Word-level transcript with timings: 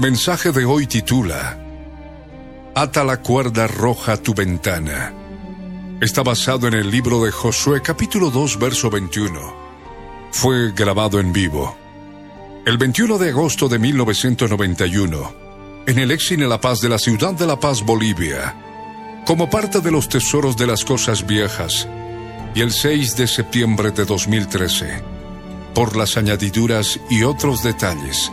Mensaje 0.00 0.50
de 0.50 0.64
hoy 0.64 0.86
titula 0.86 1.58
Ata 2.74 3.04
la 3.04 3.18
cuerda 3.18 3.66
roja 3.66 4.14
a 4.14 4.16
tu 4.16 4.32
ventana. 4.32 5.12
Está 6.00 6.22
basado 6.22 6.66
en 6.68 6.72
el 6.72 6.90
libro 6.90 7.22
de 7.22 7.30
Josué 7.30 7.82
capítulo 7.82 8.30
2 8.30 8.58
verso 8.58 8.88
21. 8.88 9.38
Fue 10.32 10.72
grabado 10.72 11.20
en 11.20 11.34
vivo. 11.34 11.76
El 12.64 12.78
21 12.78 13.18
de 13.18 13.28
agosto 13.28 13.68
de 13.68 13.78
1991, 13.78 15.34
en 15.86 15.98
el 15.98 16.12
Exine 16.12 16.48
La 16.48 16.62
Paz 16.62 16.80
de 16.80 16.88
la 16.88 16.98
ciudad 16.98 17.34
de 17.34 17.46
La 17.46 17.60
Paz, 17.60 17.84
Bolivia, 17.84 18.54
como 19.26 19.50
parte 19.50 19.80
de 19.80 19.90
los 19.90 20.08
tesoros 20.08 20.56
de 20.56 20.66
las 20.66 20.82
cosas 20.82 21.26
viejas, 21.26 21.86
y 22.54 22.62
el 22.62 22.72
6 22.72 23.16
de 23.16 23.26
septiembre 23.26 23.90
de 23.90 24.06
2013, 24.06 25.02
por 25.74 25.94
las 25.94 26.16
añadiduras 26.16 26.98
y 27.10 27.22
otros 27.22 27.62
detalles, 27.62 28.32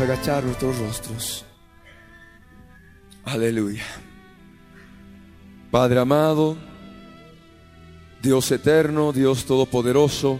Agachar 0.00 0.44
nuestros 0.44 0.78
rostros. 0.78 1.44
Aleluya. 3.24 3.84
Padre 5.70 5.98
amado, 5.98 6.56
Dios 8.22 8.50
eterno, 8.52 9.12
Dios 9.12 9.44
todopoderoso, 9.44 10.38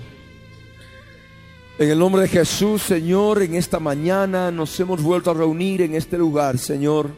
en 1.79 1.91
el 1.91 1.99
nombre 2.01 2.23
de 2.23 2.29
Jesús, 2.29 2.83
Señor, 2.83 3.41
en 3.41 3.55
esta 3.55 3.79
mañana 3.79 4.51
nos 4.51 4.79
hemos 4.81 5.01
vuelto 5.01 5.31
a 5.31 5.35
reunir 5.35 5.83
en 5.83 5.95
este 5.95 6.19
lugar, 6.19 6.59
Señor. 6.59 7.11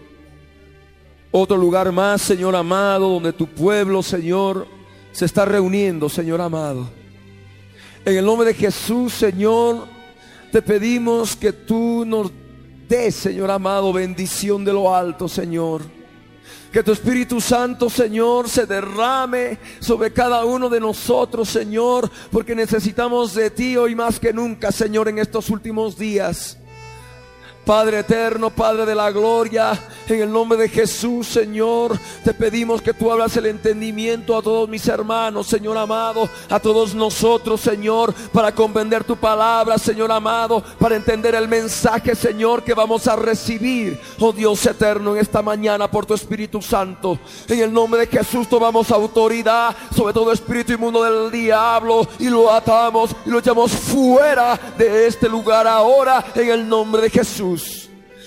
Otro 1.31 1.57
lugar 1.57 1.91
más, 1.93 2.21
Señor 2.21 2.55
amado, 2.55 3.09
donde 3.09 3.33
tu 3.33 3.47
pueblo, 3.47 4.03
Señor, 4.03 4.67
se 5.13 5.25
está 5.25 5.47
reuniendo, 5.47 6.11
Señor 6.11 6.43
amado. 6.43 6.91
En 8.05 8.19
el 8.19 8.25
nombre 8.25 8.49
de 8.49 8.55
Jesús, 8.55 9.15
Señor, 9.15 9.87
te 10.51 10.63
pedimos 10.63 11.37
que 11.37 11.53
tú 11.53 12.05
nos 12.05 12.31
des, 12.89 13.15
Señor 13.15 13.51
amado, 13.51 13.93
bendición 13.93 14.65
de 14.65 14.73
lo 14.73 14.95
alto, 14.95 15.29
Señor. 15.29 15.83
Que 16.73 16.83
tu 16.83 16.93
Espíritu 16.93 17.41
Santo, 17.41 17.91
Señor, 17.91 18.49
se 18.49 18.67
derrame 18.67 19.59
sobre 19.81 20.13
cada 20.13 20.45
uno 20.45 20.69
de 20.69 20.79
nosotros, 20.79 21.49
Señor, 21.49 22.11
porque 22.31 22.55
necesitamos 22.55 23.35
de 23.35 23.51
ti 23.51 23.77
hoy 23.77 23.95
más 23.97 24.21
que 24.21 24.33
nunca, 24.33 24.71
Señor, 24.71 25.09
en 25.09 25.19
estos 25.19 25.51
últimos 25.51 25.99
días. 25.99 26.60
Padre 27.71 28.01
eterno, 28.01 28.51
Padre 28.51 28.85
de 28.85 28.97
la 28.97 29.13
gloria, 29.13 29.79
en 30.09 30.23
el 30.23 30.33
nombre 30.33 30.59
de 30.59 30.69
Jesús, 30.69 31.29
Señor, 31.29 31.97
te 32.25 32.35
pedimos 32.35 32.83
que 32.83 32.93
tú 32.93 33.13
hablas 33.13 33.37
el 33.37 33.47
entendimiento 33.47 34.37
a 34.37 34.43
todos 34.43 34.69
mis 34.69 34.89
hermanos, 34.89 35.47
Señor 35.47 35.79
amado, 35.79 36.29
a 36.49 36.59
todos 36.59 36.97
nosotros, 36.97 37.61
Señor, 37.61 38.13
para 38.33 38.53
comprender 38.53 39.05
tu 39.05 39.15
palabra, 39.15 39.79
Señor 39.79 40.11
amado, 40.11 40.65
para 40.81 40.97
entender 40.97 41.37
el 41.37 41.47
mensaje, 41.47 42.17
Señor, 42.17 42.65
que 42.65 42.75
vamos 42.75 43.07
a 43.07 43.15
recibir, 43.15 44.01
oh 44.19 44.33
Dios 44.33 44.67
eterno, 44.67 45.15
en 45.15 45.21
esta 45.21 45.41
mañana 45.41 45.89
por 45.89 46.07
tu 46.07 46.15
Espíritu 46.15 46.61
Santo. 46.61 47.21
En 47.47 47.61
el 47.61 47.73
nombre 47.73 48.01
de 48.01 48.07
Jesús 48.09 48.49
tomamos 48.49 48.91
autoridad 48.91 49.77
sobre 49.95 50.13
todo 50.13 50.33
espíritu 50.33 50.73
inmundo 50.73 51.05
del 51.05 51.31
diablo 51.31 52.05
y 52.19 52.29
lo 52.29 52.51
atamos 52.53 53.15
y 53.25 53.31
lo 53.31 53.39
echamos 53.39 53.71
fuera 53.71 54.59
de 54.77 55.07
este 55.07 55.29
lugar 55.29 55.69
ahora, 55.69 56.25
en 56.35 56.51
el 56.51 56.69
nombre 56.69 57.03
de 57.03 57.11
Jesús. 57.11 57.60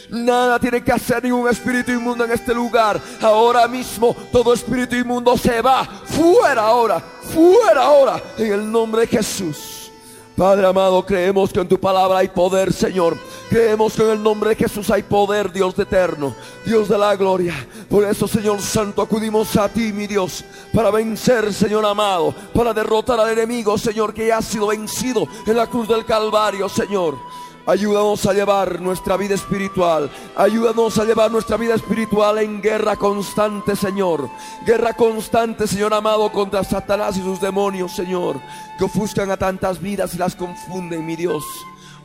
Nada 0.10 0.60
tiene 0.60 0.84
que 0.84 0.92
hacer 0.92 1.24
ningún 1.24 1.50
espíritu 1.50 1.92
inmundo 1.92 2.24
en 2.26 2.32
este 2.32 2.54
lugar. 2.54 3.02
Ahora 3.22 3.68
mismo 3.68 4.16
todo 4.32 4.54
espíritu 4.54 4.96
inmundo 4.96 5.36
se 5.38 5.62
va. 5.62 5.86
Fuera 5.86 6.62
ahora. 6.62 7.00
Fuera 7.00 7.84
ahora. 7.84 8.22
En 8.38 8.54
el 8.54 8.72
nombre 8.72 9.02
de 9.02 9.08
Jesús. 9.08 9.84
Padre 10.36 10.66
amado, 10.66 11.06
creemos 11.06 11.54
que 11.54 11.60
en 11.60 11.68
tu 11.68 11.80
palabra 11.80 12.20
hay 12.20 12.28
poder, 12.28 12.74
Señor. 12.74 13.16
Creemos 13.50 13.94
que 13.94 14.02
en 14.02 14.10
el 14.10 14.24
nombre 14.24 14.50
de 14.50 14.56
Jesús 14.56 14.90
hay 14.90 15.04
poder, 15.04 15.52
Dios 15.52 15.78
eterno, 15.78 16.36
Dios 16.66 16.90
de 16.90 16.98
la 16.98 17.16
gloria. 17.16 17.54
Por 17.88 18.04
eso, 18.04 18.28
Señor 18.28 18.60
Santo, 18.60 19.04
acudimos 19.04 19.56
a 19.58 19.70
ti, 19.70 19.94
mi 19.94 20.08
Dios, 20.08 20.44
para 20.74 20.90
vencer, 20.90 21.54
Señor 21.54 21.86
amado, 21.86 22.34
para 22.52 22.74
derrotar 22.74 23.20
al 23.20 23.30
enemigo, 23.30 23.78
Señor, 23.78 24.12
que 24.12 24.28
ya 24.28 24.38
ha 24.38 24.42
sido 24.42 24.68
vencido 24.68 25.28
en 25.46 25.56
la 25.56 25.68
cruz 25.68 25.88
del 25.88 26.04
Calvario, 26.04 26.68
Señor. 26.68 27.16
Ayúdanos 27.66 28.26
a 28.26 28.34
llevar 28.34 28.82
nuestra 28.82 29.16
vida 29.16 29.36
espiritual. 29.36 30.12
Ayúdanos 30.36 30.98
a 30.98 31.06
llevar 31.06 31.32
nuestra 31.32 31.56
vida 31.56 31.76
espiritual 31.76 32.40
en 32.40 32.62
guerra 32.62 32.98
constante, 32.98 33.76
Señor. 33.76 34.30
Guerra 34.66 34.94
constante, 34.94 35.66
Señor 35.66 35.94
amado, 35.94 36.30
contra 36.32 36.64
Satanás 36.64 37.16
y 37.16 37.22
sus 37.22 37.40
demonios, 37.40 37.96
Señor. 37.96 38.40
Que 38.78 38.84
ofuscan 38.84 39.32
a 39.32 39.38
tantas 39.38 39.80
vidas 39.80 40.14
y 40.14 40.18
las 40.18 40.36
confunden, 40.36 41.06
mi 41.06 41.16
Dios. 41.16 41.44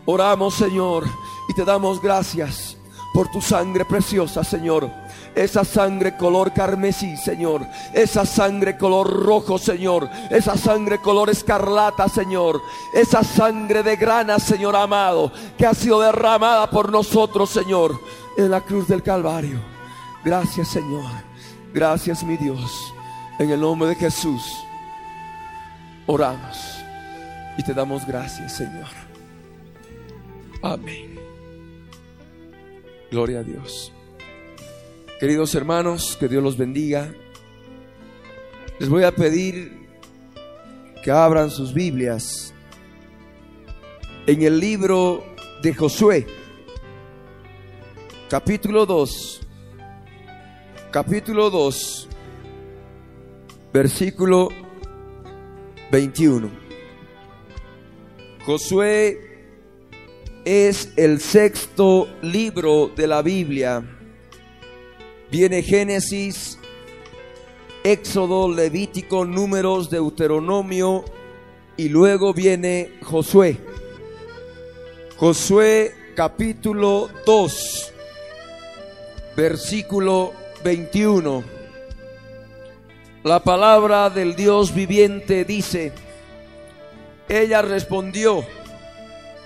Oramos, 0.07 0.55
Señor, 0.55 1.05
y 1.49 1.55
te 1.55 1.65
damos 1.65 2.01
gracias 2.01 2.77
por 3.13 3.29
tu 3.31 3.41
sangre 3.41 3.85
preciosa, 3.85 4.45
Señor 4.45 5.08
esa 5.45 5.65
sangre 5.65 6.17
color 6.17 6.53
carmesí, 6.53 7.17
Señor. 7.17 7.65
Esa 7.93 8.27
sangre 8.27 8.77
color 8.77 9.09
rojo, 9.25 9.57
Señor. 9.57 10.09
Esa 10.31 10.57
sangre 10.57 10.99
color 10.99 11.31
escarlata, 11.31 12.09
Señor. 12.09 12.61
Esa 12.93 13.23
sangre 13.23 13.83
de 13.83 13.97
grana, 13.97 14.39
Señor 14.39 14.75
amado, 14.75 15.33
que 15.57 15.65
ha 15.65 15.75
sido 15.75 16.01
derramada 16.01 16.69
por 16.69 16.91
nosotros, 16.91 17.51
Señor, 17.51 18.01
en 18.37 18.51
la 18.51 18.61
cruz 18.61 18.89
del 18.89 19.03
Calvario. 19.03 19.61
Gracias, 20.25 20.69
Señor. 20.69 21.11
Gracias, 21.73 22.25
mi 22.25 22.37
Dios. 22.37 22.93
En 23.39 23.51
el 23.51 23.61
nombre 23.61 23.91
de 23.91 23.95
Jesús, 23.95 24.43
oramos 26.07 26.59
y 27.57 27.63
te 27.63 27.73
damos 27.75 28.05
gracias, 28.05 28.57
Señor. 28.57 28.89
Amén. 30.63 31.17
Gloria 33.11 33.39
a 33.39 33.43
Dios. 33.43 33.93
Queridos 35.19 35.53
hermanos, 35.57 36.17
que 36.17 36.29
Dios 36.29 36.41
los 36.41 36.57
bendiga. 36.57 37.13
Les 38.79 38.89
voy 38.89 39.03
a 39.03 39.11
pedir 39.11 39.89
que 41.03 41.11
abran 41.11 41.51
sus 41.51 41.75
Biblias 41.75 42.55
en 44.29 44.43
el 44.43 44.61
libro 44.61 45.25
de 45.61 45.75
Josué, 45.75 46.25
capítulo 48.31 48.87
2, 48.87 49.41
capítulo 50.93 51.51
2, 51.51 52.09
versículo 53.73 54.51
21. 55.91 56.49
Josué 58.47 59.19
es 60.45 60.93
el 60.97 61.19
sexto 61.19 62.07
libro 62.23 62.93
de 62.95 63.09
la 63.09 63.21
Biblia 63.21 63.98
Viene 65.31 65.63
Génesis, 65.63 66.59
Éxodo, 67.85 68.51
Levítico, 68.51 69.27
Números, 69.27 69.91
Deuteronomio 69.91 71.05
y 71.77 71.91
luego 71.91 72.33
viene 72.33 72.93
Josué. 73.03 73.59
Josué 75.19 75.95
capítulo 76.15 77.11
2, 77.27 77.93
versículo 79.37 80.33
21. 80.65 81.45
La 83.25 83.45
palabra 83.45 84.09
del 84.09 84.35
Dios 84.35 84.75
viviente 84.75 85.45
dice, 85.45 85.93
ella 87.29 87.61
respondió, 87.61 88.43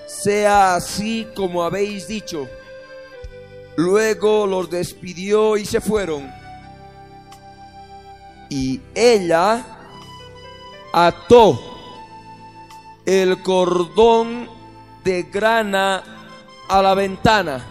sea 0.07 0.77
así 0.77 1.27
como 1.35 1.65
habéis 1.65 2.07
dicho. 2.07 2.49
Luego 3.77 4.47
los 4.47 4.71
despidió 4.71 5.57
y 5.57 5.65
se 5.65 5.81
fueron. 5.81 6.31
Y 8.51 8.81
ella 8.95 9.65
ató 10.93 11.59
el 13.07 13.43
cordón 13.43 14.49
de 15.05 15.25
grana 15.25 16.03
a 16.69 16.83
la 16.83 16.95
ventana. 16.95 17.67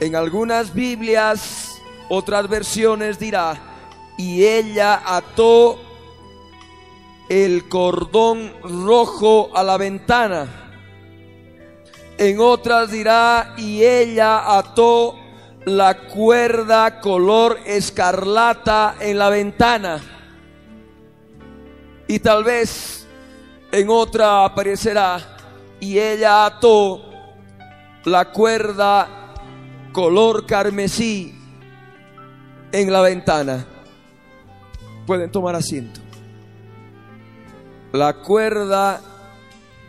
En 0.00 0.16
algunas 0.16 0.72
Biblias, 0.74 1.82
otras 2.08 2.48
versiones 2.48 3.18
dirá, 3.18 3.56
y 4.16 4.44
ella 4.44 5.02
ató 5.04 5.78
el 7.28 7.68
cordón 7.68 8.52
rojo 8.62 9.50
a 9.54 9.62
la 9.62 9.76
ventana. 9.76 10.63
En 12.16 12.38
otras 12.38 12.90
dirá, 12.90 13.54
y 13.56 13.82
ella 13.84 14.56
ató 14.56 15.16
la 15.64 16.06
cuerda 16.06 17.00
color 17.00 17.58
escarlata 17.64 18.96
en 19.00 19.18
la 19.18 19.30
ventana. 19.30 20.00
Y 22.06 22.18
tal 22.20 22.44
vez 22.44 23.06
en 23.72 23.88
otra 23.88 24.44
aparecerá, 24.44 25.18
y 25.80 25.98
ella 25.98 26.46
ató 26.46 27.02
la 28.04 28.30
cuerda 28.30 29.34
color 29.92 30.46
carmesí 30.46 31.34
en 32.70 32.92
la 32.92 33.00
ventana. 33.00 33.64
Pueden 35.06 35.32
tomar 35.32 35.56
asiento. 35.56 36.00
La 37.92 38.14
cuerda 38.14 39.00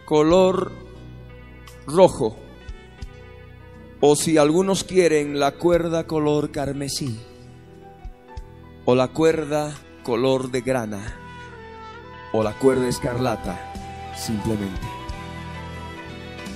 color 0.06 0.85
rojo. 1.88 2.36
O 4.02 4.16
si 4.16 4.38
algunos 4.38 4.84
quieren, 4.84 5.40
la 5.40 5.52
cuerda 5.52 6.06
color 6.06 6.52
carmesí. 6.52 7.20
O 8.86 8.94
la 8.94 9.08
cuerda 9.08 9.74
color 10.04 10.52
de 10.52 10.62
grana. 10.62 11.20
O 12.34 12.44
la 12.44 12.54
cuerda 12.54 12.88
escarlata, 12.88 13.74
simplemente. 14.16 14.88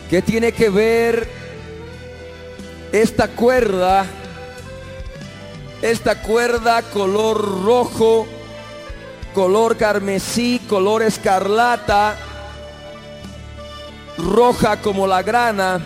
¿Qué 0.10 0.22
tiene 0.22 0.52
que 0.52 0.70
ver 0.70 1.30
esta 2.92 3.30
cuerda? 3.30 4.06
Esta 5.81 6.22
cuerda 6.22 6.81
color 6.81 7.64
rojo, 7.64 8.28
color 9.34 9.78
carmesí, 9.78 10.60
color 10.68 11.04
escarlata 11.04 12.18
roja 14.19 14.81
como 14.81 15.07
la 15.07 15.24
grana 15.24 15.83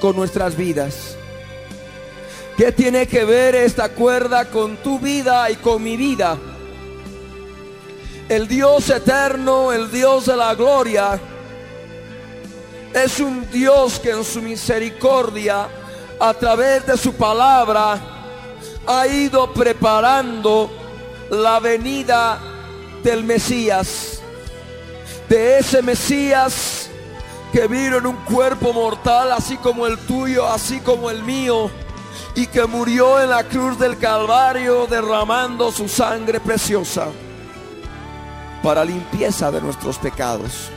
con 0.00 0.16
nuestras 0.16 0.56
vidas. 0.56 1.16
¿Qué 2.56 2.72
tiene 2.72 3.06
que 3.06 3.24
ver 3.24 3.54
esta 3.54 3.90
cuerda 3.90 4.46
con 4.46 4.76
tu 4.78 4.98
vida 4.98 5.50
y 5.50 5.56
con 5.56 5.82
mi 5.82 5.96
vida? 5.96 6.38
El 8.28 8.48
Dios 8.48 8.88
eterno, 8.90 9.72
el 9.72 9.90
Dios 9.90 10.26
de 10.26 10.36
la 10.36 10.54
gloria, 10.54 11.20
es 12.94 13.20
un 13.20 13.48
Dios 13.50 14.00
que 14.00 14.10
en 14.10 14.24
su 14.24 14.40
misericordia, 14.40 15.68
a 16.18 16.34
través 16.34 16.86
de 16.86 16.96
su 16.96 17.12
palabra, 17.12 18.00
ha 18.86 19.06
ido 19.06 19.52
preparando 19.52 20.70
la 21.30 21.60
venida 21.60 22.40
del 23.02 23.22
Mesías, 23.22 24.20
de 25.28 25.58
ese 25.58 25.82
Mesías 25.82 26.88
que 27.52 27.66
vino 27.66 27.98
en 27.98 28.06
un 28.06 28.16
cuerpo 28.16 28.72
mortal, 28.72 29.32
así 29.32 29.56
como 29.56 29.86
el 29.86 29.98
tuyo, 29.98 30.46
así 30.46 30.80
como 30.80 31.10
el 31.10 31.22
mío, 31.22 31.70
y 32.34 32.46
que 32.46 32.66
murió 32.66 33.20
en 33.20 33.30
la 33.30 33.44
cruz 33.44 33.78
del 33.78 33.98
Calvario 33.98 34.86
derramando 34.86 35.72
su 35.72 35.88
sangre 35.88 36.40
preciosa 36.40 37.08
para 38.62 38.84
limpieza 38.84 39.50
de 39.50 39.60
nuestros 39.60 39.98
pecados. 39.98 40.70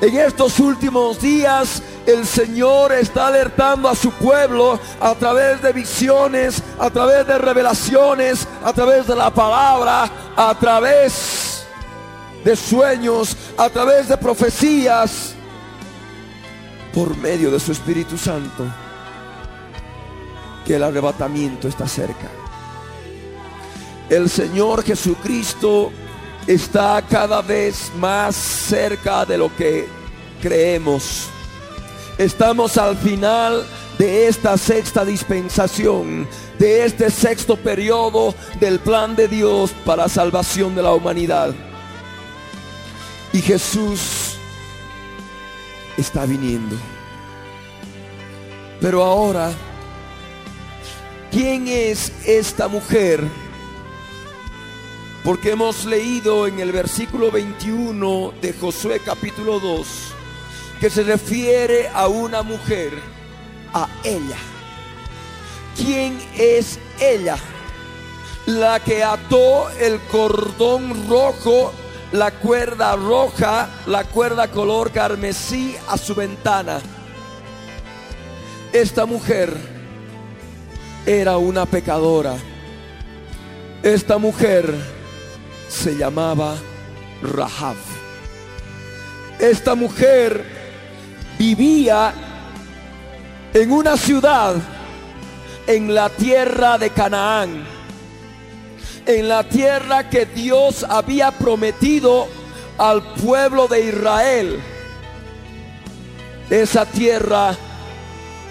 En 0.00 0.16
estos 0.16 0.60
últimos 0.60 1.20
días 1.20 1.82
el 2.06 2.24
Señor 2.24 2.92
está 2.92 3.26
alertando 3.26 3.88
a 3.88 3.96
su 3.96 4.12
pueblo 4.12 4.78
a 5.00 5.14
través 5.16 5.60
de 5.60 5.72
visiones, 5.72 6.62
a 6.78 6.88
través 6.88 7.26
de 7.26 7.36
revelaciones, 7.36 8.46
a 8.64 8.72
través 8.72 9.06
de 9.08 9.16
la 9.16 9.30
palabra, 9.30 10.08
a 10.36 10.54
través 10.54 11.66
de 12.44 12.54
sueños, 12.54 13.36
a 13.56 13.68
través 13.68 14.08
de 14.08 14.16
profecías 14.16 15.34
por 16.92 17.16
medio 17.16 17.50
de 17.50 17.60
su 17.60 17.72
Espíritu 17.72 18.16
Santo 18.16 18.64
que 20.64 20.76
el 20.76 20.82
arrebatamiento 20.82 21.66
está 21.66 21.88
cerca. 21.88 22.28
El 24.10 24.28
Señor 24.28 24.84
Jesucristo 24.84 25.90
está 26.46 27.02
cada 27.08 27.42
vez 27.42 27.90
más 27.96 28.36
cerca 28.36 29.24
de 29.24 29.38
lo 29.38 29.54
que 29.56 29.88
creemos. 30.42 31.28
Estamos 32.18 32.76
al 32.76 32.96
final 32.96 33.66
de 33.98 34.28
esta 34.28 34.56
sexta 34.56 35.04
dispensación, 35.04 36.28
de 36.58 36.84
este 36.84 37.10
sexto 37.10 37.56
periodo 37.56 38.34
del 38.60 38.78
plan 38.78 39.16
de 39.16 39.28
Dios 39.28 39.72
para 39.84 40.08
salvación 40.08 40.74
de 40.74 40.82
la 40.82 40.92
humanidad. 40.92 41.54
Y 43.32 43.40
Jesús 43.40 44.27
está 45.98 46.24
viniendo. 46.24 46.76
Pero 48.80 49.04
ahora, 49.04 49.50
¿quién 51.30 51.66
es 51.68 52.12
esta 52.24 52.68
mujer? 52.68 53.22
Porque 55.24 55.50
hemos 55.50 55.84
leído 55.84 56.46
en 56.46 56.60
el 56.60 56.72
versículo 56.72 57.30
21 57.30 58.32
de 58.40 58.52
Josué 58.54 59.00
capítulo 59.04 59.58
2 59.58 59.86
que 60.80 60.88
se 60.88 61.02
refiere 61.02 61.88
a 61.88 62.06
una 62.06 62.42
mujer, 62.42 62.92
a 63.74 63.88
ella. 64.04 64.36
¿Quién 65.76 66.18
es 66.36 66.78
ella? 67.00 67.36
La 68.46 68.80
que 68.80 69.02
ató 69.02 69.68
el 69.70 69.98
cordón 70.02 71.08
rojo 71.08 71.72
la 72.12 72.30
cuerda 72.30 72.96
roja, 72.96 73.68
la 73.86 74.04
cuerda 74.04 74.48
color 74.48 74.90
carmesí 74.90 75.76
a 75.88 75.96
su 75.96 76.14
ventana. 76.14 76.80
Esta 78.72 79.06
mujer 79.06 79.54
era 81.06 81.36
una 81.38 81.66
pecadora. 81.66 82.36
Esta 83.82 84.18
mujer 84.18 84.74
se 85.68 85.96
llamaba 85.96 86.56
Rahab. 87.22 87.76
Esta 89.38 89.74
mujer 89.74 90.44
vivía 91.38 92.12
en 93.54 93.70
una 93.70 93.96
ciudad 93.96 94.56
en 95.66 95.94
la 95.94 96.08
tierra 96.08 96.78
de 96.78 96.90
Canaán 96.90 97.77
en 99.08 99.26
la 99.26 99.42
tierra 99.42 100.10
que 100.10 100.26
Dios 100.26 100.84
había 100.86 101.30
prometido 101.30 102.28
al 102.76 103.02
pueblo 103.14 103.66
de 103.66 103.86
Israel. 103.86 104.60
Esa 106.50 106.84
tierra 106.84 107.56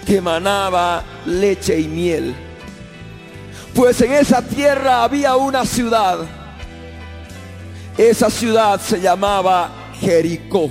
que 0.04 0.20
manaba 0.20 1.04
leche 1.26 1.78
y 1.78 1.86
miel. 1.86 2.34
Pues 3.72 4.00
en 4.00 4.12
esa 4.12 4.42
tierra 4.42 5.04
había 5.04 5.36
una 5.36 5.64
ciudad. 5.64 6.18
Esa 7.96 8.28
ciudad 8.28 8.80
se 8.80 9.00
llamaba 9.00 9.70
Jericó. 10.00 10.70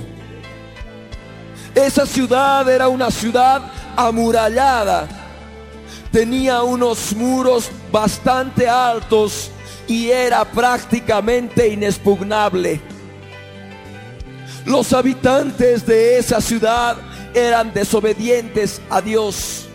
Esa 1.74 2.04
ciudad 2.04 2.68
era 2.68 2.88
una 2.88 3.10
ciudad 3.10 3.62
amurallada. 3.96 5.08
Tenía 6.12 6.62
unos 6.62 7.16
muros 7.16 7.70
bastante 7.90 8.68
altos 8.68 9.50
y 9.88 10.10
era 10.10 10.44
prácticamente 10.44 11.66
inexpugnable. 11.68 12.80
Los 14.66 14.92
habitantes 14.92 15.84
de 15.86 16.18
esa 16.18 16.40
ciudad 16.40 16.98
eran 17.34 17.72
desobedientes 17.72 18.82
a 18.90 19.00
Dios. 19.00 19.66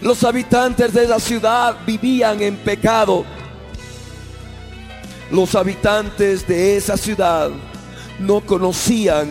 Los 0.00 0.24
habitantes 0.24 0.92
de 0.92 1.04
esa 1.04 1.20
ciudad 1.20 1.76
vivían 1.86 2.42
en 2.42 2.56
pecado. 2.56 3.24
Los 5.30 5.54
habitantes 5.54 6.46
de 6.46 6.76
esa 6.76 6.96
ciudad 6.96 7.50
no 8.18 8.40
conocían 8.40 9.28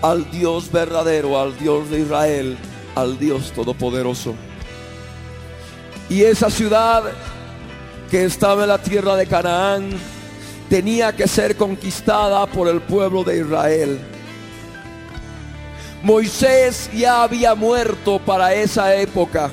al 0.00 0.30
Dios 0.30 0.72
verdadero, 0.72 1.40
al 1.40 1.56
Dios 1.58 1.90
de 1.90 2.00
Israel, 2.00 2.56
al 2.94 3.18
Dios 3.18 3.52
todopoderoso. 3.52 4.34
Y 6.08 6.22
esa 6.22 6.50
ciudad 6.50 7.04
que 8.12 8.26
estaba 8.26 8.64
en 8.64 8.68
la 8.68 8.76
tierra 8.76 9.16
de 9.16 9.26
Canaán 9.26 9.88
tenía 10.68 11.16
que 11.16 11.26
ser 11.26 11.56
conquistada 11.56 12.44
por 12.44 12.68
el 12.68 12.82
pueblo 12.82 13.24
de 13.24 13.38
Israel. 13.38 13.98
Moisés 16.02 16.90
ya 16.92 17.22
había 17.22 17.54
muerto 17.54 18.18
para 18.18 18.52
esa 18.52 18.94
época 18.96 19.50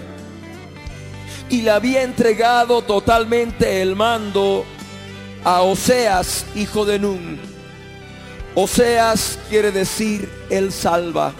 y 1.49 1.61
le 1.61 1.71
había 1.71 2.03
entregado 2.03 2.81
totalmente 2.81 3.81
el 3.81 3.95
mando 3.95 4.65
a 5.45 5.61
Oseas, 5.61 6.45
hijo 6.53 6.83
de 6.83 6.99
Nun. 6.99 7.39
Oseas 8.55 9.39
quiere 9.47 9.71
decir 9.71 10.29
el 10.49 10.73
salva. 10.73 11.31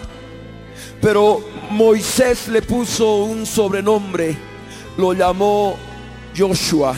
Pero 1.02 1.44
Moisés 1.68 2.48
le 2.48 2.62
puso 2.62 3.24
un 3.24 3.44
sobrenombre, 3.44 4.38
lo 4.96 5.12
llamó 5.12 5.76
Joshua 6.34 6.96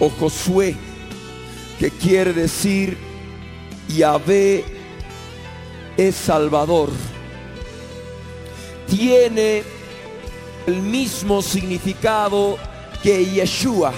o 0.00 0.08
Josué, 0.08 0.74
que 1.78 1.90
quiere 1.90 2.32
decir 2.32 2.96
Yahvé 3.88 4.64
es 5.96 6.16
Salvador. 6.16 6.90
Tiene 8.88 9.62
el 10.66 10.82
mismo 10.82 11.42
significado 11.42 12.58
que 13.02 13.24
Yeshua, 13.24 13.92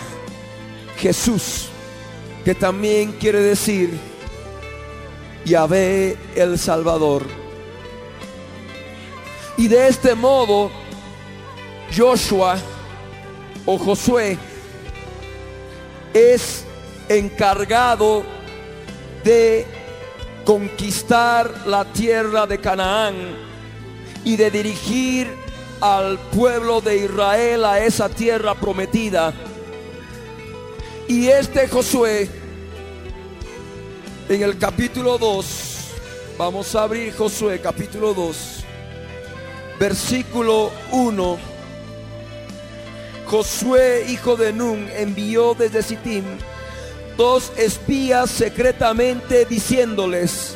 Jesús, 0.98 1.68
que 2.44 2.54
también 2.54 3.12
quiere 3.12 3.40
decir 3.40 3.98
Yahvé 5.44 6.16
el 6.34 6.58
Salvador. 6.58 7.24
Y 9.56 9.68
de 9.68 9.88
este 9.88 10.14
modo, 10.14 10.70
Joshua 11.96 12.58
o 13.66 13.78
Josué 13.78 14.38
es 16.14 16.64
encargado 17.08 18.24
de 19.24 19.66
conquistar 20.44 21.66
la 21.66 21.84
tierra 21.84 22.46
de 22.46 22.58
Canaán 22.58 23.14
y 24.24 24.36
de 24.36 24.50
dirigir 24.50 25.28
al 25.80 26.18
pueblo 26.18 26.80
de 26.80 26.96
Israel 26.96 27.64
a 27.64 27.84
esa 27.84 28.08
tierra 28.08 28.54
prometida. 28.54 29.32
Y 31.08 31.28
este 31.28 31.68
Josué, 31.68 32.28
en 34.28 34.42
el 34.42 34.58
capítulo 34.58 35.18
2, 35.18 35.78
vamos 36.38 36.74
a 36.74 36.84
abrir 36.84 37.14
Josué 37.14 37.60
capítulo 37.60 38.14
2, 38.14 38.64
versículo 39.78 40.70
1. 40.92 41.51
Josué, 43.32 44.04
hijo 44.10 44.36
de 44.36 44.52
Nun, 44.52 44.86
envió 44.94 45.54
desde 45.54 45.82
Sittim 45.82 46.22
dos 47.16 47.50
espías 47.56 48.30
secretamente 48.30 49.46
diciéndoles, 49.46 50.54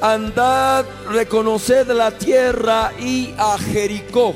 andad, 0.00 0.84
reconoced 1.10 1.88
la 1.88 2.12
tierra 2.12 2.92
y 3.00 3.34
a 3.36 3.58
Jericó. 3.58 4.32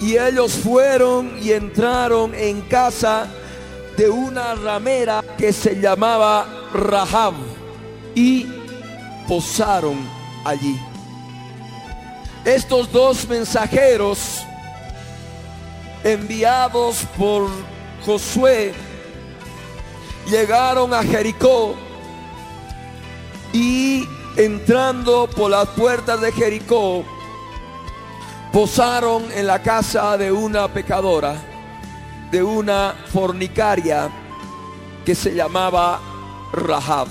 Y 0.00 0.16
ellos 0.16 0.52
fueron 0.52 1.36
y 1.42 1.50
entraron 1.50 2.32
en 2.32 2.60
casa 2.60 3.26
de 3.96 4.08
una 4.08 4.54
ramera 4.54 5.24
que 5.36 5.52
se 5.52 5.80
llamaba 5.80 6.46
Rahab 6.72 7.34
y 8.14 8.46
posaron 9.26 9.98
allí. 10.44 10.78
Estos 12.44 12.92
dos 12.92 13.26
mensajeros 13.28 14.44
enviados 16.04 17.04
por 17.16 17.48
Josué 18.04 18.74
llegaron 20.30 20.92
a 20.94 21.02
Jericó 21.02 21.74
y 23.52 24.06
entrando 24.36 25.28
por 25.28 25.50
las 25.50 25.68
puertas 25.70 26.20
de 26.20 26.32
Jericó, 26.32 27.04
posaron 28.52 29.24
en 29.32 29.46
la 29.46 29.62
casa 29.62 30.16
de 30.16 30.30
una 30.30 30.68
pecadora, 30.68 31.34
de 32.30 32.42
una 32.42 32.94
fornicaria 33.12 34.10
que 35.04 35.14
se 35.14 35.34
llamaba 35.34 36.00
Rahab. 36.52 37.08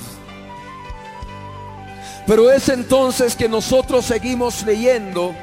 Pero 2.28 2.52
es 2.52 2.70
entonces 2.70 3.36
que 3.36 3.50
nosotros 3.50 4.06
seguimos 4.06 4.64
leyendo 4.64 5.34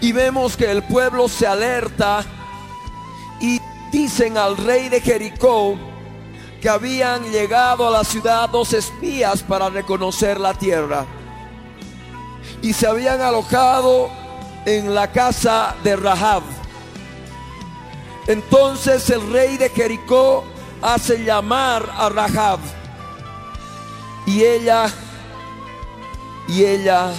y 0.00 0.12
vemos 0.12 0.56
que 0.56 0.70
el 0.70 0.82
pueblo 0.82 1.28
se 1.28 1.46
alerta 1.46 2.24
y 3.40 3.60
dicen 3.90 4.36
al 4.36 4.56
rey 4.56 4.88
de 4.88 5.00
Jericó, 5.00 5.76
que 6.60 6.68
habían 6.68 7.22
llegado 7.30 7.86
a 7.86 7.90
la 7.90 8.04
ciudad 8.04 8.48
dos 8.48 8.72
espías 8.72 9.42
para 9.42 9.68
reconocer 9.68 10.40
la 10.40 10.54
tierra. 10.54 11.06
Y 12.62 12.72
se 12.72 12.86
habían 12.86 13.20
alojado 13.20 14.10
en 14.64 14.94
la 14.94 15.12
casa 15.12 15.76
de 15.84 15.96
Rahab. 15.96 16.42
Entonces 18.26 19.08
el 19.10 19.30
rey 19.32 19.56
de 19.56 19.68
Jericó 19.68 20.44
hace 20.82 21.22
llamar 21.22 21.88
a 21.96 22.08
Rahab. 22.08 22.58
Y 24.26 24.42
ella, 24.42 24.90
y 26.48 26.64
ella, 26.64 27.12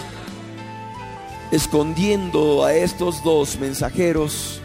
escondiendo 1.52 2.66
a 2.66 2.74
estos 2.74 3.24
dos 3.24 3.58
mensajeros, 3.58 4.62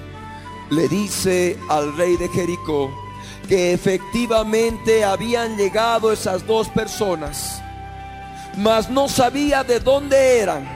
le 0.73 0.89
dice 0.89 1.59
al 1.69 1.95
rey 1.99 2.17
de 2.17 2.31
Jericó, 2.31 2.91
que 3.47 3.75
efectivamente 3.75 5.05
habían 5.05 5.59
llegado 5.59 6.11
esas 6.11 6.47
dos 6.47 6.69
personas, 6.69 7.61
mas 8.57 8.89
no 8.89 9.07
sabía 9.07 9.65
de 9.65 9.81
dónde 9.81 10.39
eran. 10.39 10.67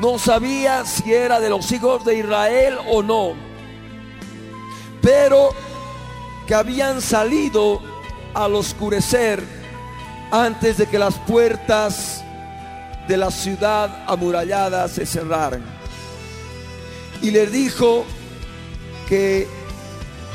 No 0.00 0.18
sabía 0.18 0.86
si 0.86 1.12
era 1.12 1.40
de 1.40 1.50
los 1.50 1.70
hijos 1.72 2.06
de 2.06 2.18
Israel 2.18 2.78
o 2.90 3.02
no. 3.02 3.34
Pero 5.02 5.50
que 6.46 6.54
habían 6.54 7.02
salido 7.02 7.82
al 8.32 8.54
oscurecer 8.54 9.44
antes 10.30 10.78
de 10.78 10.86
que 10.86 10.98
las 10.98 11.16
puertas 11.16 12.24
de 13.06 13.16
la 13.18 13.30
ciudad 13.30 14.04
amurallada 14.06 14.88
se 14.88 15.04
cerraran. 15.04 15.62
Y 17.20 17.30
les 17.30 17.52
dijo 17.52 18.06
que 19.08 19.46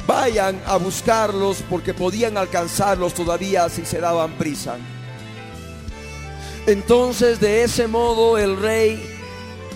vayan 0.08 0.62
a 0.66 0.78
buscarlos 0.78 1.64
porque 1.70 1.94
podían 1.94 2.38
alcanzarlos 2.38 3.14
todavía 3.14 3.70
si 3.70 3.86
se 3.86 4.00
daban 4.00 4.34
prisa. 4.34 4.78
Entonces 6.66 7.40
de 7.40 7.64
ese 7.64 7.88
modo 7.88 8.38
el 8.38 8.58
rey 8.58 9.02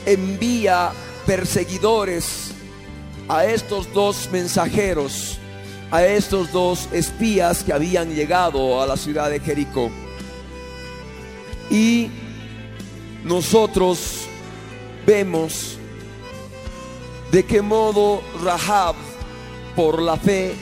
envía 0.06 0.92
perseguidores 1.26 2.52
a 3.28 3.46
estos 3.46 3.92
dos 3.94 4.30
mensajeros, 4.32 5.38
a 5.92 6.06
estos 6.06 6.52
dos 6.52 6.90
espías 6.92 7.64
que 7.64 7.74
habían 7.74 8.14
llegado 8.14 8.82
a 8.82 8.88
la 8.88 8.98
ciudad 8.98 9.30
de 9.30 9.40
Jericó. 9.40 9.90
Y 11.70 12.10
nosotros 13.24 14.28
vemos 15.06 15.78
de 17.34 17.44
qué 17.44 17.63
modo 17.63 18.22
Rahab 18.44 18.94
por 19.75 20.00
la 20.00 20.18
fe 20.18 20.54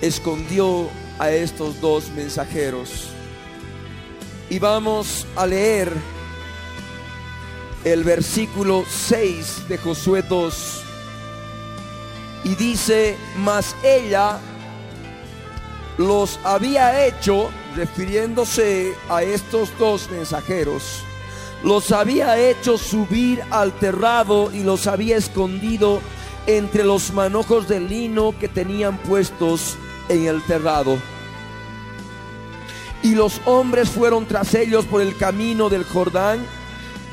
escondió 0.00 0.88
a 1.18 1.30
estos 1.30 1.82
dos 1.82 2.08
mensajeros. 2.16 3.08
Y 4.48 4.58
vamos 4.58 5.26
a 5.36 5.46
leer 5.46 5.92
el 7.84 8.04
versículo 8.04 8.86
6 8.88 9.68
de 9.68 9.76
Josué 9.76 10.22
2. 10.22 10.82
Y 12.44 12.54
dice, 12.54 13.14
mas 13.36 13.76
ella 13.84 14.38
los 15.98 16.40
había 16.42 17.06
hecho, 17.06 17.50
refiriéndose 17.76 18.94
a 19.10 19.22
estos 19.22 19.68
dos 19.78 20.08
mensajeros, 20.10 21.04
los 21.64 21.92
había 21.92 22.38
hecho 22.38 22.78
subir 22.78 23.42
al 23.50 23.72
terrado 23.72 24.50
y 24.52 24.64
los 24.64 24.86
había 24.86 25.16
escondido 25.16 26.00
entre 26.46 26.84
los 26.84 27.12
manojos 27.12 27.68
de 27.68 27.80
lino 27.80 28.34
que 28.38 28.48
tenían 28.48 28.98
puestos 28.98 29.76
en 30.08 30.26
el 30.26 30.42
terrado. 30.42 30.98
Y 33.02 33.14
los 33.14 33.40
hombres 33.44 33.88
fueron 33.88 34.26
tras 34.26 34.54
ellos 34.54 34.84
por 34.84 35.02
el 35.02 35.16
camino 35.16 35.68
del 35.68 35.84
Jordán 35.84 36.44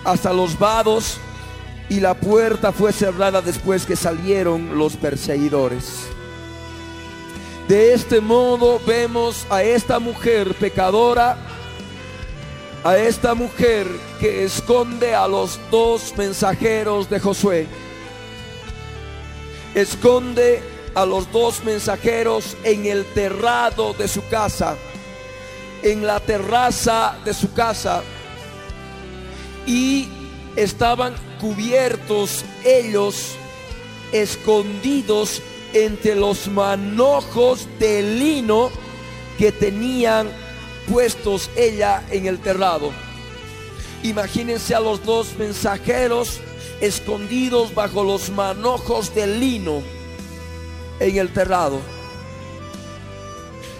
hasta 0.04 0.34
los 0.34 0.58
vados, 0.58 1.18
y 1.90 2.00
la 2.00 2.14
puerta 2.14 2.72
fue 2.72 2.94
cerrada 2.94 3.42
después 3.42 3.86
que 3.86 3.96
salieron 3.96 4.78
los 4.78 4.96
perseguidores. 4.96 6.08
De 7.68 7.94
este 7.94 8.22
modo 8.22 8.80
vemos 8.86 9.46
a 9.50 9.64
esta 9.64 10.00
mujer 10.00 10.54
pecadora, 10.56 11.38
a 12.84 12.98
esta 12.98 13.34
mujer 13.34 13.88
que 14.20 14.44
esconde 14.44 15.14
a 15.14 15.28
los 15.28 15.60
dos 15.70 16.14
mensajeros 16.18 17.10
de 17.10 17.20
Josué. 17.20 17.68
Esconde 19.76 20.62
a 20.96 21.06
los 21.06 21.32
dos 21.32 21.64
mensajeros 21.64 22.56
en 22.64 22.86
el 22.86 23.06
terrado 23.14 23.94
de 23.94 24.08
su 24.08 24.28
casa, 24.30 24.78
en 25.84 26.06
la 26.06 26.20
terraza 26.20 27.18
de 27.26 27.34
su 27.34 27.54
casa, 27.54 28.02
y 29.66 30.08
estaban 30.56 31.14
cubiertos 31.40 32.44
ellos, 32.66 33.36
escondidos 34.12 35.42
entre 35.74 36.16
los 36.16 36.48
manojos 36.48 37.68
de 37.78 38.02
lino 38.02 38.72
que 39.38 39.52
tenían 39.52 40.30
puestos 40.90 41.50
ella 41.56 42.04
en 42.12 42.26
el 42.26 42.40
terrado. 42.40 42.92
Imagínense 44.04 44.74
a 44.74 44.80
los 44.80 45.04
dos 45.06 45.36
mensajeros 45.38 46.40
escondidos 46.82 47.74
bajo 47.74 48.04
los 48.04 48.30
manojos 48.30 49.14
de 49.14 49.28
lino 49.28 49.82
en 51.00 51.18
el 51.18 51.32
terrado. 51.32 51.80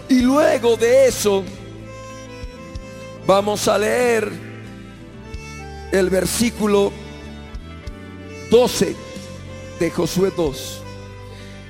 Y 0.08 0.20
luego 0.22 0.76
de 0.76 1.06
eso, 1.06 1.44
vamos 3.26 3.68
a 3.68 3.78
leer 3.78 4.30
el 5.92 6.10
versículo 6.10 6.92
12 8.50 8.96
de 9.78 9.90
Josué 9.90 10.32
2. 10.36 10.82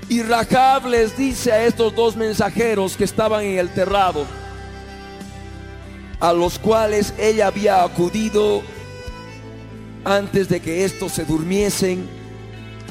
Y 0.09 0.23
Rahab 0.23 0.87
les 0.87 1.17
dice 1.17 1.53
a 1.53 1.65
estos 1.65 1.95
dos 1.95 2.17
mensajeros 2.17 2.97
que 2.97 3.05
estaban 3.05 3.45
en 3.45 3.59
el 3.59 3.73
terrado, 3.73 4.27
a 6.21 6.35
los 6.35 6.59
cuales 6.59 7.15
ella 7.19 7.47
había 7.47 7.83
acudido 7.83 8.63
antes 10.05 10.49
de 10.49 10.61
que 10.61 10.85
estos 10.85 11.13
se 11.13 11.25
durmiesen 11.25 12.09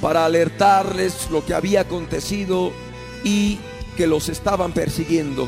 para 0.01 0.25
alertarles 0.25 1.29
lo 1.31 1.45
que 1.45 1.53
había 1.53 1.81
acontecido 1.81 2.71
y 3.24 3.59
que 3.95 4.07
los 4.07 4.29
estaban 4.29 4.71
persiguiendo. 4.71 5.48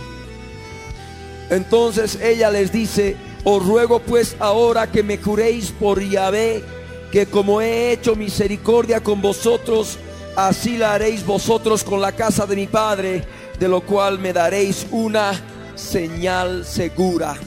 Entonces 1.49 2.19
ella 2.21 2.51
les 2.51 2.71
dice, 2.71 3.17
os 3.43 3.65
ruego 3.65 3.99
pues 3.99 4.35
ahora 4.39 4.91
que 4.91 5.03
me 5.03 5.17
juréis 5.17 5.71
por 5.71 6.01
Yahvé, 6.01 6.63
que 7.11 7.25
como 7.25 7.61
he 7.61 7.91
hecho 7.91 8.15
misericordia 8.15 9.01
con 9.01 9.21
vosotros, 9.21 9.97
así 10.35 10.77
la 10.77 10.93
haréis 10.93 11.25
vosotros 11.25 11.83
con 11.83 11.99
la 11.99 12.11
casa 12.11 12.45
de 12.45 12.55
mi 12.55 12.67
padre, 12.67 13.23
de 13.59 13.67
lo 13.67 13.81
cual 13.81 14.19
me 14.19 14.33
daréis 14.33 14.85
una 14.91 15.33
señal 15.75 16.65
segura 16.65 17.37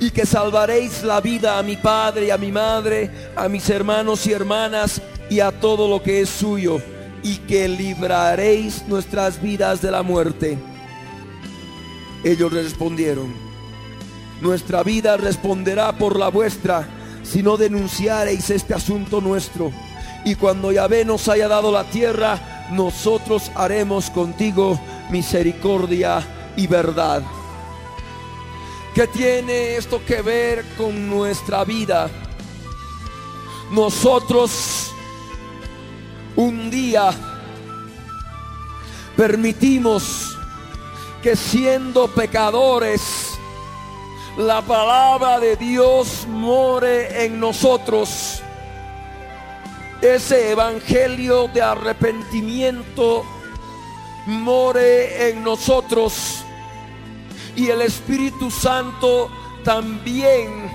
y 0.00 0.10
que 0.10 0.26
salvaréis 0.26 1.02
la 1.02 1.20
vida 1.20 1.58
a 1.58 1.62
mi 1.62 1.76
padre 1.76 2.26
y 2.26 2.30
a 2.30 2.38
mi 2.38 2.52
madre, 2.52 3.30
a 3.36 3.48
mis 3.48 3.68
hermanos 3.70 4.26
y 4.26 4.32
hermanas 4.32 5.00
y 5.30 5.40
a 5.40 5.52
todo 5.52 5.88
lo 5.88 6.02
que 6.02 6.20
es 6.20 6.28
suyo, 6.28 6.80
y 7.22 7.36
que 7.38 7.68
libraréis 7.68 8.84
nuestras 8.86 9.40
vidas 9.40 9.80
de 9.80 9.90
la 9.90 10.02
muerte. 10.02 10.58
Ellos 12.22 12.52
respondieron, 12.52 13.32
nuestra 14.40 14.82
vida 14.82 15.16
responderá 15.16 15.96
por 15.96 16.18
la 16.18 16.28
vuestra 16.28 16.86
si 17.22 17.42
no 17.42 17.56
denunciareis 17.56 18.50
este 18.50 18.74
asunto 18.74 19.20
nuestro. 19.20 19.72
Y 20.24 20.34
cuando 20.36 20.72
Yahvé 20.72 21.04
nos 21.04 21.28
haya 21.28 21.48
dado 21.48 21.72
la 21.72 21.84
tierra, 21.84 22.68
nosotros 22.70 23.50
haremos 23.54 24.10
contigo 24.10 24.78
misericordia 25.10 26.22
y 26.56 26.66
verdad. 26.66 27.22
¿Qué 28.94 29.08
tiene 29.08 29.74
esto 29.74 30.00
que 30.06 30.22
ver 30.22 30.64
con 30.76 31.10
nuestra 31.10 31.64
vida? 31.64 32.08
Nosotros 33.72 34.92
un 36.36 36.70
día 36.70 37.10
permitimos 39.16 40.38
que 41.24 41.34
siendo 41.34 42.06
pecadores, 42.06 43.36
la 44.36 44.62
palabra 44.62 45.40
de 45.40 45.56
Dios 45.56 46.24
more 46.28 47.24
en 47.24 47.40
nosotros. 47.40 48.40
Ese 50.00 50.52
evangelio 50.52 51.48
de 51.48 51.62
arrepentimiento 51.62 53.24
more 54.26 55.30
en 55.30 55.42
nosotros 55.42 56.43
y 57.56 57.68
el 57.68 57.80
Espíritu 57.82 58.50
Santo 58.50 59.30
también, 59.64 60.70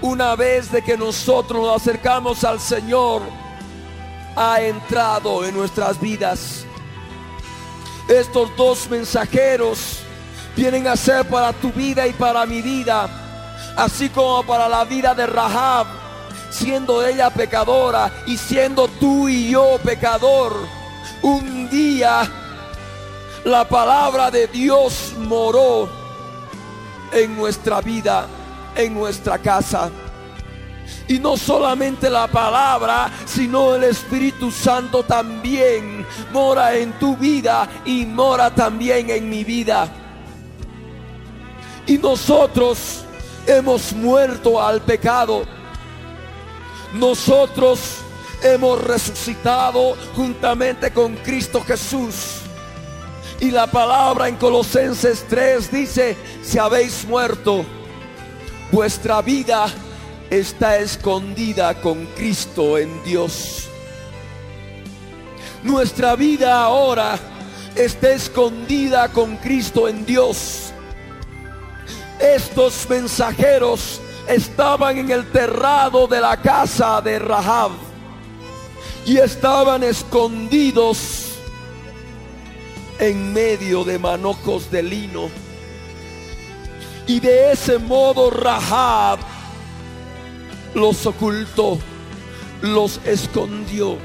una 0.00 0.36
vez 0.36 0.70
de 0.70 0.82
que 0.82 0.96
nosotros 0.96 1.62
nos 1.62 1.80
acercamos 1.80 2.44
al 2.44 2.60
Señor, 2.60 3.22
ha 4.36 4.60
entrado 4.60 5.44
en 5.44 5.54
nuestras 5.54 6.00
vidas. 6.00 6.64
Estos 8.08 8.54
dos 8.56 8.88
mensajeros 8.90 9.98
vienen 10.56 10.86
a 10.86 10.96
ser 10.96 11.26
para 11.28 11.52
tu 11.52 11.70
vida 11.72 12.06
y 12.06 12.12
para 12.12 12.44
mi 12.46 12.60
vida, 12.60 13.08
así 13.76 14.08
como 14.08 14.42
para 14.42 14.68
la 14.68 14.84
vida 14.84 15.14
de 15.14 15.26
Rahab, 15.26 15.86
siendo 16.50 17.04
ella 17.04 17.30
pecadora 17.30 18.12
y 18.26 18.36
siendo 18.36 18.88
tú 18.88 19.28
y 19.28 19.50
yo 19.50 19.78
pecador. 19.82 20.54
Un 21.22 21.70
día 21.70 22.28
la 23.44 23.66
palabra 23.68 24.30
de 24.30 24.46
Dios 24.46 25.14
moró 25.18 26.01
en 27.12 27.36
nuestra 27.36 27.80
vida, 27.80 28.26
en 28.74 28.94
nuestra 28.94 29.38
casa. 29.38 29.90
Y 31.08 31.18
no 31.18 31.36
solamente 31.36 32.08
la 32.08 32.26
palabra, 32.26 33.10
sino 33.26 33.74
el 33.74 33.84
Espíritu 33.84 34.50
Santo 34.50 35.02
también 35.02 36.06
mora 36.32 36.74
en 36.76 36.92
tu 36.98 37.16
vida 37.16 37.68
y 37.84 38.04
mora 38.06 38.54
también 38.54 39.10
en 39.10 39.28
mi 39.28 39.44
vida. 39.44 39.88
Y 41.86 41.98
nosotros 41.98 43.04
hemos 43.46 43.92
muerto 43.92 44.62
al 44.62 44.80
pecado. 44.82 45.44
Nosotros 46.94 47.98
hemos 48.42 48.82
resucitado 48.82 49.96
juntamente 50.14 50.92
con 50.92 51.16
Cristo 51.16 51.62
Jesús. 51.62 52.41
Y 53.42 53.50
la 53.50 53.66
palabra 53.66 54.28
en 54.28 54.36
Colosenses 54.36 55.26
3 55.28 55.72
dice, 55.72 56.16
si 56.44 56.58
habéis 56.58 57.04
muerto, 57.04 57.64
vuestra 58.70 59.20
vida 59.20 59.66
está 60.30 60.78
escondida 60.78 61.80
con 61.80 62.06
Cristo 62.14 62.78
en 62.78 63.02
Dios. 63.02 63.66
Nuestra 65.64 66.14
vida 66.14 66.62
ahora 66.62 67.18
está 67.74 68.12
escondida 68.12 69.08
con 69.08 69.36
Cristo 69.38 69.88
en 69.88 70.06
Dios. 70.06 70.72
Estos 72.20 72.88
mensajeros 72.88 74.00
estaban 74.28 74.98
en 74.98 75.10
el 75.10 75.28
terrado 75.32 76.06
de 76.06 76.20
la 76.20 76.40
casa 76.40 77.00
de 77.00 77.18
Rahab 77.18 77.72
y 79.04 79.16
estaban 79.16 79.82
escondidos 79.82 81.31
en 83.02 83.32
medio 83.32 83.82
de 83.82 83.98
manojos 83.98 84.70
de 84.70 84.80
lino. 84.80 85.28
Y 87.08 87.18
de 87.18 87.50
ese 87.50 87.78
modo 87.78 88.30
Rahab 88.30 89.18
los 90.72 91.04
ocultó, 91.04 91.80
los 92.60 93.00
escondió. 93.04 93.98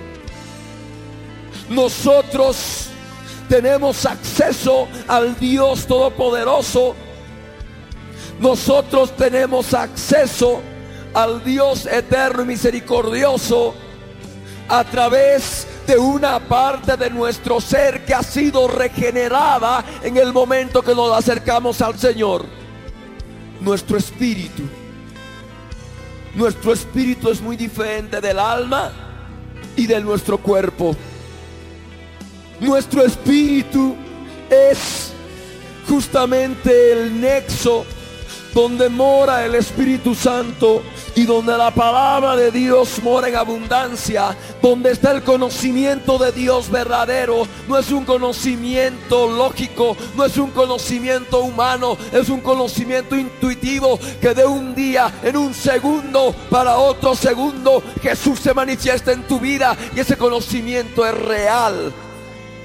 Nosotros 1.69 2.87
tenemos 3.47 4.03
acceso 4.07 4.87
al 5.07 5.37
Dios 5.39 5.85
Todopoderoso. 5.85 6.95
Nosotros 8.39 9.15
tenemos 9.15 9.75
acceso 9.75 10.59
al 11.13 11.43
Dios 11.43 11.85
eterno 11.85 12.41
y 12.41 12.45
misericordioso 12.47 13.75
a 14.67 14.83
través 14.83 15.67
de 15.87 15.97
una 15.97 16.37
parte 16.39 16.97
de 16.97 17.09
nuestro 17.09 17.61
ser 17.61 18.03
que 18.03 18.13
ha 18.13 18.21
sido 18.21 18.67
regenerada 18.67 19.83
en 20.03 20.17
el 20.17 20.33
momento 20.33 20.81
que 20.81 20.93
nos 20.93 21.17
acercamos 21.17 21.81
al 21.81 21.97
Señor. 21.97 22.45
Nuestro 23.61 23.97
espíritu. 23.97 24.63
Nuestro 26.35 26.73
espíritu 26.73 27.31
es 27.31 27.41
muy 27.41 27.55
diferente 27.55 28.19
del 28.19 28.37
alma 28.37 28.91
y 29.77 29.87
de 29.87 30.01
nuestro 30.01 30.37
cuerpo. 30.37 30.95
Nuestro 32.59 33.05
espíritu 33.05 33.95
es 34.49 35.13
justamente 35.87 36.91
el 36.91 37.19
nexo 37.19 37.85
donde 38.53 38.89
mora 38.89 39.45
el 39.45 39.55
Espíritu 39.55 40.13
Santo 40.15 40.83
y 41.17 41.25
donde 41.25 41.57
la 41.57 41.71
palabra 41.71 42.35
de 42.35 42.51
Dios 42.51 43.01
mora 43.01 43.27
en 43.27 43.35
abundancia, 43.35 44.37
donde 44.61 44.91
está 44.91 45.11
el 45.11 45.23
conocimiento 45.23 46.19
de 46.19 46.31
Dios 46.31 46.69
verdadero, 46.69 47.47
no 47.67 47.75
es 47.75 47.91
un 47.91 48.05
conocimiento 48.05 49.27
lógico, 49.27 49.97
no 50.15 50.25
es 50.25 50.37
un 50.37 50.51
conocimiento 50.51 51.39
humano, 51.39 51.97
es 52.13 52.29
un 52.29 52.39
conocimiento 52.39 53.15
intuitivo 53.15 53.99
que 54.21 54.35
de 54.35 54.45
un 54.45 54.75
día, 54.75 55.11
en 55.23 55.37
un 55.37 55.55
segundo, 55.55 56.35
para 56.51 56.77
otro 56.77 57.15
segundo, 57.15 57.81
Jesús 57.99 58.39
se 58.39 58.53
manifiesta 58.53 59.11
en 59.11 59.23
tu 59.23 59.39
vida 59.39 59.75
y 59.95 60.01
ese 60.01 60.17
conocimiento 60.17 61.03
es 61.03 61.15
real. 61.15 61.91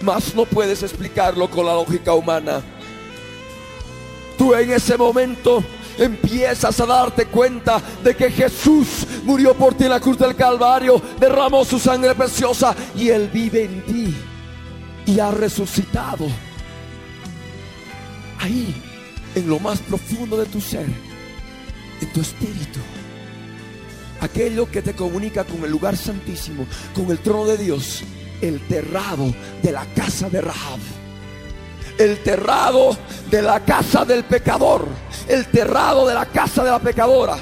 mas 0.03 0.35
no 0.35 0.45
puedes 0.45 0.83
explicarlo 0.83 1.49
con 1.49 1.65
la 1.65 1.73
lógica 1.73 2.13
humana. 2.13 2.61
Tú 4.37 4.55
en 4.55 4.73
ese 4.73 4.99
momento 4.99 5.65
empiezas 5.99 6.79
a 6.81 6.87
darte 6.87 7.27
cuenta 7.27 7.81
de 8.03 8.15
que 8.15 8.31
Jesús 8.31 9.07
murió 9.25 9.55
por 9.55 9.75
ti 9.75 9.85
en 9.85 9.91
la 9.91 10.01
cruz 10.01 10.19
del 10.19 10.35
Calvario, 10.35 11.01
derramó 11.19 11.65
su 11.65 11.79
sangre 11.79 12.15
preciosa 12.15 12.75
y 12.97 13.09
Él 13.09 13.29
vive 13.33 13.65
en 13.65 13.83
ti 13.85 14.17
y 15.07 15.19
ha 15.21 15.31
resucitado. 15.31 16.27
Ahí, 18.39 18.75
en 19.35 19.49
lo 19.49 19.59
más 19.59 19.79
profundo 19.81 20.37
de 20.37 20.47
tu 20.47 20.61
ser, 20.61 20.87
en 22.01 22.13
tu 22.13 22.21
espíritu, 22.21 22.81
aquello 24.21 24.71
que 24.71 24.83
te 24.83 24.95
comunica 24.95 25.45
con 25.45 25.63
el 25.65 25.71
lugar 25.71 25.97
santísimo, 25.97 26.67
con 26.95 27.11
el 27.11 27.19
trono 27.19 27.47
de 27.47 27.59
Dios, 27.59 28.03
el 28.41 28.61
terrado 28.67 29.33
de 29.63 29.73
la 29.73 29.87
casa 29.95 30.29
de 30.29 30.41
Rahab 30.41 31.02
el 32.03 32.23
terrado 32.23 32.97
de 33.31 33.43
la 33.43 33.61
casa 33.61 34.05
del 34.05 34.25
pecador, 34.25 34.87
el 35.29 35.47
terrado 35.47 36.07
de 36.07 36.15
la 36.15 36.27
casa 36.27 36.65
de 36.65 36.71
la 36.71 36.79
pecadora. 36.79 37.37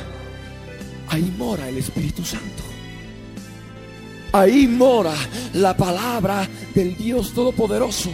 Ahí 1.09 1.35
mora 1.37 1.68
el 1.68 1.79
Espíritu 1.79 2.25
Santo. 2.25 2.62
Ahí 4.33 4.68
mora 4.68 5.14
la 5.55 5.77
palabra 5.77 6.49
del 6.75 6.96
Dios 6.96 7.33
Todopoderoso. 7.35 8.11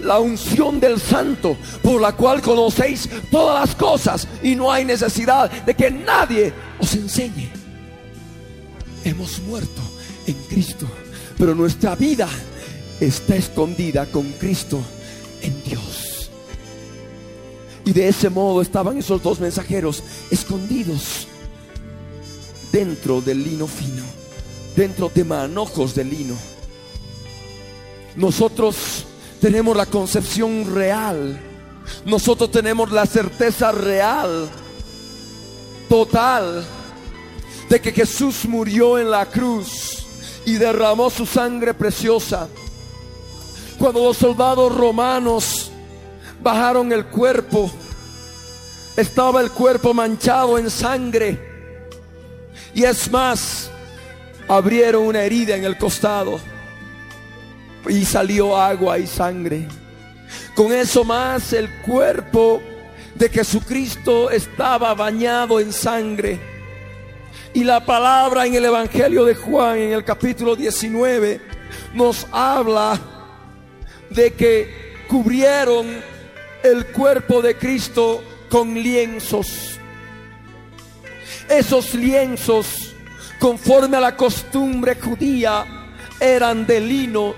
La 0.00 0.18
unción 0.18 0.80
del 0.80 1.00
Santo 1.00 1.56
por 1.82 2.00
la 2.00 2.12
cual 2.12 2.40
conocéis 2.40 3.08
todas 3.30 3.66
las 3.68 3.76
cosas 3.76 4.26
y 4.42 4.54
no 4.56 4.72
hay 4.72 4.84
necesidad 4.84 5.50
de 5.50 5.74
que 5.74 5.90
nadie 5.90 6.52
os 6.80 6.94
enseñe. 6.94 7.50
Hemos 9.04 9.40
muerto 9.40 9.80
en 10.26 10.34
Cristo, 10.48 10.86
pero 11.38 11.54
nuestra 11.54 11.94
vida 11.94 12.28
está 13.00 13.36
escondida 13.36 14.06
con 14.06 14.32
Cristo 14.32 14.82
en 15.42 15.62
Dios. 15.64 16.30
Y 17.84 17.92
de 17.92 18.08
ese 18.08 18.30
modo 18.30 18.62
estaban 18.62 18.96
esos 18.98 19.22
dos 19.22 19.40
mensajeros 19.40 20.02
escondidos 20.30 21.26
dentro 22.70 23.20
del 23.20 23.42
lino 23.42 23.66
fino, 23.66 24.02
dentro 24.76 25.10
de 25.14 25.24
manojos 25.24 25.94
de 25.94 26.04
lino. 26.04 26.34
Nosotros 28.16 29.04
tenemos 29.40 29.76
la 29.76 29.86
concepción 29.86 30.74
real, 30.74 31.40
nosotros 32.04 32.50
tenemos 32.50 32.92
la 32.92 33.04
certeza 33.06 33.72
real, 33.72 34.48
total, 35.88 36.64
de 37.68 37.80
que 37.80 37.92
Jesús 37.92 38.44
murió 38.46 38.98
en 38.98 39.10
la 39.10 39.26
cruz 39.26 40.04
y 40.44 40.54
derramó 40.54 41.10
su 41.10 41.26
sangre 41.26 41.74
preciosa 41.74 42.48
cuando 43.82 44.04
los 44.04 44.16
soldados 44.16 44.72
romanos 44.72 45.72
bajaron 46.40 46.92
el 46.92 47.04
cuerpo, 47.06 47.68
estaba 48.96 49.40
el 49.40 49.50
cuerpo 49.50 49.92
manchado 49.92 50.56
en 50.56 50.70
sangre. 50.70 51.36
Y 52.74 52.84
es 52.84 53.10
más, 53.10 53.72
abrieron 54.46 55.04
una 55.04 55.24
herida 55.24 55.56
en 55.56 55.64
el 55.64 55.76
costado 55.78 56.38
y 57.88 58.04
salió 58.04 58.56
agua 58.56 59.00
y 59.00 59.08
sangre. 59.08 59.66
Con 60.54 60.72
eso 60.72 61.02
más 61.02 61.52
el 61.52 61.68
cuerpo 61.80 62.62
de 63.16 63.28
Jesucristo 63.30 64.30
estaba 64.30 64.94
bañado 64.94 65.58
en 65.58 65.72
sangre. 65.72 66.38
Y 67.52 67.64
la 67.64 67.84
palabra 67.84 68.46
en 68.46 68.54
el 68.54 68.64
Evangelio 68.64 69.24
de 69.24 69.34
Juan, 69.34 69.76
en 69.78 69.92
el 69.92 70.04
capítulo 70.04 70.54
19, 70.54 71.40
nos 71.94 72.28
habla 72.30 73.11
de 74.14 74.32
que 74.32 75.04
cubrieron 75.08 75.86
el 76.62 76.86
cuerpo 76.86 77.42
de 77.42 77.56
Cristo 77.56 78.22
con 78.48 78.74
lienzos. 78.74 79.78
Esos 81.48 81.94
lienzos, 81.94 82.94
conforme 83.38 83.96
a 83.96 84.00
la 84.00 84.16
costumbre 84.16 84.94
judía, 84.94 85.64
eran 86.20 86.66
de 86.66 86.80
lino 86.80 87.34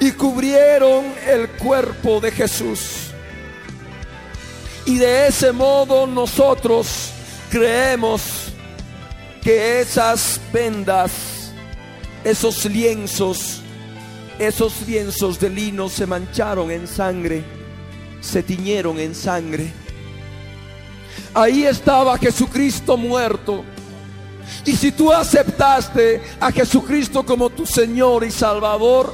y 0.00 0.12
cubrieron 0.12 1.04
el 1.26 1.48
cuerpo 1.50 2.20
de 2.20 2.32
Jesús. 2.32 3.10
Y 4.86 4.96
de 4.96 5.28
ese 5.28 5.52
modo 5.52 6.06
nosotros 6.06 7.10
creemos 7.50 8.22
que 9.42 9.80
esas 9.80 10.40
vendas, 10.52 11.52
esos 12.24 12.64
lienzos, 12.64 13.60
esos 14.40 14.88
lienzos 14.88 15.38
de 15.38 15.50
lino 15.50 15.90
se 15.90 16.06
mancharon 16.06 16.70
en 16.70 16.88
sangre, 16.88 17.44
se 18.22 18.42
tiñeron 18.42 18.98
en 18.98 19.14
sangre. 19.14 19.70
Ahí 21.34 21.64
estaba 21.64 22.16
Jesucristo 22.16 22.96
muerto. 22.96 23.62
Y 24.64 24.72
si 24.72 24.92
tú 24.92 25.12
aceptaste 25.12 26.22
a 26.40 26.50
Jesucristo 26.50 27.24
como 27.24 27.50
tu 27.50 27.66
Señor 27.66 28.24
y 28.24 28.30
Salvador, 28.30 29.12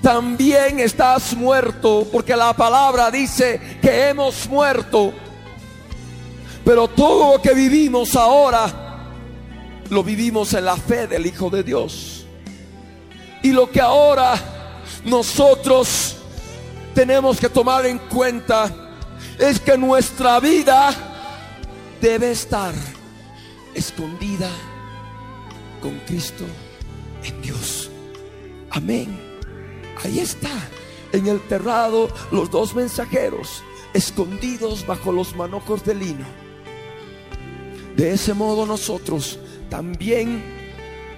también 0.00 0.78
estás 0.78 1.34
muerto, 1.34 2.06
porque 2.12 2.36
la 2.36 2.52
palabra 2.52 3.10
dice 3.10 3.60
que 3.82 4.08
hemos 4.08 4.48
muerto. 4.48 5.12
Pero 6.64 6.86
todo 6.86 7.32
lo 7.32 7.42
que 7.42 7.52
vivimos 7.52 8.14
ahora, 8.14 9.10
lo 9.90 10.04
vivimos 10.04 10.54
en 10.54 10.66
la 10.66 10.76
fe 10.76 11.08
del 11.08 11.26
Hijo 11.26 11.50
de 11.50 11.64
Dios. 11.64 12.26
Y 13.42 13.50
lo 13.50 13.70
que 13.70 13.80
ahora 13.80 14.57
nosotros 15.04 16.16
tenemos 16.94 17.38
que 17.38 17.48
tomar 17.48 17.86
en 17.86 17.98
cuenta 17.98 18.74
es 19.38 19.60
que 19.60 19.78
nuestra 19.78 20.40
vida 20.40 20.90
debe 22.00 22.32
estar 22.32 22.74
escondida 23.74 24.50
con 25.80 25.98
Cristo 26.00 26.44
en 27.22 27.40
Dios. 27.40 27.90
Amén. 28.70 29.16
Ahí 30.04 30.18
está, 30.20 30.50
en 31.12 31.26
el 31.26 31.40
terrado, 31.42 32.08
los 32.30 32.50
dos 32.50 32.74
mensajeros 32.74 33.62
escondidos 33.94 34.86
bajo 34.86 35.12
los 35.12 35.34
manojos 35.34 35.84
de 35.84 35.94
lino. 35.94 36.26
De 37.96 38.12
ese 38.12 38.34
modo 38.34 38.66
nosotros 38.66 39.38
también 39.70 40.42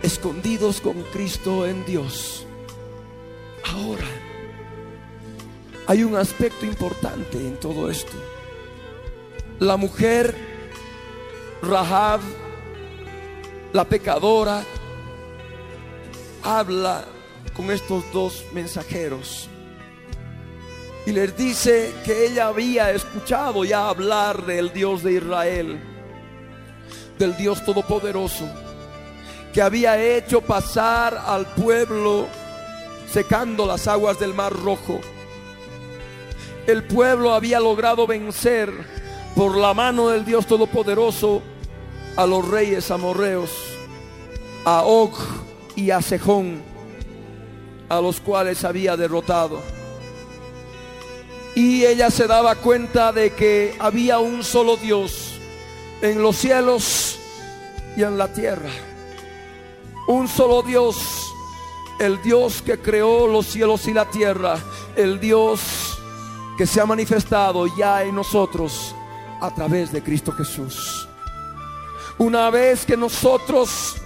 escondidos 0.02 0.80
con 0.80 1.02
Cristo 1.12 1.66
en 1.66 1.84
Dios 1.84 2.46
Ahora, 3.64 4.06
hay 5.86 6.04
un 6.04 6.16
aspecto 6.16 6.66
importante 6.66 7.38
en 7.38 7.58
todo 7.58 7.90
esto. 7.90 8.12
La 9.58 9.76
mujer 9.76 10.34
Rahab, 11.62 12.20
la 13.72 13.84
pecadora, 13.84 14.64
habla 16.42 17.04
con 17.54 17.70
estos 17.70 18.04
dos 18.12 18.44
mensajeros 18.52 19.48
y 21.06 21.12
les 21.12 21.36
dice 21.36 21.92
que 22.04 22.26
ella 22.26 22.48
había 22.48 22.90
escuchado 22.90 23.64
ya 23.64 23.88
hablar 23.88 24.44
del 24.46 24.72
Dios 24.72 25.02
de 25.02 25.14
Israel, 25.14 25.80
del 27.18 27.36
Dios 27.36 27.64
Todopoderoso, 27.64 28.48
que 29.52 29.62
había 29.62 30.00
hecho 30.00 30.40
pasar 30.40 31.20
al 31.26 31.46
pueblo 31.46 32.26
secando 33.12 33.66
las 33.66 33.88
aguas 33.88 34.18
del 34.18 34.34
mar 34.34 34.52
rojo. 34.52 35.00
El 36.66 36.84
pueblo 36.84 37.34
había 37.34 37.58
logrado 37.58 38.06
vencer 38.06 38.72
por 39.34 39.56
la 39.56 39.74
mano 39.74 40.08
del 40.08 40.24
Dios 40.24 40.46
Todopoderoso 40.46 41.42
a 42.16 42.26
los 42.26 42.46
reyes 42.46 42.90
amorreos, 42.90 43.50
a 44.64 44.82
Og 44.82 45.14
y 45.74 45.90
a 45.90 46.02
Sejón, 46.02 46.62
a 47.88 48.00
los 48.00 48.20
cuales 48.20 48.64
había 48.64 48.96
derrotado. 48.96 49.60
Y 51.54 51.84
ella 51.84 52.10
se 52.10 52.26
daba 52.26 52.54
cuenta 52.54 53.12
de 53.12 53.32
que 53.32 53.74
había 53.80 54.18
un 54.20 54.44
solo 54.44 54.76
Dios 54.76 55.32
en 56.00 56.22
los 56.22 56.36
cielos 56.36 57.18
y 57.96 58.02
en 58.02 58.16
la 58.16 58.32
tierra. 58.32 58.70
Un 60.06 60.28
solo 60.28 60.62
Dios 60.62 61.29
el 62.00 62.22
Dios 62.22 62.62
que 62.62 62.78
creó 62.78 63.26
los 63.26 63.46
cielos 63.46 63.86
y 63.86 63.92
la 63.92 64.06
tierra, 64.06 64.58
el 64.96 65.20
Dios 65.20 65.98
que 66.56 66.66
se 66.66 66.80
ha 66.80 66.86
manifestado 66.86 67.66
ya 67.76 68.02
en 68.02 68.14
nosotros 68.14 68.94
a 69.38 69.54
través 69.54 69.92
de 69.92 70.02
Cristo 70.02 70.32
Jesús. 70.32 71.06
Una 72.16 72.48
vez 72.48 72.86
que 72.86 72.96
nosotros 72.96 73.96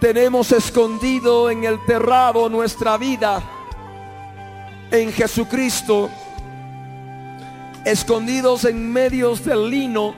tenemos 0.00 0.50
escondido 0.50 1.50
en 1.50 1.62
el 1.64 1.82
terrado 1.86 2.48
nuestra 2.48 2.96
vida 2.96 3.40
en 4.90 5.12
Jesucristo, 5.12 6.10
escondidos 7.84 8.64
en 8.64 8.92
medios 8.92 9.44
del 9.44 9.70
lino, 9.70 10.16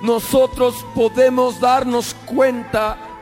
nosotros 0.00 0.74
podemos 0.94 1.60
darnos 1.60 2.14
cuenta 2.26 3.13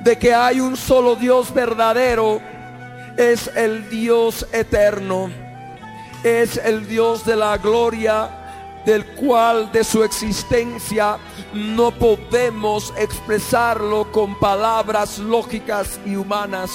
de 0.00 0.16
que 0.16 0.34
hay 0.34 0.60
un 0.60 0.76
solo 0.76 1.16
Dios 1.16 1.52
verdadero 1.52 2.40
es 3.16 3.50
el 3.56 3.88
Dios 3.88 4.46
eterno, 4.52 5.30
es 6.22 6.56
el 6.56 6.86
Dios 6.86 7.24
de 7.26 7.36
la 7.36 7.58
gloria, 7.58 8.47
del 8.88 9.04
cual 9.04 9.70
de 9.70 9.84
su 9.84 10.02
existencia 10.02 11.18
no 11.52 11.90
podemos 11.90 12.94
expresarlo 12.96 14.10
con 14.10 14.34
palabras 14.40 15.18
lógicas 15.18 16.00
y 16.06 16.16
humanas. 16.16 16.70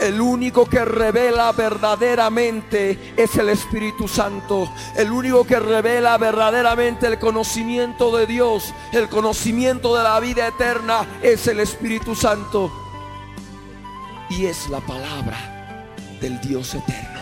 El 0.00 0.22
único 0.22 0.64
que 0.64 0.82
revela 0.86 1.52
verdaderamente 1.52 3.12
es 3.14 3.36
el 3.36 3.50
Espíritu 3.50 4.08
Santo. 4.08 4.72
El 4.96 5.12
único 5.12 5.44
que 5.44 5.60
revela 5.60 6.16
verdaderamente 6.16 7.06
el 7.06 7.18
conocimiento 7.18 8.16
de 8.16 8.26
Dios, 8.26 8.72
el 8.92 9.10
conocimiento 9.10 9.94
de 9.94 10.02
la 10.02 10.18
vida 10.18 10.46
eterna 10.46 11.06
es 11.20 11.46
el 11.46 11.60
Espíritu 11.60 12.14
Santo. 12.14 12.72
Y 14.30 14.46
es 14.46 14.66
la 14.70 14.80
palabra 14.80 15.84
del 16.22 16.40
Dios 16.40 16.74
eterno. 16.74 17.20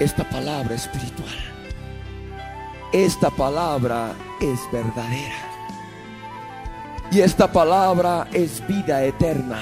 Esta 0.00 0.28
palabra 0.28 0.74
espiritual. 0.74 1.47
Esta 2.92 3.28
palabra 3.28 4.14
es 4.40 4.60
verdadera. 4.72 5.36
Y 7.10 7.20
esta 7.20 7.50
palabra 7.50 8.28
es 8.32 8.66
vida 8.66 9.04
eterna 9.04 9.60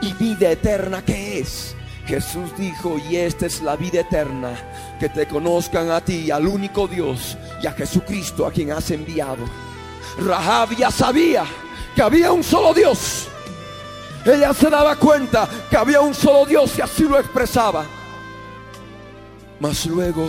y 0.00 0.12
vida 0.14 0.50
eterna 0.50 1.02
que 1.02 1.40
es. 1.40 1.74
Jesús 2.06 2.50
dijo, 2.56 2.96
y 2.98 3.16
esta 3.16 3.46
es 3.46 3.60
la 3.62 3.76
vida 3.76 4.00
eterna, 4.00 4.96
que 4.98 5.08
te 5.08 5.28
conozcan 5.28 5.90
a 5.90 6.00
ti, 6.00 6.30
al 6.30 6.46
único 6.46 6.88
Dios, 6.88 7.36
y 7.62 7.66
a 7.66 7.72
Jesucristo 7.72 8.46
a 8.46 8.50
quien 8.50 8.72
has 8.72 8.90
enviado. 8.90 9.44
Rahab 10.18 10.74
ya 10.76 10.90
sabía 10.90 11.44
que 11.94 12.02
había 12.02 12.32
un 12.32 12.42
solo 12.42 12.74
Dios. 12.74 13.28
Ella 14.24 14.52
se 14.52 14.68
daba 14.68 14.96
cuenta 14.96 15.48
que 15.68 15.76
había 15.76 16.00
un 16.00 16.14
solo 16.14 16.44
Dios 16.46 16.76
y 16.78 16.80
así 16.80 17.04
lo 17.04 17.18
expresaba. 17.18 17.84
Mas 19.60 19.86
luego 19.86 20.28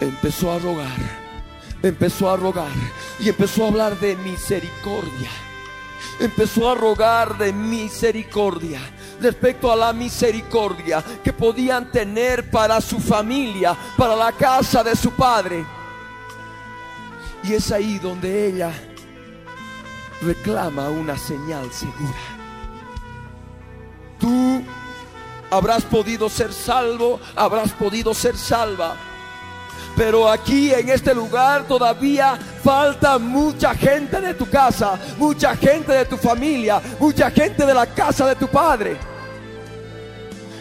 empezó 0.00 0.52
a 0.52 0.58
rogar, 0.58 0.96
empezó 1.82 2.30
a 2.30 2.36
rogar 2.36 2.72
y 3.18 3.28
empezó 3.28 3.64
a 3.64 3.68
hablar 3.68 3.98
de 4.00 4.16
misericordia 4.16 5.30
empezó 6.20 6.70
a 6.70 6.74
rogar 6.74 7.36
de 7.38 7.52
misericordia 7.52 8.80
respecto 9.20 9.72
a 9.72 9.76
la 9.76 9.92
misericordia 9.92 11.02
que 11.24 11.32
podían 11.32 11.90
tener 11.90 12.50
para 12.50 12.80
su 12.80 12.98
familia, 13.00 13.76
para 13.96 14.14
la 14.14 14.32
casa 14.32 14.84
de 14.84 14.94
su 14.94 15.10
padre. 15.12 15.64
Y 17.42 17.54
es 17.54 17.72
ahí 17.72 17.98
donde 17.98 18.48
ella 18.48 18.72
reclama 20.22 20.90
una 20.90 21.16
señal 21.16 21.72
segura. 21.72 22.18
Tú 24.18 24.62
habrás 25.50 25.82
podido 25.84 26.28
ser 26.28 26.52
salvo, 26.52 27.18
habrás 27.34 27.72
podido 27.72 28.12
ser 28.12 28.36
salva 28.36 28.94
pero 29.96 30.28
aquí 30.28 30.72
en 30.72 30.88
este 30.88 31.14
lugar 31.14 31.64
todavía 31.66 32.38
falta 32.62 33.18
mucha 33.18 33.74
gente 33.74 34.20
de 34.20 34.34
tu 34.34 34.48
casa, 34.48 34.98
mucha 35.18 35.56
gente 35.56 35.92
de 35.92 36.04
tu 36.04 36.16
familia, 36.16 36.80
mucha 36.98 37.30
gente 37.30 37.66
de 37.66 37.74
la 37.74 37.86
casa 37.86 38.26
de 38.26 38.36
tu 38.36 38.48
padre. 38.48 38.96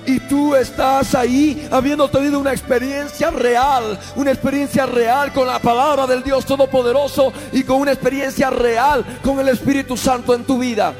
Y 0.06 0.20
tú 0.22 0.56
estás 0.56 1.14
ahí 1.14 1.68
habiendo 1.72 2.10
tenido 2.10 2.40
una 2.40 2.52
experiencia 2.52 3.30
real, 3.30 4.00
una 4.16 4.32
experiencia 4.32 4.86
real 4.86 5.32
con 5.32 5.46
la 5.46 5.60
palabra 5.60 6.08
del 6.08 6.24
Dios 6.24 6.46
Todopoderoso 6.46 7.32
y 7.52 7.64
con 7.64 7.82
una 7.82 7.92
experiencia 7.92 8.50
real 8.50 9.06
con 9.24 9.40
el 9.40 9.50
Espíritu 9.50 9.96
Santo 9.96 10.34
en 10.34 10.46
tu 10.46 10.58
vida. 10.58 10.94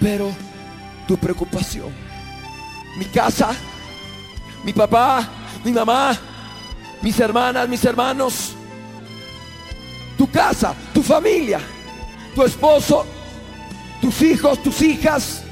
Pero 0.00 0.32
tu 1.06 1.18
preocupación, 1.18 1.90
mi 2.96 3.04
casa, 3.06 3.50
mi 4.64 4.72
papá, 4.72 5.28
mi 5.62 5.72
mamá, 5.72 6.18
mis 7.02 7.18
hermanas, 7.18 7.68
mis 7.68 7.84
hermanos, 7.84 8.52
tu 10.16 10.30
casa, 10.30 10.74
tu 10.94 11.02
familia, 11.02 11.60
tu 12.34 12.44
esposo, 12.44 13.04
tus 14.00 14.22
hijos, 14.22 14.62
tus 14.62 14.80
hijas. 14.82 15.42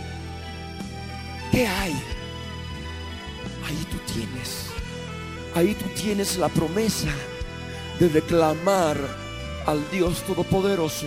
¿Qué 1.50 1.66
hay? 1.66 1.92
Ahí 3.66 3.86
tú 3.90 3.96
tienes, 4.12 4.66
ahí 5.54 5.74
tú 5.74 5.86
tienes 6.00 6.36
la 6.36 6.48
promesa 6.48 7.08
de 7.98 8.08
reclamar 8.08 8.96
al 9.66 9.90
Dios 9.90 10.22
Todopoderoso, 10.22 11.06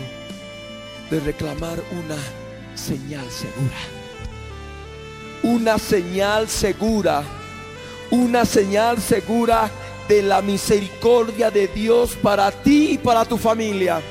de 1.10 1.20
reclamar 1.22 1.82
una 1.92 2.18
señal 2.76 3.26
segura. 3.32 3.78
Una 5.44 5.78
señal 5.78 6.48
segura, 6.48 7.24
una 8.12 8.46
señal 8.46 9.02
segura 9.02 9.70
de 10.08 10.22
la 10.22 10.42
misericordia 10.42 11.50
de 11.50 11.68
Dios 11.68 12.16
para 12.22 12.52
ti 12.52 12.92
y 12.92 12.98
para 12.98 13.26
tu 13.26 13.38
familia. 13.38 14.02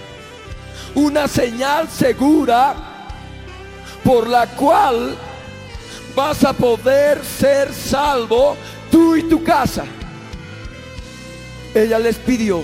Una 0.94 1.26
señal 1.28 1.88
segura 1.88 2.74
por 4.04 4.28
la 4.28 4.46
cual 4.46 5.16
vas 6.14 6.44
a 6.44 6.52
poder 6.52 7.24
ser 7.24 7.72
salvo 7.72 8.56
tú 8.90 9.16
y 9.16 9.22
tu 9.24 9.42
casa. 9.42 9.84
Ella 11.74 11.98
les 11.98 12.16
pidió, 12.16 12.62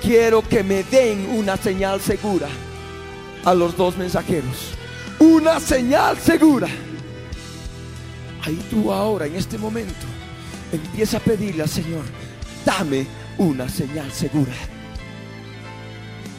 quiero 0.00 0.42
que 0.42 0.62
me 0.62 0.82
den 0.84 1.28
una 1.30 1.56
señal 1.56 2.00
segura 2.00 2.48
a 3.44 3.54
los 3.54 3.76
dos 3.76 3.96
mensajeros. 3.96 4.72
Una 5.18 5.60
señal 5.60 6.18
segura. 6.18 6.68
Ahí 8.42 8.58
tú 8.70 8.90
ahora, 8.90 9.26
en 9.26 9.36
este 9.36 9.58
momento, 9.58 10.06
empieza 10.72 11.18
a 11.18 11.20
pedirle 11.20 11.62
al 11.62 11.68
Señor, 11.68 12.04
dame 12.64 13.06
una 13.38 13.68
señal 13.68 14.10
segura. 14.12 14.52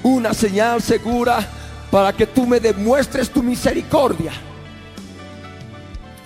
Una 0.04 0.34
señal 0.34 0.82
segura 0.82 1.48
para 1.90 2.14
que 2.14 2.28
tú 2.28 2.46
me 2.46 2.60
demuestres 2.60 3.30
tu 3.30 3.44
misericordia. 3.44 4.32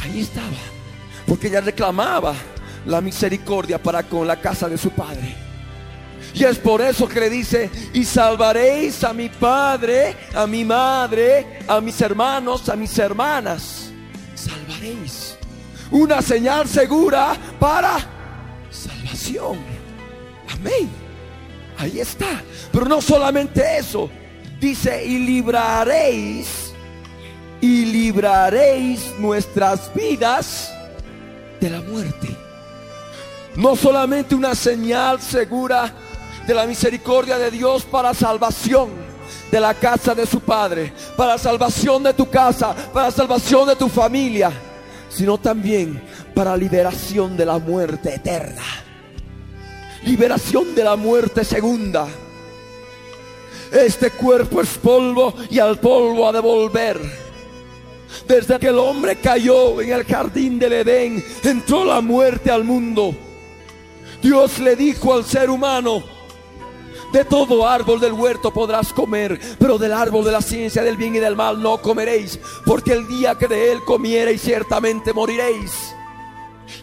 Ahí 0.01 0.21
estaba, 0.21 0.47
porque 1.25 1.47
ella 1.47 1.61
reclamaba 1.61 2.33
la 2.85 3.01
misericordia 3.01 3.81
para 3.81 4.03
con 4.03 4.27
la 4.27 4.39
casa 4.39 4.69
de 4.69 4.77
su 4.77 4.91
padre. 4.91 5.35
Y 6.33 6.43
es 6.43 6.57
por 6.57 6.81
eso 6.81 7.07
que 7.07 7.21
le 7.21 7.29
dice, 7.29 7.69
y 7.93 8.03
salvaréis 8.03 9.03
a 9.03 9.13
mi 9.13 9.29
padre, 9.29 10.15
a 10.35 10.45
mi 10.45 10.65
madre, 10.65 11.59
a 11.67 11.79
mis 11.79 11.99
hermanos, 12.01 12.67
a 12.67 12.75
mis 12.75 12.97
hermanas. 12.99 13.89
Salvaréis 14.35 15.24
una 15.95 16.21
señal 16.21 16.67
segura 16.67 17.37
para 17.57 17.97
salvación. 18.69 19.59
Amén. 20.51 20.89
Ahí 21.77 22.01
está. 22.01 22.43
Pero 22.71 22.85
no 22.85 23.01
solamente 23.01 23.63
eso. 23.77 24.09
Dice, 24.59 25.05
y 25.05 25.19
libraréis, 25.19 26.73
y 27.61 27.85
libraréis 27.85 29.13
nuestras 29.19 29.93
vidas 29.93 30.73
de 31.61 31.69
la 31.69 31.81
muerte. 31.81 32.27
No 33.55 33.77
solamente 33.77 34.35
una 34.35 34.53
señal 34.53 35.21
segura 35.21 35.93
de 36.45 36.53
la 36.53 36.65
misericordia 36.65 37.37
de 37.37 37.51
Dios 37.51 37.85
para 37.85 38.13
salvación 38.13 38.89
de 39.49 39.59
la 39.61 39.73
casa 39.73 40.13
de 40.13 40.25
su 40.25 40.41
Padre, 40.41 40.91
para 41.15 41.37
salvación 41.37 42.03
de 42.03 42.13
tu 42.13 42.29
casa, 42.29 42.75
para 42.93 43.11
salvación 43.11 43.69
de 43.69 43.77
tu 43.77 43.87
familia 43.87 44.51
sino 45.15 45.37
también 45.37 46.01
para 46.33 46.57
liberación 46.57 47.37
de 47.37 47.45
la 47.45 47.57
muerte 47.57 48.15
eterna. 48.15 48.63
Liberación 50.03 50.75
de 50.75 50.83
la 50.83 50.97
muerte 50.97 51.45
segunda. 51.45 52.05
Este 53.71 54.11
cuerpo 54.11 54.61
es 54.61 54.77
polvo 54.77 55.33
y 55.49 55.59
al 55.59 55.79
polvo 55.79 56.27
a 56.27 56.33
devolver. 56.33 56.99
Desde 58.27 58.59
que 58.59 58.67
el 58.67 58.77
hombre 58.77 59.15
cayó 59.15 59.79
en 59.79 59.93
el 59.93 60.03
jardín 60.03 60.59
del 60.59 60.73
Edén, 60.73 61.23
entró 61.43 61.85
la 61.85 62.01
muerte 62.01 62.51
al 62.51 62.65
mundo. 62.65 63.15
Dios 64.21 64.59
le 64.59 64.75
dijo 64.75 65.13
al 65.13 65.23
ser 65.23 65.49
humano, 65.49 66.03
de 67.15 67.23
todo 67.23 67.65
árbol 67.65 68.01
del 68.01 68.11
huerto 68.11 68.51
podrás 68.51 68.91
comer, 68.91 69.39
pero 69.57 69.77
del 69.77 69.93
árbol 69.93 70.25
de 70.25 70.33
la 70.33 70.41
ciencia 70.41 70.83
del 70.83 70.97
bien 70.97 71.15
y 71.15 71.19
del 71.19 71.37
mal 71.37 71.61
no 71.61 71.77
comeréis, 71.81 72.37
porque 72.65 72.91
el 72.91 73.07
día 73.07 73.35
que 73.35 73.47
de 73.47 73.71
él 73.71 73.85
comiereis 73.85 74.41
ciertamente 74.41 75.13
moriréis. 75.13 75.95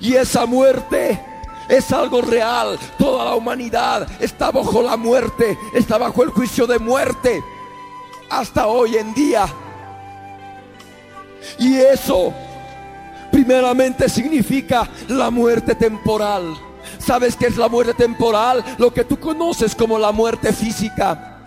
Y 0.01 0.14
esa 0.14 0.47
muerte 0.47 1.23
es 1.68 1.92
algo 1.92 2.23
real. 2.23 2.79
Toda 2.97 3.27
la 3.27 3.35
humanidad 3.35 4.09
está 4.23 4.51
bajo 4.51 4.81
la 4.81 4.97
muerte, 4.97 5.59
está 5.75 5.99
bajo 5.99 6.23
el 6.23 6.31
juicio 6.31 6.66
de 6.66 6.79
muerte 6.79 7.45
hasta 8.31 8.68
hoy 8.68 8.97
en 8.97 9.12
día. 9.12 9.45
Y 11.59 11.77
eso 11.77 12.33
primeramente 13.31 14.09
significa 14.09 14.88
la 15.09 15.29
muerte 15.29 15.75
temporal. 15.75 16.71
¿Sabes 17.04 17.36
qué 17.36 17.46
es 17.46 17.56
la 17.56 17.68
muerte 17.68 17.94
temporal? 17.94 18.64
Lo 18.78 18.92
que 18.92 19.04
tú 19.04 19.18
conoces 19.18 19.74
como 19.74 19.98
la 19.98 20.12
muerte 20.12 20.52
física. 20.52 21.46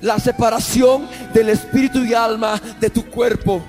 La 0.00 0.18
separación 0.18 1.08
del 1.34 1.50
espíritu 1.50 2.04
y 2.04 2.14
alma 2.14 2.60
de 2.80 2.90
tu 2.90 3.04
cuerpo. 3.06 3.62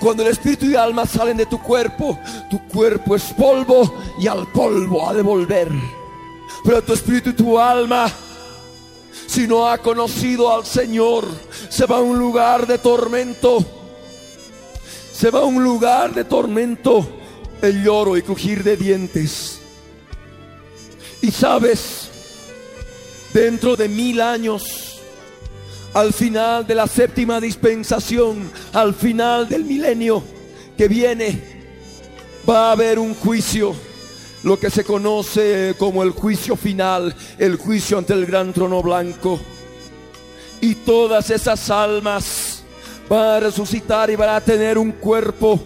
Cuando 0.00 0.22
el 0.22 0.30
espíritu 0.30 0.66
y 0.66 0.74
alma 0.74 1.06
salen 1.06 1.36
de 1.36 1.46
tu 1.46 1.60
cuerpo, 1.60 2.18
tu 2.50 2.66
cuerpo 2.66 3.14
es 3.14 3.24
polvo 3.34 3.94
y 4.18 4.26
al 4.26 4.46
polvo 4.48 5.08
ha 5.08 5.14
de 5.14 5.22
volver. 5.22 5.68
Pero 6.64 6.82
tu 6.82 6.94
espíritu 6.94 7.30
y 7.30 7.34
tu 7.34 7.58
alma, 7.58 8.10
si 9.26 9.46
no 9.46 9.68
ha 9.68 9.78
conocido 9.78 10.52
al 10.52 10.64
Señor, 10.64 11.26
se 11.68 11.86
va 11.86 11.98
a 11.98 12.00
un 12.00 12.18
lugar 12.18 12.66
de 12.66 12.78
tormento. 12.78 13.64
Se 15.12 15.30
va 15.30 15.40
a 15.40 15.44
un 15.44 15.62
lugar 15.62 16.14
de 16.14 16.24
tormento, 16.24 17.06
el 17.62 17.82
lloro 17.84 18.16
y 18.16 18.22
crujir 18.22 18.64
de 18.64 18.76
dientes. 18.76 19.55
Y 21.26 21.32
sabes, 21.32 22.08
dentro 23.34 23.74
de 23.74 23.88
mil 23.88 24.20
años, 24.20 25.00
al 25.92 26.12
final 26.12 26.64
de 26.64 26.76
la 26.76 26.86
séptima 26.86 27.40
dispensación, 27.40 28.48
al 28.72 28.94
final 28.94 29.48
del 29.48 29.64
milenio 29.64 30.22
que 30.78 30.86
viene, 30.86 31.42
va 32.48 32.68
a 32.68 32.72
haber 32.72 33.00
un 33.00 33.12
juicio, 33.16 33.74
lo 34.44 34.56
que 34.56 34.70
se 34.70 34.84
conoce 34.84 35.74
como 35.76 36.04
el 36.04 36.10
juicio 36.10 36.54
final, 36.54 37.12
el 37.38 37.56
juicio 37.56 37.98
ante 37.98 38.12
el 38.12 38.24
gran 38.24 38.52
trono 38.52 38.80
blanco. 38.80 39.40
Y 40.60 40.76
todas 40.76 41.28
esas 41.30 41.68
almas 41.70 42.62
van 43.08 43.24
a 43.24 43.40
resucitar 43.40 44.10
y 44.10 44.14
van 44.14 44.28
a 44.28 44.40
tener 44.40 44.78
un 44.78 44.92
cuerpo, 44.92 45.58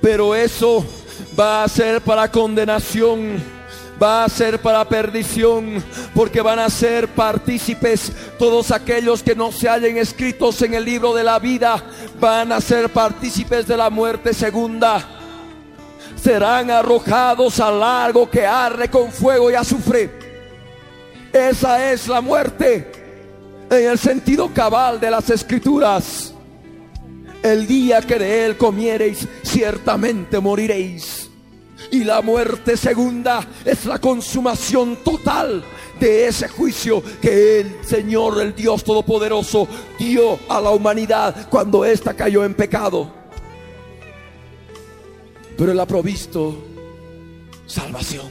pero 0.00 0.34
eso 0.34 0.82
va 1.38 1.62
a 1.62 1.68
ser 1.68 2.00
para 2.00 2.30
condenación 2.30 3.55
va 4.02 4.24
a 4.24 4.28
ser 4.28 4.60
para 4.60 4.84
perdición, 4.88 5.82
porque 6.14 6.40
van 6.40 6.58
a 6.58 6.70
ser 6.70 7.08
partícipes 7.08 8.12
todos 8.38 8.70
aquellos 8.70 9.22
que 9.22 9.34
no 9.34 9.52
se 9.52 9.68
hallen 9.68 9.96
escritos 9.96 10.60
en 10.62 10.74
el 10.74 10.84
libro 10.84 11.14
de 11.14 11.24
la 11.24 11.38
vida, 11.38 11.82
van 12.20 12.52
a 12.52 12.60
ser 12.60 12.90
partícipes 12.90 13.66
de 13.66 13.76
la 13.76 13.90
muerte 13.90 14.34
segunda. 14.34 15.04
Serán 16.20 16.70
arrojados 16.70 17.60
al 17.60 17.80
lago 17.80 18.28
que 18.28 18.44
arde 18.44 18.88
con 18.90 19.12
fuego 19.12 19.50
y 19.50 19.54
azufre. 19.54 20.10
Esa 21.32 21.92
es 21.92 22.08
la 22.08 22.20
muerte 22.20 22.90
en 23.70 23.90
el 23.90 23.98
sentido 23.98 24.52
cabal 24.52 24.98
de 25.00 25.10
las 25.10 25.28
escrituras. 25.30 26.32
El 27.42 27.66
día 27.66 28.00
que 28.00 28.18
de 28.18 28.46
él 28.46 28.56
comiereis, 28.56 29.28
ciertamente 29.44 30.40
moriréis. 30.40 31.25
Y 31.90 32.04
la 32.04 32.20
muerte 32.22 32.76
segunda 32.76 33.46
es 33.64 33.86
la 33.86 33.98
consumación 33.98 34.96
total 35.04 35.62
de 36.00 36.26
ese 36.26 36.48
juicio 36.48 37.02
que 37.20 37.60
el 37.60 37.84
Señor, 37.84 38.40
el 38.40 38.54
Dios 38.54 38.84
Todopoderoso, 38.84 39.68
dio 39.98 40.38
a 40.48 40.60
la 40.60 40.70
humanidad 40.70 41.48
cuando 41.48 41.84
ésta 41.84 42.14
cayó 42.14 42.44
en 42.44 42.54
pecado. 42.54 43.12
Pero 45.56 45.72
Él 45.72 45.80
ha 45.80 45.86
provisto 45.86 46.56
salvación 47.66 48.26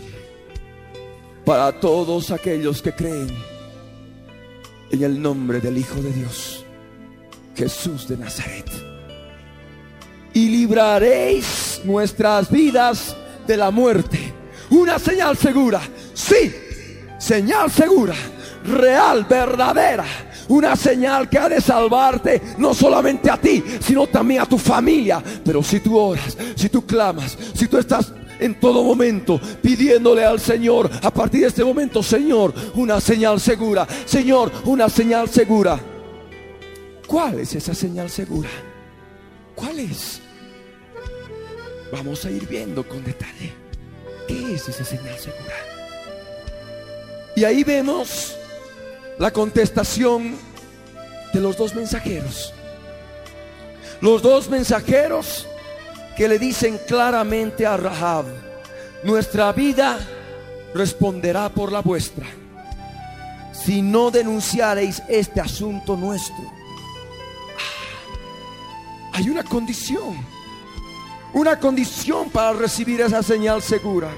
para 1.44 1.80
todos 1.80 2.32
aquellos 2.32 2.82
que 2.82 2.94
creen 2.94 3.28
en 4.92 5.04
el 5.04 5.22
nombre 5.22 5.60
del 5.60 5.78
Hijo 5.78 6.02
de 6.02 6.12
Dios, 6.12 6.66
Jesús 7.56 8.08
de 8.08 8.18
Nazaret. 8.18 8.70
Y 10.34 10.50
libraréis 10.50 11.82
nuestras 11.86 12.52
vidas 12.52 13.16
de 13.46 13.58
la 13.58 13.72
muerte. 13.72 14.34
Una 14.70 15.00
señal 15.00 15.38
segura. 15.38 15.82
Sí, 16.14 16.54
señal 17.20 17.72
segura. 17.72 18.16
Real, 18.64 19.26
verdadera. 19.26 20.06
Una 20.48 20.76
señal 20.76 21.30
que 21.30 21.40
ha 21.40 21.50
de 21.50 21.62
salvarte 21.62 22.42
no 22.58 22.74
solamente 22.74 23.30
a 23.30 23.38
ti, 23.38 23.64
sino 23.80 24.08
también 24.08 24.42
a 24.42 24.46
tu 24.46 24.58
familia. 24.58 25.24
Pero 25.44 25.64
si 25.64 25.80
tú 25.80 25.98
oras, 25.98 26.38
si 26.56 26.70
tú 26.70 26.86
clamas, 26.86 27.38
si 27.54 27.68
tú 27.68 27.78
estás 27.78 28.12
en 28.40 28.60
todo 28.60 28.84
momento 28.84 29.40
pidiéndole 29.62 30.24
al 30.24 30.40
Señor, 30.40 30.90
a 31.02 31.12
partir 31.12 31.42
de 31.42 31.48
este 31.48 31.64
momento, 31.64 32.04
Señor, 32.04 32.54
una 32.76 33.00
señal 33.00 33.40
segura. 33.40 33.88
Señor, 34.06 34.52
una 34.66 34.90
señal 34.90 35.30
segura. 35.30 35.80
¿Cuál 37.08 37.40
es 37.40 37.56
esa 37.56 37.74
señal 37.74 38.10
segura? 38.10 38.50
¿Cuál 39.56 39.80
es? 39.80 40.22
Vamos 41.96 42.26
a 42.26 42.30
ir 42.30 42.46
viendo 42.46 42.86
con 42.86 43.06
detalle 43.06 43.54
qué 44.28 44.56
es 44.56 44.68
esa 44.68 44.84
señal 44.84 45.18
segura. 45.18 45.56
Y 47.38 47.46
ahí 47.46 47.64
vemos 47.64 48.36
la 49.18 49.32
contestación 49.32 50.36
de 51.34 51.40
los 51.40 51.56
dos 51.56 51.74
mensajeros. 51.74 52.54
Los 54.02 54.22
dos 54.22 54.50
mensajeros 54.50 55.48
que 56.18 56.28
le 56.28 56.38
dicen 56.38 56.78
claramente 56.86 57.66
a 57.66 57.78
Rahab, 57.78 58.26
nuestra 59.06 59.54
vida 59.54 59.98
responderá 60.74 61.48
por 61.48 61.72
la 61.72 61.80
vuestra 61.80 62.28
si 63.54 63.82
no 63.82 64.12
denunciareis 64.12 65.02
este 65.08 65.40
asunto 65.40 65.96
nuestro. 65.96 66.44
Ah, 67.58 69.12
hay 69.14 69.30
una 69.30 69.44
condición 69.44 70.35
una 71.36 71.60
condición 71.60 72.30
para 72.30 72.54
recibir 72.54 73.02
esa 73.02 73.22
señal 73.22 73.62
segura. 73.62 74.10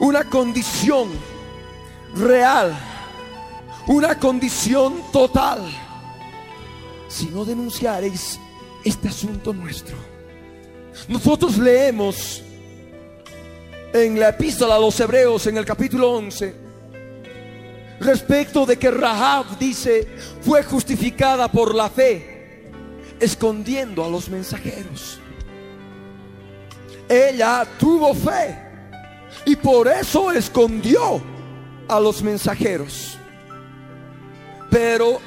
Una 0.00 0.24
condición 0.24 1.08
real. 2.16 2.76
Una 3.86 4.18
condición 4.18 5.00
total. 5.12 5.60
Si 7.06 7.26
no 7.26 7.44
denunciaréis 7.44 8.40
este 8.82 9.08
asunto 9.08 9.52
nuestro. 9.52 9.96
Nosotros 11.06 11.56
leemos 11.56 12.42
en 13.92 14.18
la 14.18 14.30
epístola 14.30 14.74
a 14.74 14.80
los 14.80 14.98
hebreos 14.98 15.46
en 15.46 15.56
el 15.56 15.64
capítulo 15.64 16.10
11 16.14 16.64
respecto 18.00 18.66
de 18.66 18.76
que 18.76 18.90
Rahab 18.90 19.56
dice 19.56 20.08
fue 20.42 20.64
justificada 20.64 21.46
por 21.46 21.76
la 21.76 21.88
fe 21.88 22.72
escondiendo 23.20 24.04
a 24.04 24.08
los 24.08 24.28
mensajeros 24.28 25.20
ella 27.14 27.66
tuvo 27.78 28.14
fe 28.14 28.58
y 29.44 29.56
por 29.56 29.88
eso 29.88 30.32
escondió 30.32 31.22
a 31.88 32.00
los 32.00 32.22
mensajeros. 32.22 33.18
Pero 34.70 35.20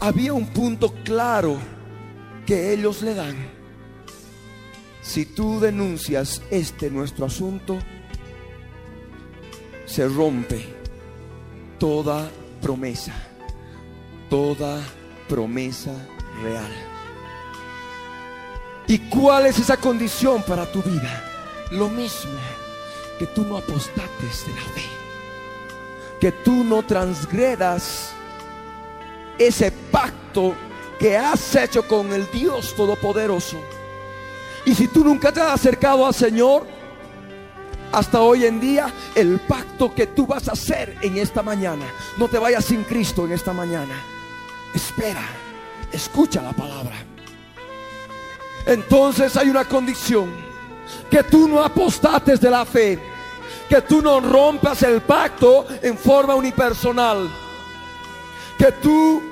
había 0.00 0.32
un 0.32 0.46
punto 0.46 0.94
claro 1.04 1.56
que 2.46 2.72
ellos 2.72 3.02
le 3.02 3.14
dan. 3.14 3.36
Si 5.02 5.26
tú 5.26 5.60
denuncias 5.60 6.42
este 6.50 6.90
nuestro 6.90 7.26
asunto, 7.26 7.78
se 9.84 10.08
rompe 10.08 10.64
toda 11.78 12.30
promesa, 12.62 13.12
toda 14.30 14.80
promesa 15.28 15.92
real. 16.42 16.93
¿Y 18.86 18.98
cuál 18.98 19.46
es 19.46 19.58
esa 19.58 19.76
condición 19.76 20.42
para 20.42 20.70
tu 20.70 20.82
vida? 20.82 21.22
Lo 21.70 21.88
mismo, 21.88 22.32
que 23.18 23.26
tú 23.26 23.44
no 23.44 23.56
apostates 23.56 24.46
de 24.46 24.54
la 24.54 24.60
fe, 24.60 24.82
que 26.20 26.32
tú 26.32 26.64
no 26.64 26.82
transgredas 26.82 28.10
ese 29.38 29.72
pacto 29.90 30.54
que 30.98 31.16
has 31.16 31.56
hecho 31.56 31.88
con 31.88 32.12
el 32.12 32.30
Dios 32.30 32.74
Todopoderoso. 32.76 33.58
Y 34.66 34.74
si 34.74 34.88
tú 34.88 35.02
nunca 35.02 35.32
te 35.32 35.40
has 35.40 35.54
acercado 35.54 36.06
al 36.06 36.14
Señor, 36.14 36.66
hasta 37.90 38.20
hoy 38.20 38.44
en 38.44 38.60
día, 38.60 38.92
el 39.14 39.40
pacto 39.40 39.94
que 39.94 40.08
tú 40.08 40.26
vas 40.26 40.48
a 40.48 40.52
hacer 40.52 40.98
en 41.00 41.16
esta 41.16 41.42
mañana, 41.42 41.86
no 42.18 42.28
te 42.28 42.38
vayas 42.38 42.66
sin 42.66 42.84
Cristo 42.84 43.24
en 43.24 43.32
esta 43.32 43.52
mañana. 43.52 43.94
Espera, 44.74 45.24
escucha 45.92 46.42
la 46.42 46.52
palabra 46.52 47.13
entonces 48.66 49.36
hay 49.36 49.48
una 49.48 49.64
condición. 49.64 50.30
Que 51.10 51.22
tú 51.22 51.48
no 51.48 51.62
apostates 51.62 52.40
de 52.40 52.50
la 52.50 52.64
fe. 52.64 52.98
Que 53.68 53.80
tú 53.82 54.02
no 54.02 54.20
rompas 54.20 54.82
el 54.82 55.00
pacto 55.00 55.66
en 55.82 55.96
forma 55.96 56.34
unipersonal. 56.34 57.28
Que 58.58 58.72
tú 58.72 59.22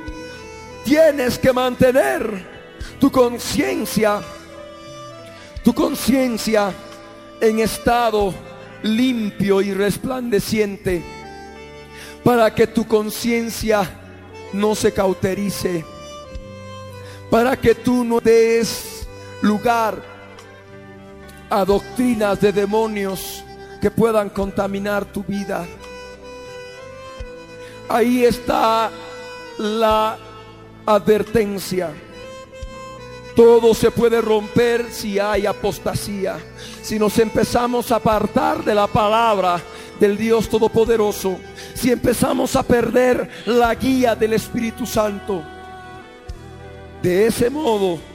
tienes 0.84 1.38
que 1.38 1.52
mantener 1.52 2.52
tu 2.98 3.10
conciencia, 3.10 4.20
tu 5.64 5.74
conciencia 5.74 6.72
en 7.40 7.60
estado 7.60 8.34
limpio 8.82 9.60
y 9.60 9.72
resplandeciente, 9.72 11.02
para 12.22 12.54
que 12.54 12.66
tu 12.66 12.86
conciencia 12.86 13.88
no 14.52 14.74
se 14.74 14.92
cauterice, 14.92 15.84
para 17.30 17.56
que 17.56 17.74
tú 17.74 18.04
no 18.04 18.20
des 18.20 18.91
lugar 19.42 20.02
a 21.50 21.64
doctrinas 21.64 22.40
de 22.40 22.52
demonios 22.52 23.44
que 23.80 23.90
puedan 23.90 24.30
contaminar 24.30 25.04
tu 25.04 25.22
vida. 25.22 25.66
Ahí 27.88 28.24
está 28.24 28.90
la 29.58 30.16
advertencia. 30.86 31.90
Todo 33.36 33.74
se 33.74 33.90
puede 33.90 34.20
romper 34.20 34.86
si 34.90 35.18
hay 35.18 35.46
apostasía. 35.46 36.38
Si 36.82 36.98
nos 36.98 37.18
empezamos 37.18 37.90
a 37.90 37.96
apartar 37.96 38.64
de 38.64 38.74
la 38.74 38.86
palabra 38.86 39.60
del 39.98 40.16
Dios 40.16 40.48
Todopoderoso. 40.48 41.38
Si 41.74 41.90
empezamos 41.90 42.56
a 42.56 42.62
perder 42.62 43.28
la 43.46 43.74
guía 43.74 44.14
del 44.14 44.34
Espíritu 44.34 44.86
Santo. 44.86 45.42
De 47.02 47.26
ese 47.26 47.50
modo 47.50 48.11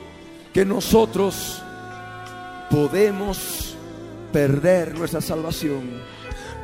que 0.52 0.64
nosotros 0.64 1.62
podemos 2.70 3.76
perder 4.32 4.96
nuestra 4.98 5.20
salvación, 5.20 6.00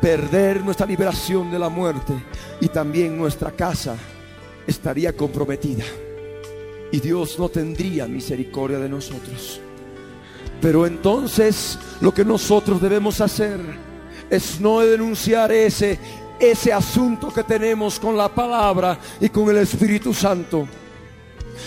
perder 0.01 0.63
nuestra 0.63 0.87
liberación 0.87 1.51
de 1.51 1.59
la 1.59 1.69
muerte 1.69 2.13
y 2.61 2.69
también 2.69 3.17
nuestra 3.17 3.51
casa 3.51 3.97
estaría 4.67 5.15
comprometida 5.17 5.85
y 6.91 7.01
Dios 7.01 7.39
no 7.39 7.49
tendría 7.49 8.07
misericordia 8.07 8.79
de 8.79 8.89
nosotros. 8.89 9.61
Pero 10.61 10.87
entonces 10.87 11.79
lo 12.01 12.13
que 12.13 12.25
nosotros 12.25 12.81
debemos 12.81 13.21
hacer 13.21 13.61
es 14.31 14.61
no 14.61 14.81
denunciar 14.81 15.53
ese 15.53 15.99
ese 16.39 16.73
asunto 16.73 17.33
que 17.33 17.45
tenemos 17.45 17.99
con 17.99 18.17
la 18.17 18.29
palabra 18.29 18.99
y 19.21 19.29
con 19.29 19.49
el 19.51 19.59
Espíritu 19.59 20.13
Santo. 20.13 20.67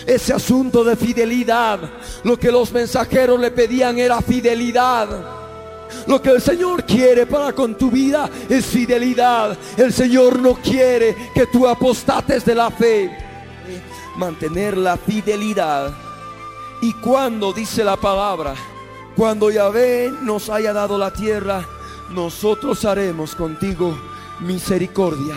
Ese 0.06 0.32
asunto 0.32 0.84
de 0.84 0.96
fidelidad. 0.96 1.80
Lo 2.24 2.38
que 2.38 2.50
los 2.50 2.72
mensajeros 2.72 3.38
le 3.38 3.50
pedían 3.50 3.98
era 3.98 4.20
fidelidad. 4.20 5.08
Lo 6.06 6.20
que 6.20 6.30
el 6.30 6.42
Señor 6.42 6.84
quiere 6.84 7.26
para 7.26 7.52
con 7.52 7.76
tu 7.76 7.90
vida 7.90 8.28
es 8.48 8.66
fidelidad. 8.66 9.56
El 9.76 9.92
Señor 9.92 10.38
no 10.38 10.54
quiere 10.54 11.16
que 11.34 11.46
tú 11.46 11.66
apostates 11.66 12.44
de 12.44 12.54
la 12.54 12.70
fe. 12.70 13.10
Mantener 14.16 14.76
la 14.76 14.96
fidelidad. 14.96 15.92
Y 16.80 16.92
cuando 16.94 17.52
dice 17.52 17.82
la 17.82 17.96
palabra, 17.96 18.54
cuando 19.16 19.50
Yahvé 19.50 20.12
nos 20.22 20.48
haya 20.48 20.72
dado 20.72 20.96
la 20.96 21.12
tierra, 21.12 21.66
nosotros 22.10 22.84
haremos 22.84 23.34
contigo 23.34 23.98
misericordia 24.40 25.36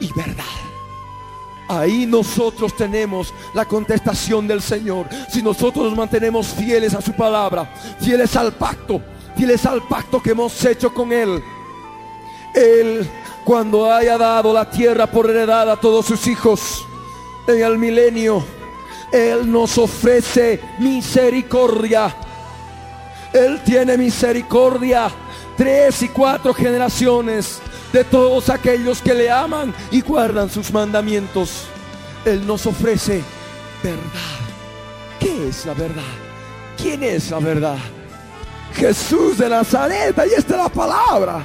y 0.00 0.12
verdad. 0.12 0.69
Ahí 1.70 2.04
nosotros 2.04 2.76
tenemos 2.76 3.32
la 3.54 3.64
contestación 3.64 4.48
del 4.48 4.60
Señor. 4.60 5.06
Si 5.28 5.40
nosotros 5.40 5.84
nos 5.84 5.96
mantenemos 5.96 6.48
fieles 6.48 6.94
a 6.94 7.00
su 7.00 7.12
palabra, 7.12 7.72
fieles 8.00 8.34
al 8.34 8.50
pacto, 8.54 9.00
fieles 9.36 9.64
al 9.66 9.80
pacto 9.86 10.20
que 10.20 10.32
hemos 10.32 10.64
hecho 10.64 10.92
con 10.92 11.12
Él. 11.12 11.40
Él, 12.56 13.08
cuando 13.44 13.88
haya 13.88 14.18
dado 14.18 14.52
la 14.52 14.68
tierra 14.68 15.06
por 15.06 15.30
heredad 15.30 15.70
a 15.70 15.76
todos 15.76 16.06
sus 16.06 16.26
hijos 16.26 16.84
en 17.46 17.62
el 17.62 17.78
milenio, 17.78 18.44
Él 19.12 19.48
nos 19.48 19.78
ofrece 19.78 20.60
misericordia. 20.80 22.12
Él 23.32 23.60
tiene 23.64 23.96
misericordia 23.96 25.08
tres 25.56 26.02
y 26.02 26.08
cuatro 26.08 26.52
generaciones 26.52 27.62
de 27.92 28.04
todos 28.04 28.48
aquellos 28.48 29.00
que 29.02 29.14
le 29.14 29.30
aman 29.30 29.74
y 29.90 30.00
guardan 30.00 30.50
sus 30.50 30.72
mandamientos. 30.72 31.64
Él 32.24 32.46
nos 32.46 32.66
ofrece 32.66 33.22
verdad. 33.82 34.00
¿Qué 35.18 35.48
es 35.48 35.66
la 35.66 35.74
verdad? 35.74 36.02
¿Quién 36.76 37.02
es 37.02 37.30
la 37.30 37.38
verdad? 37.38 37.78
Jesús 38.74 39.38
de 39.38 39.48
Nazaret, 39.48 40.18
ahí 40.18 40.30
está 40.36 40.56
la 40.56 40.68
palabra. 40.68 41.42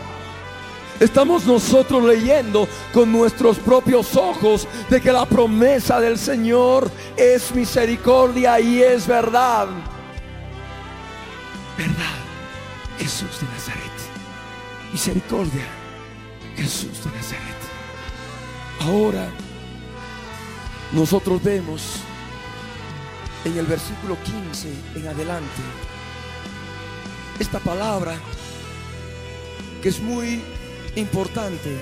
Estamos 1.00 1.46
nosotros 1.46 2.04
leyendo 2.06 2.70
con 2.94 3.12
nuestros 3.12 3.58
propios 3.58 4.16
ojos 4.16 4.66
de 4.90 5.02
que 5.02 5.12
la 5.12 5.26
promesa 5.26 6.00
del 6.00 6.18
Señor 6.18 6.90
es 7.18 7.54
misericordia 7.54 8.60
y 8.62 8.82
es 8.82 9.06
verdad. 9.06 9.68
Verdad. 11.78 12.16
Jesús 12.98 13.42
de 13.42 13.48
Nazaret. 13.48 13.92
Misericordia 14.94 15.85
Jesús 16.56 17.04
de 17.04 17.12
Nazaret. 17.12 17.56
Ahora 18.82 19.28
nosotros 20.92 21.42
vemos 21.44 21.98
en 23.44 23.58
el 23.58 23.66
versículo 23.66 24.18
15 24.24 24.70
en 24.96 25.08
adelante 25.08 25.62
esta 27.40 27.60
palabra 27.60 28.18
que 29.82 29.90
es 29.90 30.00
muy 30.00 30.42
importante. 30.96 31.78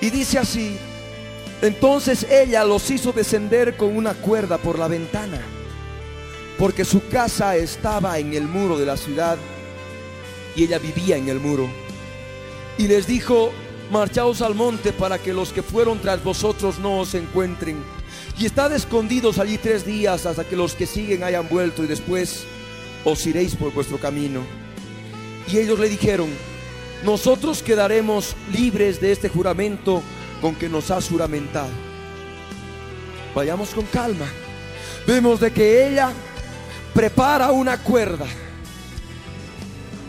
Y 0.00 0.10
dice 0.10 0.38
así, 0.38 0.76
entonces 1.62 2.26
ella 2.28 2.64
los 2.64 2.90
hizo 2.90 3.12
descender 3.12 3.76
con 3.76 3.96
una 3.96 4.14
cuerda 4.14 4.58
por 4.58 4.78
la 4.78 4.88
ventana, 4.88 5.40
porque 6.58 6.84
su 6.84 7.06
casa 7.08 7.56
estaba 7.56 8.18
en 8.18 8.34
el 8.34 8.48
muro 8.48 8.78
de 8.78 8.86
la 8.86 8.96
ciudad 8.96 9.38
y 10.56 10.64
ella 10.64 10.78
vivía 10.78 11.16
en 11.16 11.28
el 11.28 11.38
muro 11.38 11.70
y 12.78 12.88
les 12.88 13.06
dijo, 13.06 13.52
marchaos 13.90 14.40
al 14.40 14.54
monte 14.54 14.92
para 14.92 15.18
que 15.18 15.32
los 15.32 15.52
que 15.52 15.62
fueron 15.62 15.98
tras 16.00 16.24
vosotros 16.24 16.78
no 16.78 17.00
os 17.00 17.14
encuentren. 17.14 17.82
Y 18.38 18.46
estad 18.46 18.72
escondidos 18.72 19.38
allí 19.38 19.58
tres 19.58 19.84
días 19.84 20.26
hasta 20.26 20.44
que 20.44 20.56
los 20.56 20.74
que 20.74 20.86
siguen 20.86 21.22
hayan 21.22 21.48
vuelto 21.48 21.84
y 21.84 21.86
después 21.86 22.44
os 23.04 23.26
iréis 23.26 23.54
por 23.54 23.72
vuestro 23.72 23.98
camino. 23.98 24.40
Y 25.52 25.58
ellos 25.58 25.78
le 25.78 25.88
dijeron, 25.88 26.30
nosotros 27.04 27.62
quedaremos 27.62 28.34
libres 28.52 29.00
de 29.00 29.12
este 29.12 29.28
juramento 29.28 30.02
con 30.40 30.54
que 30.54 30.68
nos 30.68 30.90
has 30.90 31.08
juramentado. 31.08 31.70
Vayamos 33.34 33.70
con 33.70 33.84
calma. 33.86 34.26
Vemos 35.06 35.40
de 35.40 35.52
que 35.52 35.88
ella 35.88 36.12
prepara 36.94 37.50
una 37.50 37.78
cuerda. 37.78 38.26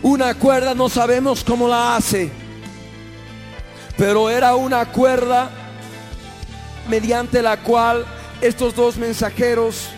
Una 0.01 0.33
cuerda 0.35 0.73
no 0.73 0.87
sabemos 0.87 1.43
cómo 1.43 1.67
la 1.67 1.95
hace 1.95 2.42
pero 3.97 4.29
era 4.29 4.55
una 4.55 4.85
cuerda 4.85 5.49
mediante 6.89 7.41
la 7.41 7.57
cual 7.57 8.05
estos 8.41 8.75
dos 8.75 8.97
mensajeros 8.97 9.89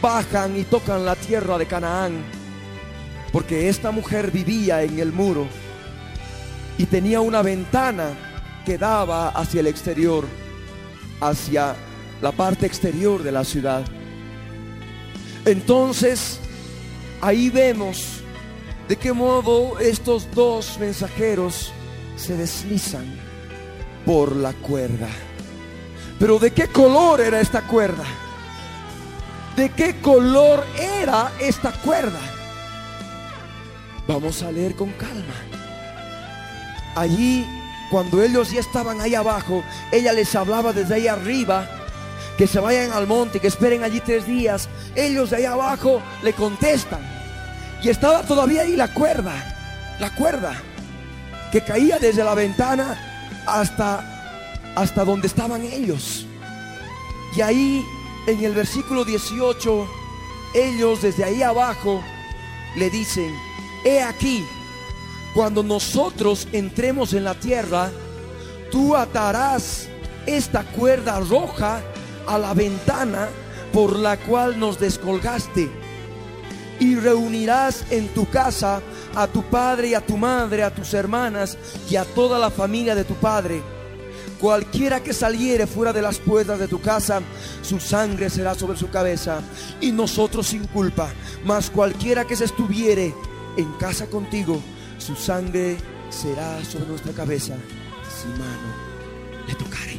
bajan 0.00 0.56
y 0.56 0.64
tocan 0.64 1.04
la 1.04 1.16
tierra 1.16 1.58
de 1.58 1.66
Canaán, 1.66 2.24
porque 3.32 3.68
esta 3.68 3.90
mujer 3.90 4.30
vivía 4.30 4.82
en 4.82 4.98
el 4.98 5.12
muro 5.12 5.46
y 6.76 6.86
tenía 6.86 7.20
una 7.20 7.42
ventana 7.42 8.10
que 8.64 8.78
daba 8.78 9.30
hacia 9.30 9.60
el 9.60 9.66
exterior, 9.66 10.26
hacia 11.20 11.74
la 12.20 12.32
parte 12.32 12.66
exterior 12.66 13.22
de 13.22 13.32
la 13.32 13.44
ciudad. 13.44 13.82
Entonces, 15.44 16.38
ahí 17.20 17.48
vemos 17.48 18.20
de 18.88 18.96
qué 18.96 19.12
modo 19.12 19.78
estos 19.80 20.30
dos 20.34 20.78
mensajeros 20.78 21.72
se 22.16 22.36
deslizan 22.36 23.27
por 24.08 24.34
la 24.36 24.54
cuerda. 24.54 25.10
Pero 26.18 26.38
¿de 26.38 26.50
qué 26.52 26.68
color 26.68 27.20
era 27.20 27.40
esta 27.40 27.60
cuerda? 27.60 28.04
¿De 29.54 29.68
qué 29.68 30.00
color 30.00 30.64
era 30.80 31.30
esta 31.38 31.72
cuerda? 31.72 32.18
Vamos 34.06 34.42
a 34.42 34.50
leer 34.50 34.74
con 34.74 34.92
calma. 34.92 35.34
Allí, 36.96 37.46
cuando 37.90 38.22
ellos 38.22 38.50
ya 38.50 38.60
estaban 38.60 38.98
ahí 39.02 39.14
abajo, 39.14 39.62
ella 39.92 40.14
les 40.14 40.34
hablaba 40.34 40.72
desde 40.72 40.94
ahí 40.94 41.06
arriba 41.06 41.68
que 42.38 42.46
se 42.46 42.60
vayan 42.60 42.92
al 42.92 43.06
monte, 43.06 43.40
que 43.40 43.48
esperen 43.48 43.84
allí 43.84 44.00
tres 44.00 44.26
días. 44.26 44.70
Ellos 44.94 45.28
de 45.28 45.36
ahí 45.36 45.44
abajo 45.44 46.00
le 46.22 46.32
contestan. 46.32 47.00
Y 47.82 47.90
estaba 47.90 48.22
todavía 48.22 48.62
ahí 48.62 48.74
la 48.74 48.88
cuerda, 48.88 49.34
la 50.00 50.14
cuerda 50.14 50.54
que 51.52 51.60
caía 51.60 51.98
desde 51.98 52.24
la 52.24 52.34
ventana 52.34 53.07
hasta, 53.54 54.72
hasta 54.76 55.04
donde 55.04 55.26
estaban 55.26 55.62
ellos. 55.62 56.26
Y 57.36 57.40
ahí 57.40 57.84
en 58.26 58.44
el 58.44 58.54
versículo 58.54 59.04
18, 59.04 59.88
ellos 60.54 61.02
desde 61.02 61.24
ahí 61.24 61.42
abajo 61.42 62.02
le 62.76 62.90
dicen, 62.90 63.34
he 63.84 64.02
aquí, 64.02 64.44
cuando 65.34 65.62
nosotros 65.62 66.48
entremos 66.52 67.12
en 67.12 67.24
la 67.24 67.34
tierra, 67.34 67.90
tú 68.70 68.96
atarás 68.96 69.88
esta 70.26 70.62
cuerda 70.62 71.20
roja 71.20 71.80
a 72.26 72.38
la 72.38 72.54
ventana 72.54 73.28
por 73.72 73.96
la 73.96 74.16
cual 74.16 74.58
nos 74.58 74.78
descolgaste 74.78 75.70
y 76.80 76.94
reunirás 76.96 77.84
en 77.90 78.08
tu 78.08 78.28
casa 78.28 78.80
a 79.22 79.26
tu 79.26 79.42
padre 79.42 79.88
y 79.88 79.94
a 79.94 80.00
tu 80.00 80.16
madre, 80.16 80.62
a 80.62 80.74
tus 80.74 80.94
hermanas 80.94 81.56
y 81.90 81.96
a 81.96 82.04
toda 82.04 82.38
la 82.38 82.50
familia 82.50 82.94
de 82.94 83.04
tu 83.04 83.14
padre. 83.14 83.60
Cualquiera 84.40 85.02
que 85.02 85.12
saliere 85.12 85.66
fuera 85.66 85.92
de 85.92 86.02
las 86.02 86.18
puertas 86.18 86.58
de 86.58 86.68
tu 86.68 86.80
casa, 86.80 87.20
su 87.62 87.80
sangre 87.80 88.30
será 88.30 88.54
sobre 88.54 88.78
su 88.78 88.88
cabeza 88.90 89.40
y 89.80 89.90
nosotros 89.90 90.46
sin 90.46 90.66
culpa. 90.68 91.10
Mas 91.44 91.70
cualquiera 91.70 92.24
que 92.24 92.36
se 92.36 92.44
estuviere 92.44 93.12
en 93.56 93.72
casa 93.72 94.06
contigo, 94.06 94.60
su 94.98 95.16
sangre 95.16 95.76
será 96.10 96.64
sobre 96.64 96.86
nuestra 96.86 97.12
cabeza 97.12 97.56
si 98.08 98.28
mano 98.28 99.46
le 99.48 99.54
tocare. 99.54 99.98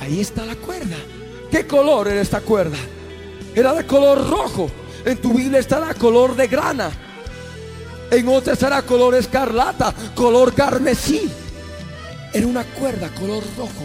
Ahí 0.00 0.20
está 0.20 0.44
la 0.44 0.56
cuerda. 0.56 0.96
¿Qué 1.50 1.66
color 1.66 2.08
era 2.08 2.20
esta 2.20 2.40
cuerda? 2.40 2.78
era 3.54 3.74
de 3.74 3.86
color 3.86 4.28
rojo. 4.28 4.70
En 5.04 5.18
tu 5.18 5.32
Biblia 5.32 5.58
estará 5.58 5.94
color 5.94 6.36
de 6.36 6.46
grana. 6.46 6.90
En 8.10 8.28
otra 8.28 8.54
estará 8.54 8.82
color 8.82 9.14
escarlata, 9.14 9.92
color 10.14 10.54
carmesí. 10.54 11.30
Era 12.32 12.46
una 12.46 12.64
cuerda 12.64 13.08
color 13.10 13.42
rojo. 13.56 13.84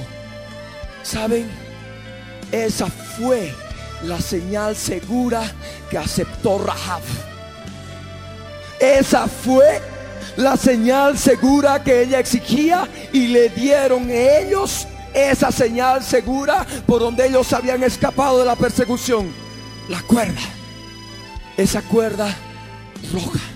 ¿Saben? 1.03 1.49
Esa 2.51 2.87
fue 2.87 3.53
la 4.03 4.21
señal 4.21 4.75
segura 4.75 5.43
que 5.89 5.97
aceptó 5.97 6.59
Rahab. 6.59 7.01
Esa 8.79 9.27
fue 9.27 9.81
la 10.37 10.57
señal 10.57 11.17
segura 11.17 11.83
que 11.83 12.03
ella 12.03 12.19
exigía 12.19 12.87
y 13.11 13.27
le 13.27 13.49
dieron 13.49 14.09
ellos 14.09 14.87
esa 15.13 15.51
señal 15.51 16.03
segura 16.03 16.65
por 16.85 16.99
donde 16.99 17.27
ellos 17.27 17.51
habían 17.53 17.83
escapado 17.83 18.39
de 18.39 18.45
la 18.45 18.55
persecución. 18.55 19.31
La 19.89 20.01
cuerda, 20.01 20.41
esa 21.57 21.81
cuerda 21.81 22.33
roja. 23.11 23.52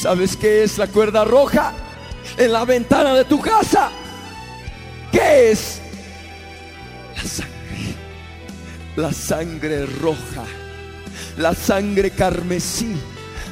¿Sabes 0.00 0.36
qué 0.36 0.62
es 0.62 0.78
la 0.78 0.86
cuerda 0.86 1.24
roja? 1.24 1.72
En 2.36 2.52
la 2.52 2.64
ventana 2.64 3.14
de 3.14 3.24
tu 3.24 3.40
casa. 3.40 3.90
¿Qué 5.10 5.50
es? 5.50 5.80
La 7.16 7.22
sangre. 7.24 7.94
La 8.94 9.12
sangre 9.12 9.86
roja. 9.86 10.44
La 11.36 11.52
sangre 11.52 12.12
carmesí. 12.12 12.94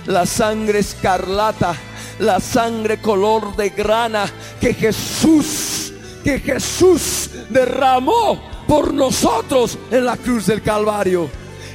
La 0.06 0.24
sangre 0.24 0.78
escarlata. 0.78 1.74
La 2.20 2.38
sangre 2.38 3.00
color 3.00 3.56
de 3.56 3.70
grana 3.70 4.26
que 4.60 4.72
Jesús, 4.72 5.92
que 6.22 6.38
Jesús 6.38 7.28
derramó 7.50 8.40
por 8.68 8.94
nosotros 8.94 9.76
en 9.90 10.04
la 10.04 10.16
cruz 10.16 10.46
del 10.46 10.62
Calvario. 10.62 11.28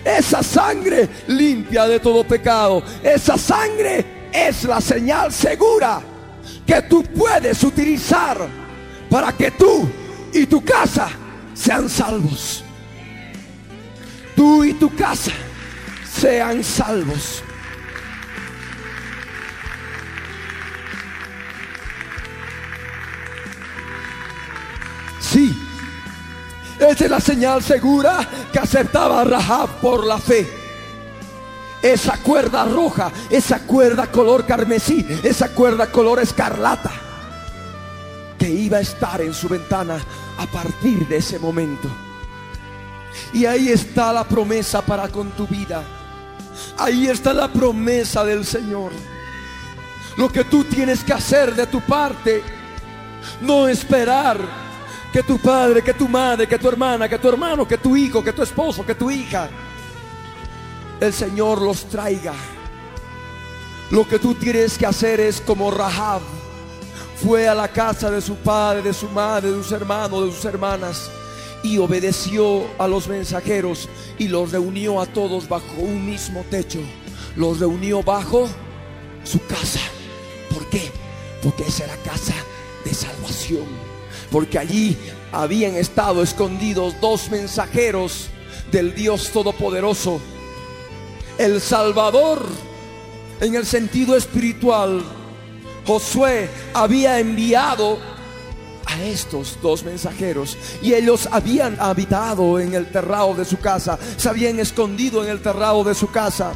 Esa 0.06 0.42
sangre 0.42 1.10
limpia 1.28 1.88
de 1.88 2.00
todo 2.00 2.24
pecado. 2.24 2.82
Esa 3.04 3.38
sangre 3.38 4.21
es 4.32 4.64
la 4.64 4.80
señal 4.82 5.32
segura 5.32 6.02
que 6.66 6.82
tú 6.84 7.04
puedes 7.04 7.64
utilizar 7.64 8.48
para 9.10 9.32
que 9.34 9.52
tú 9.52 9.90
y 10.34 10.46
tu 10.46 10.64
casa 10.64 11.10
sean 11.54 11.90
salvos. 11.90 12.64
Tú 14.36 14.64
y 14.64 14.74
tu 14.74 14.94
casa 14.96 15.32
sean 16.12 16.64
salvos. 16.64 17.44
Sí, 25.20 25.56
esa 26.80 27.06
es 27.06 27.12
la 27.12 27.20
señal 27.20 27.64
segura 27.64 28.28
que 28.52 28.60
aceptaba 28.60 29.24
Rahab 29.24 29.80
por 29.80 30.06
la 30.06 30.18
fe. 30.18 30.61
Esa 31.82 32.18
cuerda 32.18 32.66
roja, 32.66 33.12
esa 33.30 33.60
cuerda 33.60 34.08
color 34.08 34.46
carmesí, 34.46 35.06
esa 35.24 35.50
cuerda 35.50 35.88
color 35.88 36.20
escarlata, 36.20 36.92
que 38.38 38.50
iba 38.50 38.78
a 38.78 38.82
estar 38.82 39.22
en 39.22 39.34
su 39.34 39.50
ventana 39.50 40.00
a 40.38 40.46
partir 40.46 41.08
de 41.08 41.18
ese 41.18 41.40
momento. 41.40 41.88
Y 43.34 43.46
ahí 43.46 43.70
está 43.70 44.14
la 44.14 44.24
promesa 44.24 44.82
para 44.82 45.08
con 45.08 45.32
tu 45.32 45.48
vida. 45.48 45.84
Ahí 46.78 47.08
está 47.08 47.34
la 47.34 47.48
promesa 47.48 48.24
del 48.24 48.46
Señor. 48.46 48.92
Lo 50.18 50.32
que 50.32 50.44
tú 50.44 50.64
tienes 50.66 51.04
que 51.04 51.14
hacer 51.14 51.56
de 51.56 51.68
tu 51.68 51.82
parte, 51.82 52.44
no 53.42 53.68
esperar 53.68 54.38
que 55.12 55.24
tu 55.24 55.38
padre, 55.40 55.82
que 55.82 55.94
tu 55.94 56.08
madre, 56.08 56.48
que 56.48 56.58
tu 56.58 56.68
hermana, 56.68 57.08
que 57.08 57.18
tu 57.18 57.30
hermano, 57.30 57.68
que 57.68 57.78
tu 57.78 57.96
hijo, 57.96 58.24
que 58.24 58.34
tu 58.34 58.44
esposo, 58.44 58.86
que 58.86 58.96
tu 58.96 59.10
hija, 59.10 59.50
el 61.02 61.12
Señor 61.12 61.62
los 61.62 61.90
traiga. 61.90 62.34
Lo 63.90 64.08
que 64.08 64.20
tú 64.20 64.36
tienes 64.36 64.78
que 64.78 64.86
hacer 64.86 65.20
es 65.20 65.42
como 65.42 65.70
Rahab 65.70 66.22
fue 67.22 67.48
a 67.48 67.54
la 67.54 67.68
casa 67.68 68.10
de 68.10 68.22
su 68.22 68.36
padre, 68.36 68.82
de 68.82 68.94
su 68.94 69.10
madre, 69.10 69.52
de 69.52 69.62
sus 69.62 69.72
hermanos, 69.74 70.26
de 70.26 70.32
sus 70.32 70.46
hermanas 70.46 71.12
y 71.64 71.78
obedeció 71.78 72.66
a 72.80 72.88
los 72.88 73.08
mensajeros 73.08 73.90
y 74.18 74.28
los 74.28 74.52
reunió 74.52 75.02
a 75.02 75.06
todos 75.06 75.50
bajo 75.50 75.74
un 75.80 76.06
mismo 76.06 76.46
techo. 76.50 76.80
Los 77.36 77.60
reunió 77.60 78.04
bajo 78.04 78.48
su 79.24 79.44
casa. 79.46 79.82
¿Por 80.54 80.68
qué? 80.70 80.92
Porque 81.44 81.64
esa 81.64 81.86
era 81.86 81.96
casa 81.98 82.34
de 82.86 82.94
salvación. 82.94 83.66
Porque 84.32 84.60
allí 84.60 84.98
habían 85.32 85.76
estado 85.76 86.24
escondidos 86.24 86.96
dos 87.02 87.30
mensajeros 87.30 88.30
del 88.72 88.96
Dios 88.96 89.30
Todopoderoso. 89.32 90.22
El 91.42 91.60
Salvador, 91.60 92.46
en 93.40 93.56
el 93.56 93.66
sentido 93.66 94.16
espiritual, 94.16 95.04
Josué 95.88 96.48
había 96.72 97.18
enviado 97.18 97.98
a 98.86 99.02
estos 99.02 99.58
dos 99.60 99.84
mensajeros 99.84 100.56
y 100.84 100.94
ellos 100.94 101.28
habían 101.32 101.80
habitado 101.80 102.60
en 102.60 102.76
el 102.76 102.92
terrado 102.92 103.34
de 103.34 103.44
su 103.44 103.58
casa, 103.58 103.98
se 104.18 104.30
habían 104.30 104.60
escondido 104.60 105.24
en 105.24 105.32
el 105.32 105.42
terrado 105.42 105.84
de 105.84 105.96
su 105.96 106.12
casa. 106.12 106.52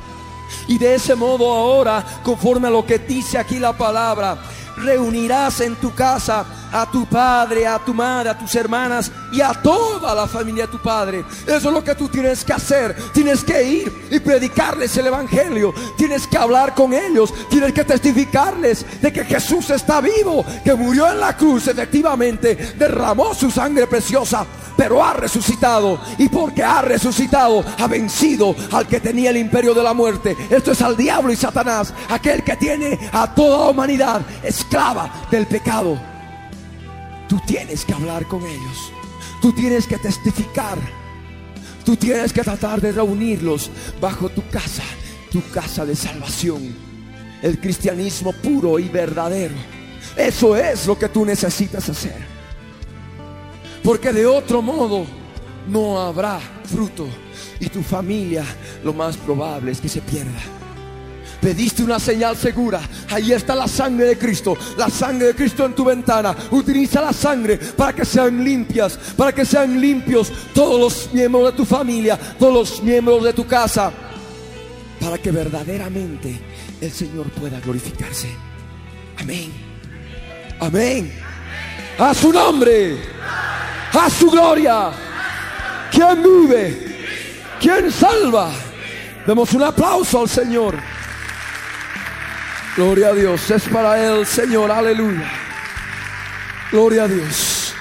Y 0.67 0.77
de 0.77 0.93
ese 0.93 1.15
modo 1.15 1.51
ahora, 1.51 2.05
conforme 2.23 2.67
a 2.67 2.71
lo 2.71 2.85
que 2.85 2.99
dice 2.99 3.39
aquí 3.39 3.57
la 3.57 3.75
palabra, 3.75 4.37
reunirás 4.77 5.61
en 5.61 5.77
tu 5.77 5.95
casa 5.95 6.45
a 6.75 6.85
tu 6.85 7.05
padre, 7.05 7.65
a 7.65 7.79
tu 7.79 7.93
madre, 7.93 8.29
a 8.29 8.37
tus 8.37 8.53
hermanas 8.53 9.09
y 9.31 9.39
a 9.39 9.53
toda 9.53 10.13
la 10.13 10.27
familia 10.27 10.65
de 10.65 10.73
tu 10.73 10.81
padre. 10.81 11.23
Eso 11.47 11.69
es 11.69 11.73
lo 11.73 11.81
que 11.81 11.95
tú 11.95 12.09
tienes 12.09 12.43
que 12.43 12.51
hacer. 12.51 12.93
Tienes 13.13 13.45
que 13.45 13.63
ir 13.63 14.07
y 14.11 14.19
predicarles 14.19 14.95
el 14.97 15.07
Evangelio. 15.07 15.73
Tienes 15.97 16.27
que 16.27 16.37
hablar 16.37 16.75
con 16.75 16.93
ellos. 16.93 17.33
Tienes 17.49 17.71
que 17.71 17.85
testificarles 17.85 18.85
de 19.01 19.13
que 19.13 19.23
Jesús 19.23 19.69
está 19.69 20.01
vivo, 20.01 20.45
que 20.65 20.75
murió 20.75 21.09
en 21.09 21.21
la 21.21 21.37
cruz, 21.37 21.67
efectivamente, 21.69 22.73
derramó 22.77 23.33
su 23.33 23.49
sangre 23.49 23.87
preciosa, 23.87 24.45
pero 24.75 25.01
ha 25.01 25.13
resucitado. 25.13 25.97
Y 26.17 26.27
porque 26.27 26.61
ha 26.61 26.81
resucitado, 26.81 27.63
ha 27.79 27.87
vencido 27.87 28.53
al 28.73 28.85
que 28.85 28.99
tenía 28.99 29.29
el 29.29 29.37
imperio 29.37 29.73
de 29.73 29.83
la 29.83 29.93
muerte. 29.93 30.35
Esto 30.49 30.73
es 30.73 30.81
al 30.81 30.97
diablo 30.97 31.31
y 31.31 31.37
Satanás, 31.37 31.93
aquel 32.09 32.43
que 32.43 32.57
tiene 32.57 32.99
a 33.13 33.33
toda 33.33 33.59
la 33.59 33.71
humanidad 33.71 34.21
esclava 34.43 35.09
del 35.31 35.47
pecado. 35.47 36.14
Tú 37.27 37.39
tienes 37.45 37.83
que 37.85 37.93
hablar 37.93 38.27
con 38.27 38.43
ellos. 38.43 38.91
Tú 39.41 39.51
tienes 39.51 39.87
que 39.87 39.97
testificar. 39.97 40.77
Tú 41.83 41.95
tienes 41.95 42.33
que 42.33 42.41
tratar 42.41 42.81
de 42.81 42.91
reunirlos 42.91 43.69
bajo 44.01 44.29
tu 44.29 44.47
casa, 44.49 44.83
tu 45.31 45.41
casa 45.51 45.85
de 45.85 45.95
salvación. 45.95 46.75
El 47.41 47.59
cristianismo 47.59 48.33
puro 48.33 48.79
y 48.79 48.89
verdadero. 48.89 49.55
Eso 50.15 50.55
es 50.55 50.87
lo 50.87 50.97
que 50.97 51.09
tú 51.09 51.25
necesitas 51.25 51.87
hacer. 51.89 52.35
Porque 53.83 54.11
de 54.11 54.25
otro 54.25 54.61
modo 54.61 55.05
no 55.67 55.99
habrá 55.99 56.39
fruto. 56.63 57.07
Y 57.59 57.67
tu 57.67 57.83
familia 57.83 58.43
lo 58.83 58.93
más 58.93 59.15
probable 59.17 59.71
es 59.71 59.79
que 59.79 59.89
se 59.89 60.01
pierda. 60.01 60.54
Pediste 61.45 61.83
una 61.83 61.99
señal 61.99 62.35
segura. 62.35 62.81
Ahí 63.11 63.31
está 63.31 63.53
la 63.53 63.67
sangre 63.67 64.07
de 64.07 64.17
Cristo. 64.17 64.57
La 64.77 64.89
sangre 64.89 65.27
de 65.27 65.35
Cristo 65.35 65.63
en 65.63 65.75
tu 65.75 65.85
ventana. 65.85 66.35
Utiliza 66.49 67.01
la 67.01 67.13
sangre 67.13 67.59
para 67.59 67.93
que 67.93 68.03
sean 68.03 68.43
limpias. 68.43 68.97
Para 69.15 69.31
que 69.31 69.45
sean 69.45 69.79
limpios 69.79 70.33
todos 70.55 70.79
los 70.79 71.13
miembros 71.13 71.51
de 71.51 71.51
tu 71.51 71.63
familia. 71.63 72.17
Todos 72.39 72.51
los 72.51 72.81
miembros 72.81 73.23
de 73.23 73.33
tu 73.33 73.45
casa. 73.45 73.91
Para 74.99 75.19
que 75.19 75.29
verdaderamente 75.29 76.35
el 76.81 76.91
Señor 76.91 77.29
pueda 77.29 77.59
glorificarse. 77.59 78.27
Amén. 79.19 79.53
Amén. 80.59 81.13
A 81.99 82.11
su 82.15 82.33
nombre. 82.33 82.97
A 83.93 84.09
su 84.09 84.31
gloria. 84.31 84.89
¿Quién 85.91 86.23
vive? 86.23 86.97
¿Quién 87.61 87.91
salva? 87.91 88.49
Demos 89.27 89.53
un 89.53 89.61
aplauso 89.61 90.21
al 90.21 90.27
Señor. 90.27 90.95
Gloria 92.75 93.07
a 93.07 93.13
Dios, 93.13 93.49
es 93.51 93.63
para 93.69 94.05
Él, 94.05 94.25
Señor, 94.25 94.69
aleluya. 94.69 95.31
Gloria 96.71 97.03
a 97.05 97.07
Dios. 97.07 97.73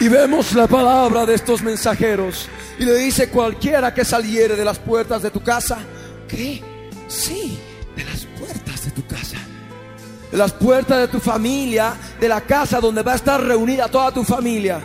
Y 0.00 0.08
vemos 0.08 0.52
la 0.54 0.66
palabra 0.66 1.24
de 1.24 1.34
estos 1.34 1.62
mensajeros. 1.62 2.48
Y 2.80 2.84
le 2.84 2.96
dice 2.96 3.28
cualquiera 3.28 3.94
que 3.94 4.04
saliere 4.04 4.56
de 4.56 4.64
las 4.64 4.80
puertas 4.80 5.22
de 5.22 5.30
tu 5.30 5.40
casa. 5.40 5.78
¿Qué? 6.26 6.60
Sí, 7.06 7.60
de 7.94 8.04
las 8.04 8.24
puertas 8.24 8.84
de 8.86 8.90
tu 8.90 9.06
casa. 9.06 9.36
De 10.32 10.36
las 10.36 10.52
puertas 10.52 10.98
de 10.98 11.08
tu 11.08 11.20
familia, 11.20 11.94
de 12.18 12.28
la 12.28 12.40
casa 12.40 12.80
donde 12.80 13.02
va 13.02 13.12
a 13.12 13.16
estar 13.16 13.40
reunida 13.40 13.86
toda 13.86 14.10
tu 14.10 14.24
familia. 14.24 14.80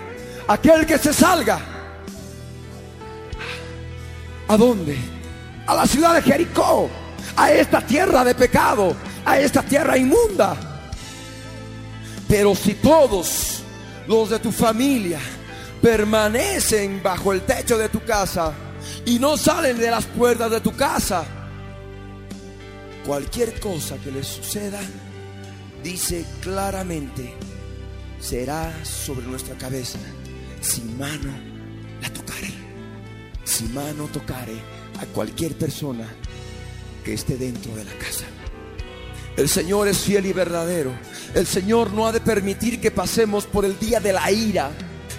Aquel 0.47 0.85
que 0.85 0.99
se 0.99 1.11
salga. 1.11 1.59
¿A 4.47 4.57
dónde? 4.57 4.95
A 5.65 5.73
la 5.73 5.87
ciudad 5.87 6.13
de 6.13 6.21
Jericó 6.21 7.02
a 7.35 7.51
esta 7.51 7.81
tierra 7.81 8.23
de 8.23 8.35
pecado, 8.35 8.95
a 9.25 9.39
esta 9.39 9.63
tierra 9.63 9.97
inmunda. 9.97 10.55
Pero 12.27 12.55
si 12.55 12.75
todos 12.75 13.63
los 14.07 14.29
de 14.29 14.39
tu 14.39 14.51
familia 14.51 15.19
permanecen 15.81 17.01
bajo 17.03 17.33
el 17.33 17.41
techo 17.41 17.77
de 17.77 17.89
tu 17.89 18.03
casa 18.03 18.53
y 19.05 19.19
no 19.19 19.37
salen 19.37 19.77
de 19.77 19.91
las 19.91 20.05
puertas 20.05 20.49
de 20.51 20.61
tu 20.61 20.75
casa, 20.75 21.25
cualquier 23.05 23.59
cosa 23.59 23.97
que 23.97 24.11
les 24.11 24.27
suceda, 24.27 24.79
dice 25.83 26.25
claramente, 26.41 27.33
será 28.19 28.73
sobre 28.83 29.25
nuestra 29.25 29.55
cabeza 29.55 29.99
si 30.61 30.81
mano 30.81 31.33
la 32.01 32.09
tocare. 32.09 32.53
Si 33.43 33.65
mano 33.65 34.07
tocare 34.07 34.55
a 35.01 35.05
cualquier 35.07 35.57
persona 35.57 36.07
que 37.03 37.13
esté 37.13 37.37
dentro 37.37 37.75
de 37.75 37.83
la 37.83 37.93
casa. 37.93 38.25
El 39.35 39.49
Señor 39.49 39.87
es 39.87 39.99
fiel 39.99 40.25
y 40.25 40.33
verdadero. 40.33 40.91
El 41.33 41.47
Señor 41.47 41.91
no 41.91 42.07
ha 42.07 42.11
de 42.11 42.21
permitir 42.21 42.79
que 42.79 42.91
pasemos 42.91 43.45
por 43.45 43.65
el 43.65 43.79
día 43.79 43.99
de 43.99 44.13
la 44.13 44.31
ira 44.31 44.71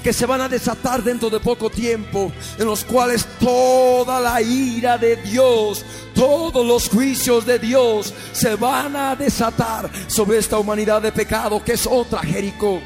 que 0.05 0.13
se 0.13 0.27
van 0.27 0.43
a 0.43 0.51
desatar 0.51 1.03
dentro 1.03 1.31
de 1.31 1.41
poco 1.41 1.71
tiempo, 1.71 2.31
en 2.59 2.67
los 2.67 2.85
cuales 2.85 3.27
toda 3.41 4.21
la 4.21 4.43
ira 4.43 4.99
de 4.99 5.17
Dios, 5.17 5.83
todos 6.15 6.65
los 6.65 6.91
juicios 6.91 7.47
de 7.47 7.59
Dios 7.59 8.13
se 8.33 8.55
van 8.55 8.95
a 8.95 9.17
desatar 9.17 9.91
sobre 10.07 10.39
esta 10.39 10.59
humanidad 10.59 11.01
de 11.01 11.11
pecado 11.11 11.65
que 11.65 11.73
es 11.73 11.87
otra 11.87 12.21
Jericó. 12.21 12.83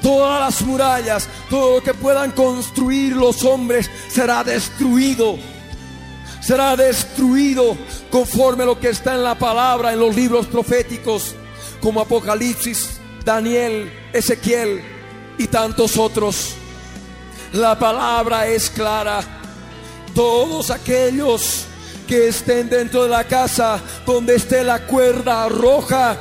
Todas 0.00 0.40
las 0.40 0.62
murallas, 0.62 1.28
todo 1.50 1.76
lo 1.76 1.82
que 1.82 1.94
puedan 1.94 2.30
construir 2.30 3.16
los 3.16 3.44
hombres 3.44 3.90
será 4.08 4.44
destruido. 4.44 5.36
Será 6.50 6.74
destruido 6.74 7.76
conforme 8.10 8.64
a 8.64 8.66
lo 8.66 8.80
que 8.80 8.88
está 8.88 9.14
en 9.14 9.22
la 9.22 9.36
palabra, 9.36 9.92
en 9.92 10.00
los 10.00 10.16
libros 10.16 10.48
proféticos, 10.48 11.36
como 11.80 12.00
Apocalipsis, 12.00 12.98
Daniel, 13.24 13.88
Ezequiel, 14.12 14.82
y 15.38 15.46
tantos 15.46 15.96
otros. 15.96 16.54
La 17.52 17.78
palabra 17.78 18.48
es 18.48 18.68
clara. 18.68 19.20
Todos 20.12 20.72
aquellos 20.72 21.66
que 22.08 22.26
estén 22.26 22.68
dentro 22.68 23.04
de 23.04 23.10
la 23.10 23.22
casa 23.22 23.80
donde 24.04 24.34
esté 24.34 24.64
la 24.64 24.84
cuerda 24.88 25.48
roja, 25.48 26.16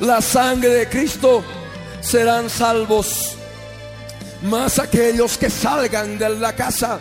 la 0.00 0.20
sangre 0.20 0.68
de 0.68 0.88
Cristo, 0.90 1.42
serán 2.02 2.50
salvos. 2.50 3.38
Más 4.42 4.78
aquellos 4.78 5.38
que 5.38 5.48
salgan 5.48 6.18
de 6.18 6.28
la 6.28 6.54
casa, 6.54 7.00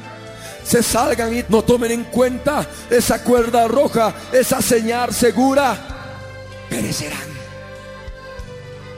se 0.63 0.83
salgan 0.83 1.35
y 1.37 1.43
no 1.49 1.63
tomen 1.63 1.91
en 1.91 2.03
cuenta 2.05 2.67
esa 2.89 3.23
cuerda 3.23 3.67
roja, 3.67 4.13
esa 4.31 4.61
señal 4.61 5.13
segura, 5.13 5.77
perecerán. 6.69 7.31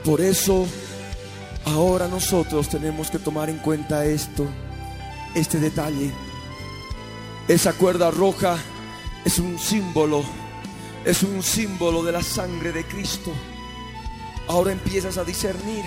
Por 0.04 0.20
eso 0.22 0.68
Ahora 1.66 2.08
nosotros 2.08 2.68
tenemos 2.68 3.10
que 3.10 3.20
tomar 3.20 3.50
en 3.50 3.58
cuenta 3.58 4.06
esto, 4.06 4.46
este 5.34 5.60
detalle. 5.60 6.12
Esa 7.48 7.74
cuerda 7.74 8.12
roja 8.12 8.58
es 9.24 9.40
un 9.40 9.58
símbolo, 9.58 10.24
es 11.06 11.24
un 11.24 11.42
símbolo 11.42 12.04
de 12.04 12.12
la 12.12 12.22
sangre 12.22 12.74
de 12.74 12.86
Cristo. 12.86 13.32
Ahora 14.48 14.74
empiezas 14.74 15.18
a 15.18 15.24
discernir. 15.24 15.86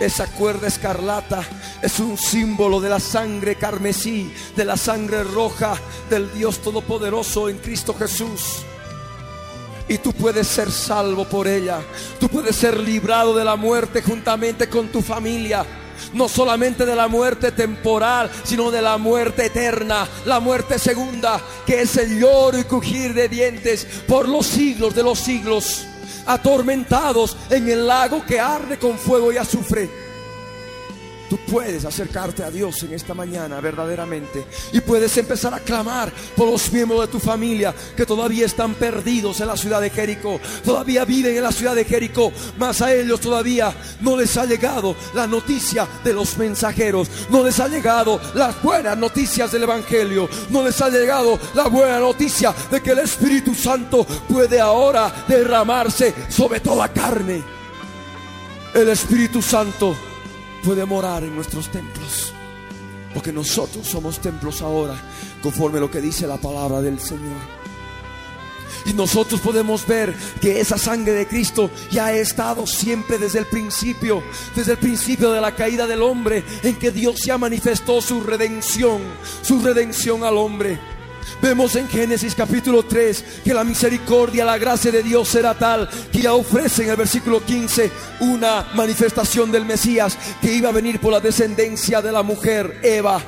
Esa 0.00 0.26
cuerda 0.28 0.68
escarlata 0.68 1.42
es 1.82 1.98
un 1.98 2.16
símbolo 2.16 2.80
de 2.80 2.88
la 2.88 3.00
sangre 3.00 3.56
carmesí, 3.56 4.32
de 4.54 4.64
la 4.64 4.76
sangre 4.76 5.24
roja 5.24 5.74
del 6.08 6.32
Dios 6.32 6.60
Todopoderoso 6.60 7.48
en 7.48 7.58
Cristo 7.58 7.94
Jesús 7.94 8.64
y 9.88 9.98
tú 9.98 10.12
puedes 10.12 10.46
ser 10.46 10.70
salvo 10.70 11.24
por 11.24 11.48
ella. 11.48 11.80
Tú 12.20 12.28
puedes 12.28 12.54
ser 12.54 12.78
librado 12.78 13.34
de 13.34 13.44
la 13.44 13.56
muerte 13.56 14.02
juntamente 14.02 14.68
con 14.68 14.88
tu 14.88 15.00
familia. 15.00 15.64
No 16.12 16.28
solamente 16.28 16.86
de 16.86 16.94
la 16.94 17.08
muerte 17.08 17.50
temporal, 17.50 18.30
sino 18.44 18.70
de 18.70 18.80
la 18.80 18.98
muerte 18.98 19.46
eterna, 19.46 20.06
la 20.26 20.38
muerte 20.38 20.78
segunda, 20.78 21.40
que 21.66 21.82
es 21.82 21.96
el 21.96 22.20
lloro 22.20 22.58
y 22.58 22.64
crujir 22.64 23.14
de 23.14 23.28
dientes 23.28 23.86
por 24.06 24.28
los 24.28 24.46
siglos 24.46 24.94
de 24.94 25.02
los 25.02 25.18
siglos, 25.18 25.86
atormentados 26.26 27.36
en 27.50 27.68
el 27.68 27.86
lago 27.86 28.24
que 28.26 28.40
arde 28.40 28.78
con 28.78 28.98
fuego 28.98 29.32
y 29.32 29.36
azufre. 29.36 30.07
Tú 31.28 31.38
puedes 31.50 31.84
acercarte 31.84 32.42
a 32.42 32.50
Dios 32.50 32.82
en 32.84 32.94
esta 32.94 33.12
mañana 33.12 33.60
verdaderamente 33.60 34.46
y 34.72 34.80
puedes 34.80 35.14
empezar 35.18 35.52
a 35.52 35.60
clamar 35.60 36.10
por 36.34 36.50
los 36.50 36.72
miembros 36.72 37.02
de 37.02 37.08
tu 37.08 37.18
familia 37.18 37.74
que 37.94 38.06
todavía 38.06 38.46
están 38.46 38.74
perdidos 38.74 39.40
en 39.40 39.48
la 39.48 39.56
ciudad 39.56 39.80
de 39.80 39.90
Jericó, 39.90 40.40
todavía 40.64 41.04
viven 41.04 41.36
en 41.36 41.42
la 41.42 41.52
ciudad 41.52 41.74
de 41.74 41.84
Jericó, 41.84 42.32
mas 42.56 42.80
a 42.80 42.94
ellos 42.94 43.20
todavía 43.20 43.74
no 44.00 44.16
les 44.16 44.36
ha 44.38 44.46
llegado 44.46 44.96
la 45.14 45.26
noticia 45.26 45.86
de 46.02 46.14
los 46.14 46.38
mensajeros, 46.38 47.08
no 47.28 47.44
les 47.44 47.60
ha 47.60 47.68
llegado 47.68 48.18
las 48.34 48.62
buenas 48.62 48.96
noticias 48.96 49.52
del 49.52 49.64
Evangelio, 49.64 50.30
no 50.48 50.62
les 50.62 50.80
ha 50.80 50.88
llegado 50.88 51.38
la 51.54 51.68
buena 51.68 51.98
noticia 51.98 52.54
de 52.70 52.80
que 52.80 52.92
el 52.92 53.00
Espíritu 53.00 53.54
Santo 53.54 54.04
puede 54.04 54.60
ahora 54.60 55.12
derramarse 55.28 56.14
sobre 56.30 56.60
toda 56.60 56.88
carne. 56.88 57.42
El 58.74 58.88
Espíritu 58.88 59.42
Santo 59.42 59.96
puede 60.68 60.84
morar 60.84 61.24
en 61.24 61.34
nuestros 61.34 61.70
templos. 61.70 62.34
Porque 63.14 63.32
nosotros 63.32 63.86
somos 63.86 64.20
templos 64.20 64.60
ahora, 64.60 65.00
conforme 65.42 65.80
lo 65.80 65.90
que 65.90 66.02
dice 66.02 66.26
la 66.26 66.36
palabra 66.36 66.82
del 66.82 67.00
Señor. 67.00 67.40
Y 68.84 68.92
nosotros 68.92 69.40
podemos 69.40 69.86
ver 69.86 70.14
que 70.42 70.60
esa 70.60 70.76
sangre 70.76 71.14
de 71.14 71.26
Cristo 71.26 71.70
ya 71.90 72.08
ha 72.08 72.12
estado 72.12 72.66
siempre 72.66 73.16
desde 73.16 73.38
el 73.38 73.46
principio, 73.46 74.22
desde 74.54 74.72
el 74.72 74.78
principio 74.78 75.32
de 75.32 75.40
la 75.40 75.54
caída 75.54 75.86
del 75.86 76.02
hombre, 76.02 76.44
en 76.62 76.76
que 76.76 76.90
Dios 76.90 77.24
ya 77.24 77.38
manifestó 77.38 78.02
su 78.02 78.20
redención, 78.20 79.00
su 79.40 79.62
redención 79.62 80.22
al 80.22 80.36
hombre. 80.36 80.97
Vemos 81.40 81.76
en 81.76 81.88
Génesis 81.88 82.34
capítulo 82.34 82.84
3 82.84 83.24
que 83.44 83.54
la 83.54 83.64
misericordia, 83.64 84.44
la 84.44 84.58
gracia 84.58 84.90
de 84.90 85.02
Dios 85.02 85.28
será 85.28 85.54
tal 85.54 85.88
que 86.10 86.22
ya 86.22 86.34
ofrece 86.34 86.84
en 86.84 86.90
el 86.90 86.96
versículo 86.96 87.44
15 87.44 87.90
una 88.20 88.68
manifestación 88.74 89.52
del 89.52 89.64
Mesías 89.64 90.18
que 90.40 90.52
iba 90.52 90.68
a 90.68 90.72
venir 90.72 91.00
por 91.00 91.12
la 91.12 91.20
descendencia 91.20 92.02
de 92.02 92.12
la 92.12 92.22
mujer 92.22 92.80
Eva 92.82 93.20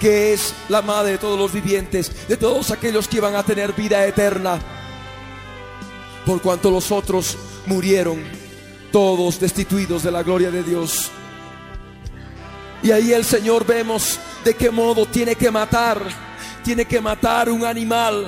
que 0.00 0.34
es 0.34 0.54
la 0.68 0.82
madre 0.82 1.12
de 1.12 1.18
todos 1.18 1.38
los 1.38 1.52
vivientes, 1.52 2.28
de 2.28 2.36
todos 2.36 2.70
aquellos 2.70 3.08
que 3.08 3.16
iban 3.16 3.34
a 3.34 3.42
tener 3.42 3.72
vida 3.72 4.06
eterna. 4.06 4.58
Por 6.24 6.42
cuanto 6.42 6.70
los 6.70 6.92
otros 6.92 7.38
murieron, 7.66 8.22
todos 8.92 9.40
destituidos 9.40 10.02
de 10.02 10.10
la 10.10 10.22
gloria 10.22 10.50
de 10.50 10.62
Dios. 10.62 11.10
Y 12.82 12.90
ahí 12.90 13.12
el 13.12 13.24
Señor 13.24 13.66
vemos 13.66 14.18
de 14.44 14.54
qué 14.54 14.70
modo 14.70 15.06
tiene 15.06 15.34
que 15.34 15.50
matar 15.50 16.00
tiene 16.66 16.84
que 16.84 17.00
matar 17.00 17.48
un 17.48 17.64
animal, 17.64 18.26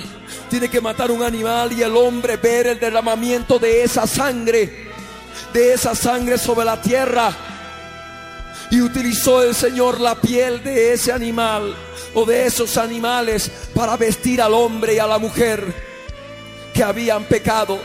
tiene 0.49 0.71
que 0.71 0.81
matar 0.81 1.11
un 1.11 1.25
animal 1.25 1.73
y 1.73 1.83
el 1.83 1.97
hombre 1.97 2.37
ver 2.37 2.69
el 2.69 2.79
derramamiento 2.79 3.59
de 3.59 3.83
esa 3.83 4.07
sangre, 4.07 4.87
de 5.53 5.73
esa 5.73 5.93
sangre 5.97 6.39
sobre 6.39 6.65
la 6.65 6.81
tierra. 6.81 7.37
Y 8.71 8.81
utilizó 8.81 9.43
el 9.43 9.57
Señor 9.57 9.99
la 9.99 10.15
piel 10.15 10.63
de 10.63 10.93
ese 10.93 11.11
animal 11.11 11.75
o 12.15 12.25
de 12.25 12.47
esos 12.47 12.77
animales 12.77 13.51
para 13.75 13.97
vestir 13.97 14.41
al 14.41 14.55
hombre 14.55 14.95
y 14.95 14.99
a 15.01 15.09
la 15.09 15.19
mujer 15.19 15.75
que 16.73 16.85
habían 16.85 17.25
pecado. 17.25 17.81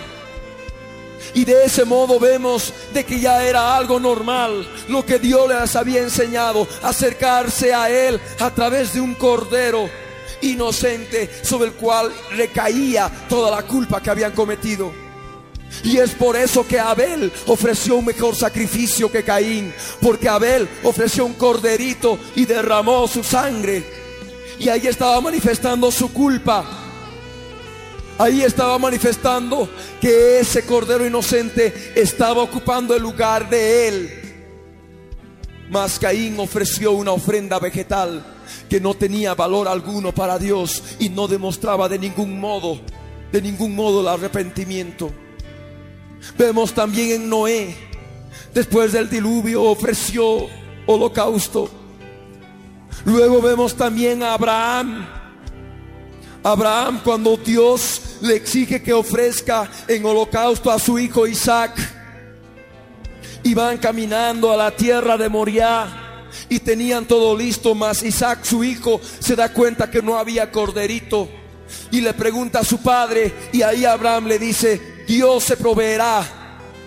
Y 1.34 1.46
de 1.46 1.66
ese 1.66 1.84
modo 1.84 2.20
vemos 2.20 2.72
de 2.94 3.04
que 3.04 3.20
ya 3.20 3.44
era 3.44 3.76
algo 3.76 4.00
normal 4.00 4.68
lo 4.88 5.04
que 5.04 5.18
Dios 5.18 5.50
les 5.50 5.76
había 5.76 6.02
enseñado, 6.02 6.68
acercarse 6.84 7.74
a 7.74 7.90
Él 7.90 8.22
a 8.40 8.52
través 8.52 8.94
de 8.94 9.02
un 9.02 9.16
cordero 9.16 10.03
inocente 10.44 11.30
sobre 11.42 11.70
el 11.70 11.74
cual 11.74 12.12
recaía 12.32 13.10
toda 13.28 13.52
la 13.52 13.64
culpa 13.64 14.02
que 14.02 14.10
habían 14.10 14.32
cometido. 14.32 15.04
Y 15.84 15.98
es 15.98 16.12
por 16.12 16.36
eso 16.36 16.68
que 16.68 16.80
Abel 16.80 17.32
ofreció 17.48 17.96
un 17.96 18.06
mejor 18.06 18.36
sacrificio 18.36 19.12
que 19.12 19.24
Caín, 19.24 19.74
porque 20.02 20.30
Abel 20.30 20.70
ofreció 20.84 21.26
un 21.26 21.34
corderito 21.34 22.20
y 22.36 22.46
derramó 22.46 23.08
su 23.08 23.24
sangre. 23.24 23.84
Y 24.60 24.70
ahí 24.70 24.88
estaba 24.88 25.20
manifestando 25.20 25.92
su 25.92 26.14
culpa. 26.14 26.64
Ahí 28.20 28.44
estaba 28.44 28.78
manifestando 28.78 29.68
que 30.00 30.40
ese 30.40 30.64
cordero 30.66 31.06
inocente 31.06 31.94
estaba 31.96 32.44
ocupando 32.44 32.96
el 32.96 33.02
lugar 33.02 33.50
de 33.50 33.88
él. 33.88 34.20
Mas 35.72 35.98
Caín 35.98 36.40
ofreció 36.40 36.92
una 36.92 37.12
ofrenda 37.12 37.58
vegetal 37.58 38.24
que 38.74 38.82
no 38.82 38.96
tenía 38.96 39.36
valor 39.36 39.68
alguno 39.68 40.12
para 40.12 40.40
Dios 40.40 40.82
y 40.98 41.08
no 41.10 41.28
demostraba 41.28 41.88
de 41.88 42.00
ningún 42.00 42.40
modo, 42.40 42.80
de 43.32 43.40
ningún 43.40 43.76
modo 43.76 44.02
el 44.02 44.08
arrepentimiento. 44.08 45.12
Vemos 46.40 46.74
también 46.74 47.12
en 47.12 47.30
Noé, 47.30 47.76
después 48.52 48.92
del 48.92 49.12
diluvio 49.12 49.62
ofreció 49.62 50.48
holocausto. 50.88 51.70
Luego 53.06 53.44
vemos 53.44 53.76
también 53.76 54.24
a 54.24 54.34
Abraham. 54.34 55.08
Abraham 56.42 57.02
cuando 57.04 57.38
Dios 57.38 58.18
le 58.22 58.38
exige 58.38 58.82
que 58.82 58.92
ofrezca 58.92 59.70
en 59.88 60.04
holocausto 60.04 60.72
a 60.72 60.80
su 60.80 60.98
hijo 60.98 61.28
Isaac. 61.28 61.76
Y 63.44 63.54
van 63.54 63.78
caminando 63.78 64.52
a 64.52 64.58
la 64.58 64.72
tierra 64.72 65.16
de 65.16 65.30
Moriah 65.30 66.03
y 66.54 66.60
tenían 66.60 67.06
todo 67.06 67.36
listo, 67.36 67.74
mas 67.74 68.04
Isaac, 68.04 68.44
su 68.44 68.64
hijo, 68.64 69.02
se 69.20 69.36
da 69.36 69.52
cuenta 69.52 69.90
que 69.90 70.04
no 70.04 70.20
había 70.20 70.52
corderito 70.52 71.28
y 71.90 72.00
le 72.00 72.14
pregunta 72.14 72.60
a 72.60 72.64
su 72.64 72.78
padre 72.78 73.34
y 73.52 73.64
ahí 73.64 73.86
Abraham 73.86 74.28
le 74.28 74.38
dice, 74.38 75.06
Dios 75.08 75.44
se 75.44 75.58
proveerá 75.58 76.24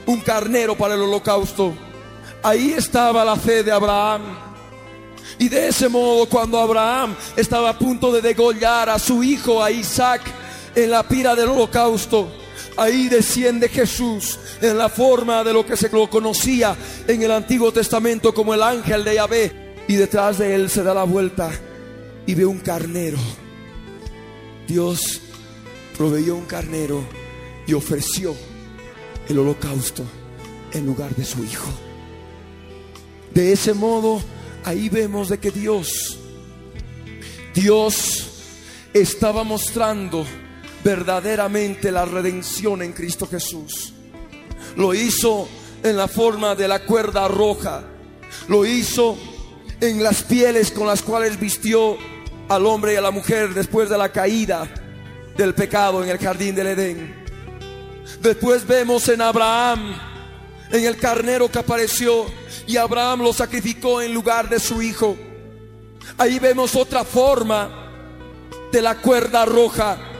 un 0.07 0.21
carnero 0.21 0.77
para 0.77 0.95
el 0.95 1.03
holocausto. 1.03 1.75
Ahí 2.45 2.75
estaba 2.75 3.25
la 3.25 3.35
fe 3.35 3.64
de 3.64 3.73
Abraham. 3.73 4.23
Y 5.41 5.49
de 5.49 5.67
ese 5.67 5.89
modo, 5.89 6.27
cuando 6.27 6.61
Abraham 6.61 7.17
estaba 7.37 7.71
a 7.71 7.79
punto 7.79 8.12
de 8.12 8.23
degollar 8.23 8.89
a 8.89 9.01
su 9.01 9.25
hijo, 9.25 9.61
a 9.61 9.73
Isaac, 9.73 10.23
en 10.77 10.91
la 10.93 11.03
pira 11.03 11.35
del 11.35 11.49
holocausto, 11.49 12.31
ahí 12.77 13.09
desciende 13.09 13.68
Jesús 13.68 14.39
en 14.61 14.79
la 14.79 14.89
forma 14.89 15.43
de 15.45 15.53
lo 15.53 15.64
que 15.64 15.77
se 15.77 15.89
lo 15.89 16.09
conocía 16.09 16.77
en 17.07 17.22
el 17.22 17.31
Antiguo 17.31 17.72
Testamento 17.72 18.33
como 18.35 18.55
el 18.55 18.62
ángel 18.62 19.05
de 19.05 19.14
Yahvé. 19.14 19.66
Y 19.89 19.95
detrás 19.95 20.39
de 20.39 20.55
él 20.55 20.68
se 20.68 20.83
da 20.83 20.95
la 20.95 21.05
vuelta 21.05 21.51
y 22.27 22.35
ve 22.35 22.45
un 22.45 22.59
carnero. 22.59 23.18
Dios 24.66 25.20
proveyó 25.97 26.37
un 26.37 26.47
carnero 26.47 27.05
y 27.66 27.72
ofreció 27.72 28.35
el 29.29 29.39
holocausto 29.39 30.05
en 30.72 30.87
lugar 30.87 31.14
de 31.14 31.24
su 31.24 31.43
hijo. 31.45 31.68
De 33.33 33.53
ese 33.53 33.74
modo, 33.74 34.20
ahí 34.64 34.89
vemos 34.89 35.29
de 35.29 35.39
que 35.39 35.51
Dios, 35.51 36.18
Dios 37.55 38.27
estaba 38.93 39.45
mostrando 39.45 40.27
verdaderamente 40.87 41.91
la 41.91 42.05
redención 42.05 42.80
en 42.80 42.93
Cristo 42.93 43.26
Jesús. 43.26 43.93
Lo 44.76 44.95
hizo 44.95 45.49
en 45.82 45.97
la 45.97 46.07
forma 46.07 46.55
de 46.55 46.68
la 46.68 46.78
cuerda 46.84 47.26
roja. 47.26 47.82
Lo 48.47 48.64
hizo 48.64 49.18
en 49.80 50.01
las 50.01 50.22
pieles 50.22 50.70
con 50.70 50.87
las 50.87 51.03
cuales 51.03 51.41
vistió 51.41 51.99
al 52.49 52.66
hombre 52.66 52.93
y 52.93 52.97
a 52.97 53.01
la 53.01 53.11
mujer 53.11 53.53
después 53.53 53.89
de 53.91 53.99
la 53.99 54.12
caída 54.12 54.72
del 55.37 55.55
pecado 55.55 56.05
en 56.05 56.11
el 56.11 56.18
jardín 56.18 56.55
del 56.55 56.68
Edén. 56.68 57.24
Después 58.20 58.64
vemos 58.64 59.09
en 59.09 59.22
Abraham, 59.22 59.93
en 60.70 60.84
el 60.84 60.97
carnero 60.99 61.51
que 61.51 61.59
apareció, 61.59 62.26
y 62.68 62.76
Abraham 62.76 63.22
lo 63.22 63.32
sacrificó 63.32 64.01
en 64.01 64.14
lugar 64.14 64.49
de 64.49 64.61
su 64.61 64.80
hijo. 64.80 65.16
Ahí 66.16 66.39
vemos 66.39 66.76
otra 66.76 67.03
forma 67.03 67.91
de 68.70 68.80
la 68.80 68.99
cuerda 68.99 69.45
roja, 69.45 70.12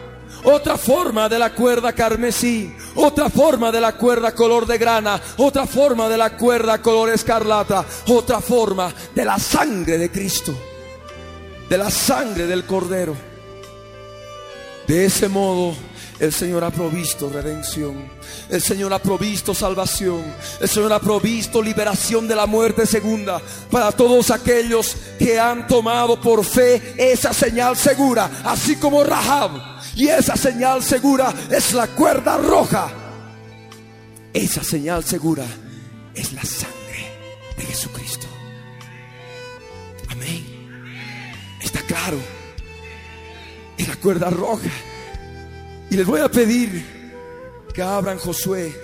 otra 0.45 0.77
forma 0.77 1.29
de 1.29 1.39
la 1.39 1.53
cuerda 1.55 1.93
carmesí, 1.93 2.75
otra 2.95 3.29
forma 3.29 3.71
de 3.73 3.81
la 3.81 3.93
cuerda 3.97 4.35
color 4.35 4.67
de 4.67 4.79
grana, 4.79 5.21
otra 5.37 5.67
forma 5.67 6.09
de 6.09 6.17
la 6.17 6.37
cuerda 6.37 6.81
color 6.81 7.11
escarlata, 7.11 7.85
otra 8.09 8.41
forma 8.41 8.93
de 9.15 9.25
la 9.25 9.39
sangre 9.39 9.99
de 9.99 10.11
Cristo, 10.11 10.55
de 11.69 11.79
la 11.79 11.91
sangre 11.91 12.47
del 12.47 12.65
Cordero. 12.65 13.17
De 14.87 15.05
ese 15.05 15.29
modo 15.29 15.75
el 16.19 16.33
Señor 16.33 16.65
ha 16.65 16.71
provisto 16.71 17.29
redención. 17.29 18.11
El 18.49 18.63
Señor 18.63 18.93
ha 18.95 18.99
provisto 18.99 19.55
salvación. 19.55 20.23
El 20.61 20.69
Señor 20.69 20.93
ha 20.95 21.01
provisto 21.01 21.61
liberación 21.61 22.27
de 22.27 22.35
la 22.35 22.47
muerte 22.47 22.87
segunda 22.87 23.41
para 23.71 23.93
todos 23.93 24.31
aquellos 24.31 24.97
que 25.19 25.39
han 25.39 25.67
tomado 25.67 26.19
por 26.21 26.45
fe 26.45 26.95
esa 26.97 27.35
señal 27.35 27.77
segura, 27.77 28.31
así 28.45 28.77
como 28.77 29.05
Rahab. 29.05 29.76
Y 29.97 30.09
esa 30.09 30.37
señal 30.37 30.83
segura 30.83 31.33
es 31.51 31.73
la 31.73 31.87
cuerda 31.89 32.37
roja. 32.37 32.91
Esa 34.31 34.63
señal 34.63 35.03
segura 35.03 35.47
es 36.15 36.35
la 36.35 36.45
sangre 36.45 37.11
de 37.57 37.65
Jesucristo. 37.65 38.27
Amén. 40.11 40.45
Está 41.63 41.81
claro. 41.81 42.19
Es 43.79 43.89
la 43.89 43.97
cuerda 43.97 44.29
roja. 44.29 44.69
Y 45.89 45.97
les 45.97 46.07
voy 46.07 46.21
a 46.21 46.29
pedir 46.29 46.85
que 47.73 47.81
abran 47.81 48.19
Josué 48.19 48.79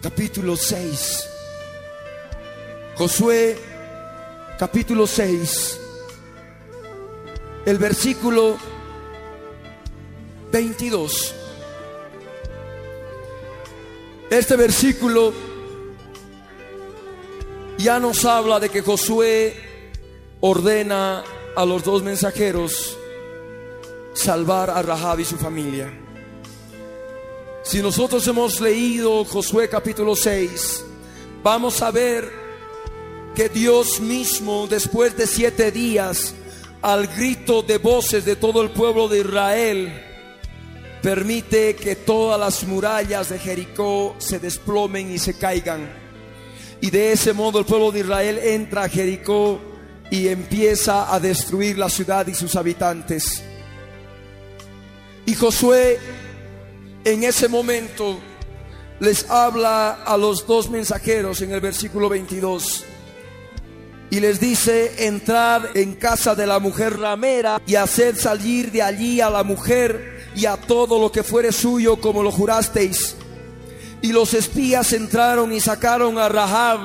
capítulo 0.00 0.54
6. 0.54 1.28
Josué 2.94 3.58
capítulo 4.56 5.08
6. 5.08 5.80
El 7.66 7.78
versículo 7.78 8.69
22. 10.50 11.34
Este 14.30 14.56
versículo 14.56 15.32
ya 17.78 17.98
nos 17.98 18.24
habla 18.24 18.60
de 18.60 18.68
que 18.68 18.82
Josué 18.82 19.56
ordena 20.40 21.24
a 21.56 21.64
los 21.64 21.82
dos 21.82 22.02
mensajeros 22.02 22.96
salvar 24.12 24.70
a 24.70 24.82
Rahab 24.82 25.20
y 25.20 25.24
su 25.24 25.36
familia. 25.36 25.90
Si 27.62 27.80
nosotros 27.82 28.26
hemos 28.26 28.60
leído 28.60 29.24
Josué 29.24 29.68
capítulo 29.68 30.14
6, 30.16 30.84
vamos 31.42 31.82
a 31.82 31.90
ver 31.90 32.30
que 33.34 33.48
Dios 33.48 34.00
mismo, 34.00 34.66
después 34.66 35.16
de 35.16 35.26
siete 35.26 35.70
días, 35.70 36.34
al 36.82 37.06
grito 37.06 37.62
de 37.62 37.78
voces 37.78 38.24
de 38.24 38.36
todo 38.36 38.62
el 38.62 38.70
pueblo 38.70 39.08
de 39.08 39.20
Israel, 39.20 40.09
permite 41.02 41.76
que 41.76 41.96
todas 41.96 42.38
las 42.38 42.64
murallas 42.64 43.30
de 43.30 43.38
Jericó 43.38 44.14
se 44.18 44.38
desplomen 44.38 45.10
y 45.10 45.18
se 45.18 45.34
caigan. 45.34 45.90
Y 46.80 46.90
de 46.90 47.12
ese 47.12 47.32
modo 47.32 47.58
el 47.58 47.64
pueblo 47.64 47.90
de 47.92 48.00
Israel 48.00 48.38
entra 48.38 48.84
a 48.84 48.88
Jericó 48.88 49.60
y 50.10 50.28
empieza 50.28 51.12
a 51.12 51.20
destruir 51.20 51.78
la 51.78 51.88
ciudad 51.88 52.26
y 52.26 52.34
sus 52.34 52.56
habitantes. 52.56 53.42
Y 55.26 55.34
Josué 55.34 55.98
en 57.04 57.24
ese 57.24 57.48
momento 57.48 58.18
les 58.98 59.28
habla 59.30 60.02
a 60.04 60.16
los 60.16 60.46
dos 60.46 60.68
mensajeros 60.68 61.40
en 61.40 61.52
el 61.52 61.60
versículo 61.60 62.08
22 62.08 62.84
y 64.10 64.18
les 64.18 64.40
dice, 64.40 65.06
entrad 65.06 65.76
en 65.76 65.94
casa 65.94 66.34
de 66.34 66.46
la 66.46 66.58
mujer 66.58 66.98
ramera 66.98 67.62
y 67.64 67.76
haced 67.76 68.16
salir 68.16 68.72
de 68.72 68.82
allí 68.82 69.20
a 69.20 69.30
la 69.30 69.44
mujer 69.44 70.19
y 70.34 70.46
a 70.46 70.56
todo 70.56 70.98
lo 70.98 71.10
que 71.12 71.22
fuere 71.22 71.52
suyo 71.52 71.96
como 71.96 72.22
lo 72.22 72.30
jurasteis. 72.30 73.16
Y 74.02 74.12
los 74.12 74.34
espías 74.34 74.92
entraron 74.92 75.52
y 75.52 75.60
sacaron 75.60 76.18
a 76.18 76.28
Rahab, 76.28 76.80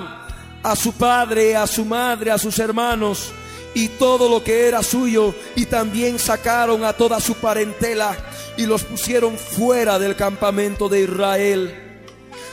a 0.63 0.75
su 0.75 0.93
padre, 0.93 1.55
a 1.55 1.67
su 1.67 1.85
madre, 1.85 2.31
a 2.31 2.37
sus 2.37 2.59
hermanos 2.59 3.31
y 3.73 3.89
todo 3.89 4.29
lo 4.29 4.43
que 4.43 4.67
era 4.67 4.81
suyo 4.81 5.35
y 5.55 5.65
también 5.65 6.17
sacaron 6.17 6.83
a 6.83 6.93
toda 6.93 7.19
su 7.19 7.35
parentela 7.35 8.17
y 8.57 8.65
los 8.65 8.83
pusieron 8.83 9.37
fuera 9.37 9.99
del 9.99 10.15
campamento 10.15 10.89
de 10.89 11.01
Israel. 11.01 11.81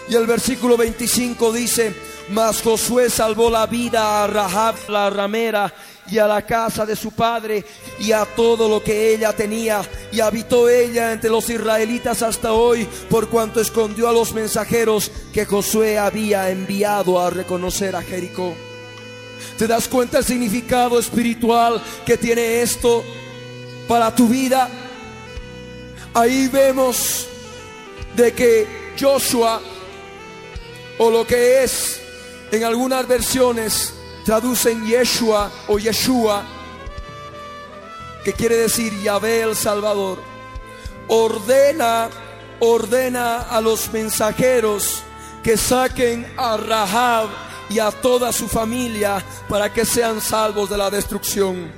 Y 0.08 0.14
el 0.16 0.26
versículo 0.26 0.76
25 0.76 1.52
dice, 1.52 1.94
mas 2.30 2.60
Josué 2.60 3.08
salvó 3.08 3.50
la 3.50 3.66
vida 3.66 4.24
a 4.24 4.26
Rahab 4.26 4.74
la 4.88 5.10
ramera 5.10 5.72
y 6.12 6.18
a 6.18 6.26
la 6.26 6.44
casa 6.44 6.84
de 6.84 6.94
su 6.94 7.12
padre 7.12 7.64
y 7.98 8.12
a 8.12 8.26
todo 8.26 8.68
lo 8.68 8.84
que 8.84 9.14
ella 9.14 9.32
tenía 9.32 9.80
y 10.12 10.20
habitó 10.20 10.68
ella 10.68 11.10
entre 11.10 11.30
los 11.30 11.48
israelitas 11.48 12.22
hasta 12.22 12.52
hoy 12.52 12.86
por 13.08 13.30
cuanto 13.30 13.62
escondió 13.62 14.10
a 14.10 14.12
los 14.12 14.34
mensajeros 14.34 15.10
que 15.32 15.46
Josué 15.46 15.98
había 15.98 16.50
enviado 16.50 17.18
a 17.18 17.30
reconocer 17.30 17.96
a 17.96 18.02
Jericó. 18.02 18.54
¿Te 19.56 19.66
das 19.66 19.88
cuenta 19.88 20.18
el 20.18 20.24
significado 20.24 20.98
espiritual 20.98 21.82
que 22.04 22.18
tiene 22.18 22.60
esto 22.60 23.02
para 23.88 24.14
tu 24.14 24.28
vida? 24.28 24.68
Ahí 26.12 26.46
vemos 26.48 27.26
de 28.14 28.34
que 28.34 28.92
Joshua, 29.00 29.62
o 30.98 31.10
lo 31.10 31.26
que 31.26 31.64
es 31.64 32.00
en 32.50 32.64
algunas 32.64 33.08
versiones, 33.08 33.94
traducen 34.24 34.86
Yeshua 34.86 35.50
o 35.68 35.78
Yeshua, 35.78 36.44
que 38.24 38.32
quiere 38.32 38.56
decir 38.56 38.92
Yahvé 39.02 39.42
el 39.42 39.56
Salvador, 39.56 40.18
ordena, 41.08 42.08
ordena 42.60 43.42
a 43.42 43.60
los 43.60 43.92
mensajeros 43.92 45.02
que 45.42 45.56
saquen 45.56 46.26
a 46.36 46.56
Rahab 46.56 47.28
y 47.68 47.78
a 47.78 47.90
toda 47.90 48.32
su 48.32 48.48
familia 48.48 49.24
para 49.48 49.72
que 49.72 49.84
sean 49.84 50.20
salvos 50.20 50.70
de 50.70 50.76
la 50.76 50.90
destrucción. 50.90 51.72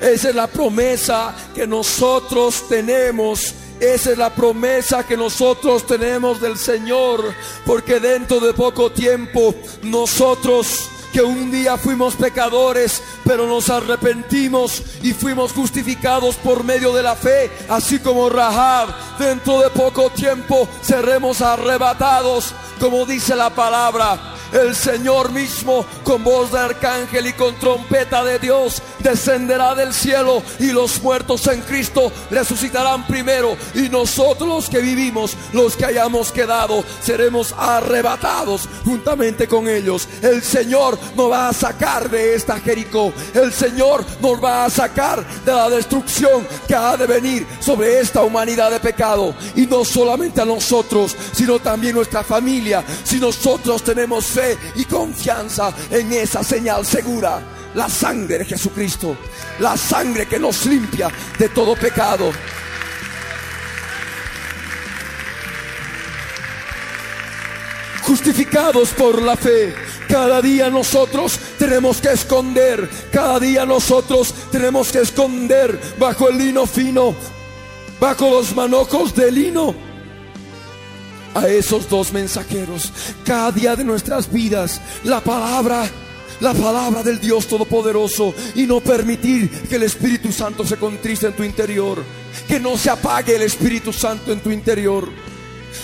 Esa 0.00 0.28
es 0.28 0.34
la 0.34 0.46
promesa 0.46 1.34
que 1.54 1.66
nosotros 1.66 2.68
tenemos. 2.68 3.54
Esa 3.80 4.12
es 4.12 4.18
la 4.18 4.30
promesa 4.30 5.04
que 5.06 5.16
nosotros 5.16 5.86
tenemos 5.86 6.40
del 6.40 6.56
Señor. 6.58 7.34
Porque 7.64 8.00
dentro 8.00 8.40
de 8.40 8.52
poco 8.52 8.90
tiempo 8.90 9.54
nosotros 9.82 10.90
que 11.14 11.22
un 11.22 11.52
día 11.52 11.76
fuimos 11.76 12.16
pecadores, 12.16 13.00
pero 13.22 13.46
nos 13.46 13.70
arrepentimos 13.70 14.82
y 15.00 15.12
fuimos 15.12 15.52
justificados 15.52 16.34
por 16.34 16.64
medio 16.64 16.92
de 16.92 17.04
la 17.04 17.14
fe, 17.14 17.52
así 17.68 18.00
como 18.00 18.28
Rahab, 18.28 18.88
dentro 19.16 19.60
de 19.60 19.70
poco 19.70 20.10
tiempo 20.10 20.68
seremos 20.82 21.40
arrebatados, 21.40 22.52
como 22.80 23.06
dice 23.06 23.36
la 23.36 23.50
palabra 23.50 24.34
el 24.54 24.74
Señor 24.74 25.32
mismo 25.32 25.84
con 26.04 26.22
voz 26.22 26.52
de 26.52 26.60
arcángel 26.60 27.26
y 27.26 27.32
con 27.32 27.54
trompeta 27.56 28.24
de 28.24 28.38
Dios 28.38 28.82
descenderá 29.00 29.74
del 29.74 29.92
cielo 29.92 30.42
y 30.60 30.70
los 30.70 31.02
muertos 31.02 31.46
en 31.48 31.60
Cristo 31.62 32.12
resucitarán 32.30 33.06
primero 33.06 33.56
y 33.74 33.88
nosotros 33.88 34.48
los 34.48 34.70
que 34.70 34.78
vivimos, 34.78 35.36
los 35.52 35.76
que 35.76 35.86
hayamos 35.86 36.30
quedado, 36.30 36.84
seremos 37.02 37.52
arrebatados 37.58 38.68
juntamente 38.84 39.48
con 39.48 39.68
ellos. 39.68 40.08
El 40.22 40.42
Señor 40.42 40.98
nos 41.16 41.30
va 41.30 41.48
a 41.48 41.52
sacar 41.52 42.10
de 42.10 42.34
esta 42.34 42.58
Jericó. 42.60 43.12
El 43.32 43.52
Señor 43.52 44.04
nos 44.20 44.42
va 44.42 44.64
a 44.64 44.70
sacar 44.70 45.24
de 45.44 45.52
la 45.52 45.70
destrucción 45.70 46.46
que 46.66 46.74
ha 46.74 46.96
de 46.96 47.06
venir 47.06 47.46
sobre 47.60 48.00
esta 48.00 48.22
humanidad 48.22 48.70
de 48.70 48.80
pecado. 48.80 49.34
Y 49.54 49.66
no 49.66 49.84
solamente 49.84 50.40
a 50.40 50.44
nosotros, 50.44 51.16
sino 51.32 51.58
también 51.58 51.94
nuestra 51.94 52.22
familia. 52.22 52.84
Si 53.04 53.18
nosotros 53.18 53.82
tenemos 53.82 54.26
fe 54.26 54.56
y 54.76 54.84
confianza 54.84 55.72
en 55.90 56.12
esa 56.12 56.42
señal 56.42 56.84
segura. 56.84 57.40
La 57.74 57.88
sangre 57.88 58.38
de 58.38 58.44
Jesucristo. 58.44 59.16
La 59.58 59.76
sangre 59.76 60.26
que 60.26 60.38
nos 60.38 60.64
limpia 60.66 61.10
de 61.38 61.48
todo 61.48 61.74
pecado. 61.74 62.32
justificados 68.04 68.90
por 68.90 69.20
la 69.22 69.36
fe. 69.36 69.74
Cada 70.08 70.40
día 70.42 70.70
nosotros 70.70 71.38
tenemos 71.58 72.00
que 72.00 72.12
esconder, 72.12 72.88
cada 73.10 73.40
día 73.40 73.64
nosotros 73.64 74.34
tenemos 74.50 74.92
que 74.92 75.00
esconder 75.00 75.78
bajo 75.98 76.28
el 76.28 76.38
lino 76.38 76.66
fino, 76.66 77.14
bajo 78.00 78.30
los 78.30 78.54
manojos 78.54 79.14
de 79.14 79.32
lino 79.32 79.74
a 81.34 81.48
esos 81.48 81.88
dos 81.88 82.12
mensajeros. 82.12 82.92
Cada 83.24 83.50
día 83.52 83.76
de 83.76 83.84
nuestras 83.84 84.30
vidas, 84.30 84.80
la 85.04 85.20
palabra 85.20 85.88
la 86.40 86.52
palabra 86.52 87.02
del 87.02 87.20
Dios 87.20 87.46
Todopoderoso 87.46 88.34
y 88.54 88.66
no 88.66 88.80
permitir 88.80 89.50
que 89.68 89.76
el 89.76 89.84
Espíritu 89.84 90.32
Santo 90.32 90.66
se 90.66 90.76
contriste 90.76 91.28
en 91.28 91.32
tu 91.32 91.42
interior, 91.42 92.02
que 92.48 92.60
no 92.60 92.76
se 92.76 92.90
apague 92.90 93.36
el 93.36 93.42
Espíritu 93.42 93.92
Santo 93.92 94.32
en 94.32 94.40
tu 94.40 94.50
interior. 94.50 95.08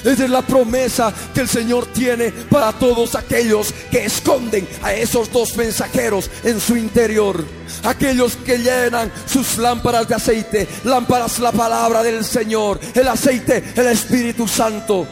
Esa 0.05 0.25
es 0.25 0.31
la 0.31 0.43
promesa 0.43 1.13
que 1.35 1.41
el 1.43 1.49
Señor 1.49 1.87
tiene 1.87 2.31
para 2.31 2.73
todos 2.73 3.15
aquellos 3.15 3.73
que 3.91 4.05
esconden 4.05 4.69
a 4.83 4.93
esos 4.93 5.31
dos 5.31 5.57
mensajeros 5.57 6.31
en 6.45 6.61
su 6.61 6.77
interior. 6.77 7.45
Aquellos 7.85 8.37
que 8.37 8.59
llenan 8.59 9.13
sus 9.27 9.59
lámparas 9.59 10.09
de 10.09 10.15
aceite, 10.15 10.69
lámparas 10.85 11.39
la 11.39 11.53
palabra 11.53 12.03
del 12.03 12.25
Señor, 12.25 12.81
el 12.95 13.09
aceite, 13.09 13.63
el 13.77 13.87
Espíritu 13.87 14.47
Santo. 14.49 15.07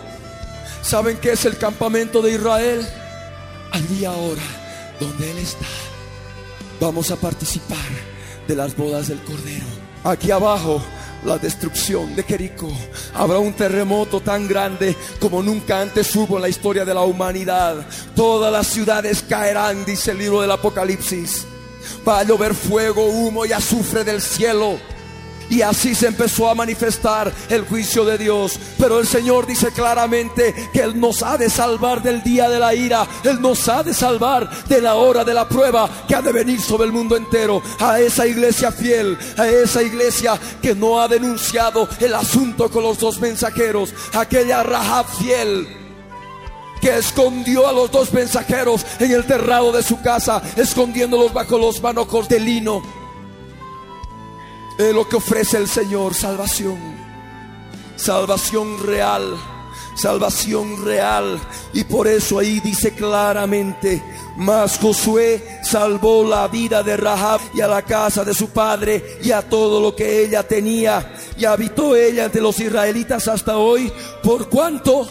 ¿Saben 0.83 1.19
qué 1.19 1.33
es 1.33 1.45
el 1.45 1.59
campamento 1.59 2.23
de 2.23 2.33
Israel? 2.33 2.87
Allí 3.73 4.05
ahora, 4.05 4.43
donde 4.99 5.31
Él 5.31 5.39
está, 5.39 5.67
vamos 6.81 7.11
a 7.11 7.17
participar 7.17 7.77
de 8.47 8.57
las 8.57 8.75
bodas 8.77 9.09
del 9.09 9.19
Cordero. 9.21 9.67
Aquí 10.05 10.31
abajo 10.31 10.83
la 11.25 11.39
destrucción 11.39 12.15
de 12.15 12.23
Jericó. 12.23 12.71
Habrá 13.15 13.39
un 13.39 13.53
terremoto 13.53 14.21
tan 14.21 14.47
grande 14.47 14.97
como 15.21 15.43
nunca 15.43 15.81
antes 15.81 16.15
hubo 16.17 16.37
en 16.37 16.43
la 16.43 16.49
historia 16.49 16.85
de 16.85 16.95
la 16.95 17.03
humanidad. 17.03 17.87
Todas 18.15 18.53
las 18.53 18.67
ciudades 18.67 19.25
caerán, 19.29 19.85
dice 19.85 20.13
el 20.13 20.19
libro 20.19 20.41
del 20.41 20.51
Apocalipsis. 20.51 21.47
Va 22.07 22.21
a 22.21 22.25
llover 22.25 22.55
fuego, 22.55 23.07
humo 23.07 23.47
y 23.47 23.53
azufre 23.53 24.05
del 24.05 24.21
cielo. 24.21 24.79
Y 25.51 25.63
así 25.63 25.95
se 25.95 26.09
empezó 26.09 26.49
a 26.49 26.55
manifestar 26.55 27.33
el 27.49 27.67
juicio 27.67 28.05
de 28.05 28.19
Dios. 28.19 28.59
Pero 28.79 28.99
el 28.99 29.07
Señor 29.07 29.47
dice 29.47 29.73
claramente 29.73 30.55
que 30.73 30.81
Él 30.81 31.01
nos 31.01 31.23
ha 31.23 31.39
de 31.39 31.49
salvar 31.49 32.03
del 32.03 32.23
día 32.23 32.49
de 32.49 32.59
la 32.59 32.75
ira. 32.75 33.07
Él 33.25 33.41
nos 33.41 33.69
ha 33.69 33.83
de 33.83 33.95
salvar 33.95 34.49
de 34.67 34.81
la 34.81 34.97
hora 34.97 35.25
de 35.25 35.35
la 35.35 35.49
prueba 35.49 35.89
que 36.07 36.15
ha 36.15 36.23
de 36.23 36.33
venir 36.33 36.61
sobre 36.61 36.85
el 36.85 36.93
mundo 36.93 37.17
entero. 37.17 37.63
A 37.81 38.01
esa 38.01 38.27
iglesia 38.27 38.71
fiel, 38.73 39.17
a 39.37 39.49
esa 39.49 39.83
iglesia 39.83 40.39
que 40.61 40.75
no 40.75 41.01
ha 41.01 41.09
denunciado 41.09 41.89
el 42.01 42.15
asunto 42.15 42.71
con 42.71 42.83
los 42.83 42.99
dos 42.99 43.19
mensajeros. 43.21 43.95
Aquella 44.13 44.63
raja 44.63 45.05
fiel 45.05 45.67
que 46.81 46.97
escondió 46.97 47.67
a 47.67 47.73
los 47.73 47.91
dos 47.91 48.13
mensajeros 48.13 48.87
en 49.01 49.11
el 49.11 49.27
terrado 49.27 49.73
de 49.73 49.83
su 49.83 50.01
casa, 50.01 50.41
escondiéndolos 50.57 51.33
bajo 51.33 51.59
los 51.59 51.83
manojos 51.83 52.29
de 52.29 52.39
lino 52.39 52.98
es 54.79 54.95
lo 54.95 55.09
que 55.09 55.17
ofrece 55.17 55.57
el 55.57 55.69
Señor, 55.69 56.15
salvación. 56.15 56.79
Salvación 57.97 58.81
real, 58.87 59.37
salvación 59.97 60.85
real. 60.85 61.41
Y 61.75 61.83
por 61.83 62.07
eso 62.07 62.39
ahí 62.39 62.61
dice 62.61 62.95
claramente, 62.95 64.01
mas 64.37 64.79
Josué 64.79 65.61
salvó 65.65 66.23
la 66.25 66.47
vida 66.47 66.85
de 66.85 66.97
Rahab 66.97 67.41
y 67.53 67.61
a 67.61 67.67
la 67.67 67.83
casa 67.83 68.25
de 68.25 68.33
su 68.33 68.51
padre 68.51 69.19
y 69.21 69.33
a 69.33 69.43
todo 69.43 69.81
lo 69.81 69.97
que 69.97 70.23
ella 70.25 70.47
tenía. 70.47 71.13
Y 71.37 71.45
habitó 71.45 71.97
ella 71.97 72.27
entre 72.27 72.41
los 72.41 72.61
israelitas 72.61 73.27
hasta 73.27 73.59
hoy, 73.59 73.93
por 74.23 74.49
cuanto 74.49 75.09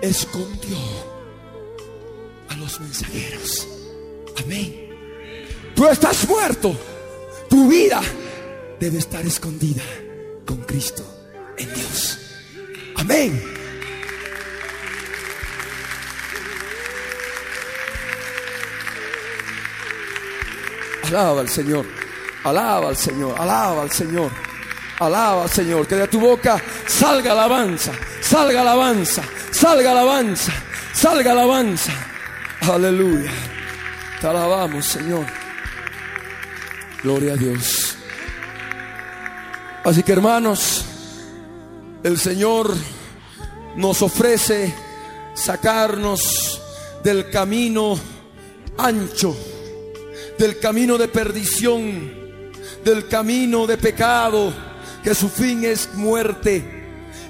escondió 0.00 0.78
a 2.48 2.54
los 2.54 2.78
mensajeros. 2.78 3.66
Amén. 4.44 4.90
Tú 5.74 5.88
estás 5.88 6.28
muerto. 6.28 6.72
Tu 7.48 7.68
vida 7.68 8.00
debe 8.82 8.98
estar 8.98 9.24
escondida 9.24 9.84
con 10.44 10.56
Cristo 10.62 11.04
en 11.56 11.72
Dios. 11.72 12.18
Amén. 12.96 13.40
Alaba 21.04 21.42
al 21.42 21.48
Señor, 21.48 21.86
alaba 22.42 22.88
al 22.88 22.96
Señor, 22.96 23.40
alaba 23.40 23.82
al 23.82 23.92
Señor, 23.92 24.32
alaba 24.98 25.44
al 25.44 25.50
Señor. 25.50 25.86
Que 25.86 25.94
de 25.94 26.08
tu 26.08 26.18
boca 26.18 26.60
salga 26.88 27.30
alabanza, 27.30 27.92
salga 28.20 28.62
alabanza, 28.62 29.22
salga 29.52 29.92
alabanza, 29.92 30.52
salga 30.92 31.30
alabanza. 31.30 31.92
Aleluya. 32.62 33.30
Te 34.20 34.26
alabamos, 34.26 34.84
Señor. 34.84 35.26
Gloria 37.04 37.34
a 37.34 37.36
Dios. 37.36 38.01
Así 39.84 40.04
que 40.04 40.12
hermanos, 40.12 40.84
el 42.04 42.16
Señor 42.16 42.72
nos 43.74 44.00
ofrece 44.00 44.72
sacarnos 45.34 46.62
del 47.02 47.30
camino 47.30 47.98
ancho, 48.78 49.36
del 50.38 50.60
camino 50.60 50.96
de 50.98 51.08
perdición, 51.08 52.52
del 52.84 53.08
camino 53.08 53.66
de 53.66 53.76
pecado, 53.76 54.52
que 55.02 55.16
su 55.16 55.28
fin 55.28 55.64
es 55.64 55.92
muerte, 55.94 56.62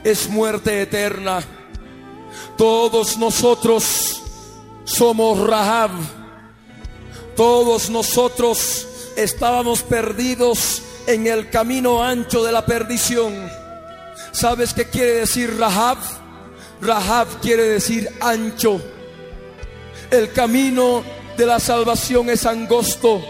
es 0.04 0.28
muerte 0.28 0.82
eterna. 0.82 1.40
Todos 2.58 3.16
nosotros 3.16 4.22
somos 4.84 5.38
Rahab, 5.38 5.92
todos 7.34 7.88
nosotros 7.88 8.86
estábamos 9.16 9.82
perdidos 9.82 10.82
en 11.06 11.26
el 11.26 11.50
camino 11.50 12.02
ancho 12.02 12.44
de 12.44 12.52
la 12.52 12.64
perdición. 12.64 13.50
¿Sabes 14.32 14.72
qué 14.72 14.88
quiere 14.88 15.12
decir 15.14 15.56
Rahab? 15.58 15.98
Rahab 16.80 17.28
quiere 17.40 17.64
decir 17.64 18.08
ancho. 18.20 18.80
El 20.10 20.32
camino 20.32 21.02
de 21.36 21.46
la 21.46 21.60
salvación 21.60 22.30
es 22.30 22.46
angosto. 22.46 23.22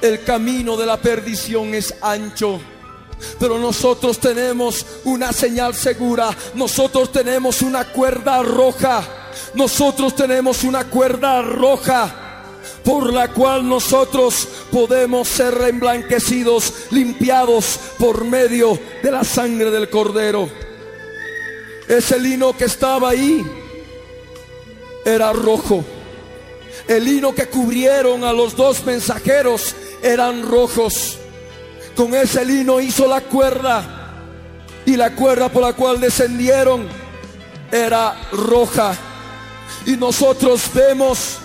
El 0.00 0.24
camino 0.24 0.76
de 0.76 0.86
la 0.86 0.96
perdición 0.96 1.74
es 1.74 1.94
ancho. 2.02 2.60
Pero 3.38 3.58
nosotros 3.58 4.18
tenemos 4.18 4.84
una 5.04 5.32
señal 5.32 5.74
segura. 5.74 6.30
Nosotros 6.54 7.12
tenemos 7.12 7.62
una 7.62 7.84
cuerda 7.84 8.42
roja. 8.42 9.02
Nosotros 9.54 10.16
tenemos 10.16 10.64
una 10.64 10.84
cuerda 10.84 11.40
roja 11.42 12.31
por 12.84 13.12
la 13.12 13.28
cual 13.28 13.68
nosotros 13.68 14.48
podemos 14.70 15.28
ser 15.28 15.54
emblanquecidos, 15.68 16.86
limpiados 16.90 17.78
por 17.98 18.24
medio 18.24 18.78
de 19.02 19.10
la 19.10 19.24
sangre 19.24 19.70
del 19.70 19.88
cordero. 19.88 20.48
Ese 21.88 22.18
lino 22.18 22.56
que 22.56 22.64
estaba 22.64 23.10
ahí 23.10 23.44
era 25.04 25.32
rojo. 25.32 25.84
El 26.88 27.04
lino 27.04 27.34
que 27.34 27.46
cubrieron 27.46 28.24
a 28.24 28.32
los 28.32 28.56
dos 28.56 28.84
mensajeros 28.84 29.74
eran 30.02 30.42
rojos. 30.42 31.18
Con 31.94 32.14
ese 32.14 32.44
lino 32.44 32.80
hizo 32.80 33.06
la 33.06 33.20
cuerda 33.20 34.02
y 34.86 34.96
la 34.96 35.14
cuerda 35.14 35.48
por 35.48 35.62
la 35.62 35.74
cual 35.74 36.00
descendieron 36.00 36.88
era 37.70 38.28
roja. 38.32 38.96
Y 39.86 39.96
nosotros 39.96 40.62
vemos 40.74 41.38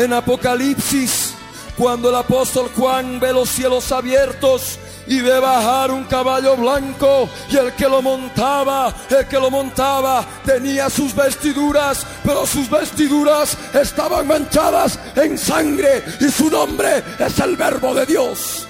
en 0.00 0.14
Apocalipsis, 0.14 1.34
cuando 1.76 2.08
el 2.08 2.16
apóstol 2.16 2.70
Juan 2.74 3.20
ve 3.20 3.34
los 3.34 3.50
cielos 3.50 3.92
abiertos 3.92 4.78
y 5.06 5.20
ve 5.20 5.38
bajar 5.38 5.90
un 5.90 6.04
caballo 6.04 6.56
blanco 6.56 7.28
y 7.50 7.56
el 7.58 7.74
que 7.74 7.86
lo 7.86 8.00
montaba, 8.00 8.94
el 9.10 9.26
que 9.26 9.38
lo 9.38 9.50
montaba 9.50 10.24
tenía 10.44 10.88
sus 10.88 11.14
vestiduras, 11.14 12.06
pero 12.24 12.46
sus 12.46 12.70
vestiduras 12.70 13.58
estaban 13.74 14.26
manchadas 14.26 14.98
en 15.16 15.36
sangre 15.36 16.02
y 16.18 16.30
su 16.30 16.48
nombre 16.48 17.02
es 17.18 17.38
el 17.38 17.56
verbo 17.56 17.94
de 17.94 18.06
Dios. 18.06 18.69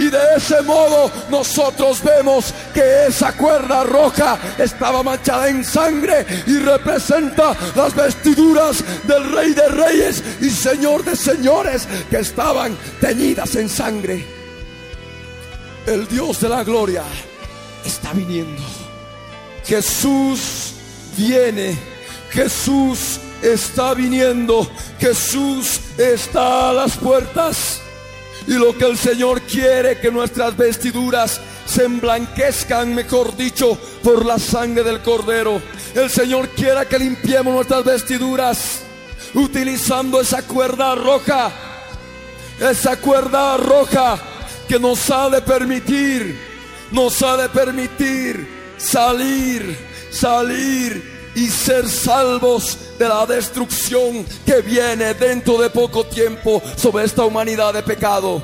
Y 0.00 0.08
de 0.08 0.18
ese 0.34 0.62
modo 0.62 1.12
nosotros 1.28 2.02
vemos 2.02 2.54
que 2.72 3.06
esa 3.08 3.36
cuerda 3.36 3.84
roja 3.84 4.38
estaba 4.56 5.02
manchada 5.02 5.50
en 5.50 5.62
sangre 5.62 6.24
y 6.46 6.56
representa 6.56 7.54
las 7.76 7.94
vestiduras 7.94 8.82
del 9.06 9.30
rey 9.30 9.52
de 9.52 9.68
reyes 9.68 10.24
y 10.40 10.48
señor 10.48 11.04
de 11.04 11.14
señores 11.14 11.86
que 12.08 12.16
estaban 12.16 12.78
teñidas 12.98 13.54
en 13.56 13.68
sangre. 13.68 14.24
El 15.86 16.08
Dios 16.08 16.40
de 16.40 16.48
la 16.48 16.64
gloria 16.64 17.02
está 17.84 18.14
viniendo. 18.14 18.62
Jesús 19.66 20.76
viene. 21.14 21.76
Jesús 22.30 23.20
está 23.42 23.92
viniendo. 23.92 24.66
Jesús 24.98 25.78
está 25.98 26.70
a 26.70 26.72
las 26.72 26.96
puertas. 26.96 27.82
Y 28.46 28.54
lo 28.54 28.76
que 28.76 28.86
el 28.86 28.96
Señor 28.96 29.42
quiere 29.42 29.98
que 29.98 30.10
nuestras 30.10 30.56
vestiduras 30.56 31.40
se 31.66 31.84
emblanquezcan, 31.84 32.94
mejor 32.94 33.36
dicho, 33.36 33.78
por 34.02 34.24
la 34.24 34.38
sangre 34.38 34.82
del 34.82 35.02
Cordero. 35.02 35.60
El 35.94 36.10
Señor 36.10 36.48
quiere 36.50 36.86
que 36.86 36.98
limpiemos 36.98 37.54
nuestras 37.54 37.84
vestiduras 37.84 38.80
utilizando 39.34 40.20
esa 40.20 40.42
cuerda 40.42 40.94
roja. 40.94 41.52
Esa 42.60 42.96
cuerda 42.96 43.56
roja 43.56 44.18
que 44.68 44.78
nos 44.78 45.10
ha 45.10 45.30
de 45.30 45.40
permitir, 45.40 46.38
nos 46.90 47.22
ha 47.22 47.36
de 47.36 47.48
permitir 47.48 48.74
salir, 48.76 49.76
salir 50.10 51.19
y 51.34 51.46
ser 51.48 51.88
salvos 51.88 52.78
de 52.98 53.08
la 53.08 53.24
destrucción 53.26 54.24
que 54.44 54.60
viene 54.62 55.14
dentro 55.14 55.58
de 55.58 55.70
poco 55.70 56.04
tiempo 56.04 56.62
sobre 56.76 57.04
esta 57.04 57.24
humanidad 57.24 57.72
de 57.74 57.82
pecado. 57.82 58.42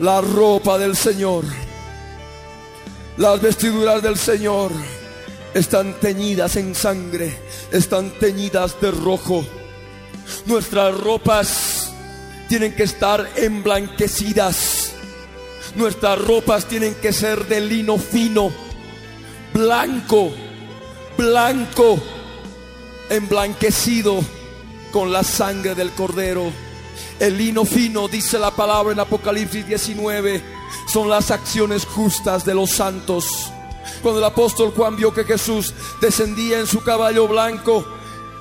La 0.00 0.20
ropa 0.20 0.78
del 0.78 0.96
Señor, 0.96 1.44
las 3.16 3.40
vestiduras 3.40 4.02
del 4.02 4.18
Señor 4.18 4.72
están 5.54 5.94
teñidas 6.00 6.56
en 6.56 6.74
sangre, 6.74 7.34
están 7.70 8.10
teñidas 8.18 8.80
de 8.80 8.90
rojo. 8.90 9.44
Nuestras 10.46 10.98
ropas 10.98 11.92
tienen 12.48 12.74
que 12.74 12.82
estar 12.82 13.30
emblanquecidas. 13.36 14.92
Nuestras 15.76 16.18
ropas 16.18 16.66
tienen 16.66 16.94
que 16.96 17.12
ser 17.12 17.46
de 17.46 17.60
lino 17.60 17.98
fino, 17.98 18.52
blanco, 19.52 20.32
blanco 21.16 21.98
emblanquecido 23.08 24.20
con 24.92 25.12
la 25.12 25.22
sangre 25.22 25.74
del 25.74 25.92
cordero. 25.92 26.52
El 27.18 27.38
lino 27.38 27.64
fino, 27.64 28.08
dice 28.08 28.38
la 28.38 28.50
palabra 28.50 28.92
en 28.92 29.00
Apocalipsis 29.00 29.66
19, 29.66 30.42
son 30.92 31.08
las 31.08 31.30
acciones 31.30 31.84
justas 31.84 32.44
de 32.44 32.54
los 32.54 32.70
santos. 32.70 33.50
Cuando 34.02 34.20
el 34.20 34.24
apóstol 34.24 34.72
Juan 34.74 34.96
vio 34.96 35.12
que 35.12 35.24
Jesús 35.24 35.74
descendía 36.00 36.58
en 36.58 36.66
su 36.66 36.82
caballo 36.82 37.28
blanco 37.28 37.86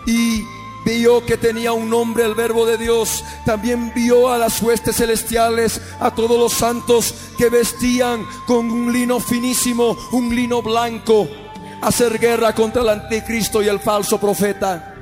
y 0.05 0.43
vio 0.85 1.25
que 1.25 1.37
tenía 1.37 1.73
un 1.73 1.89
nombre, 1.89 2.25
el 2.25 2.35
verbo 2.35 2.65
de 2.65 2.77
Dios, 2.77 3.23
también 3.45 3.91
vio 3.95 4.29
a 4.29 4.37
las 4.37 4.61
huestes 4.61 4.97
celestiales, 4.97 5.81
a 5.99 6.13
todos 6.13 6.37
los 6.37 6.53
santos 6.53 7.13
que 7.37 7.49
vestían 7.49 8.25
con 8.45 8.69
un 8.69 8.91
lino 8.91 9.19
finísimo, 9.19 9.97
un 10.11 10.35
lino 10.35 10.61
blanco 10.61 11.27
hacer 11.83 12.17
guerra 12.19 12.53
contra 12.53 12.81
el 12.81 12.89
anticristo 12.89 13.61
y 13.61 13.67
el 13.67 13.79
falso 13.79 14.19
profeta. 14.19 14.95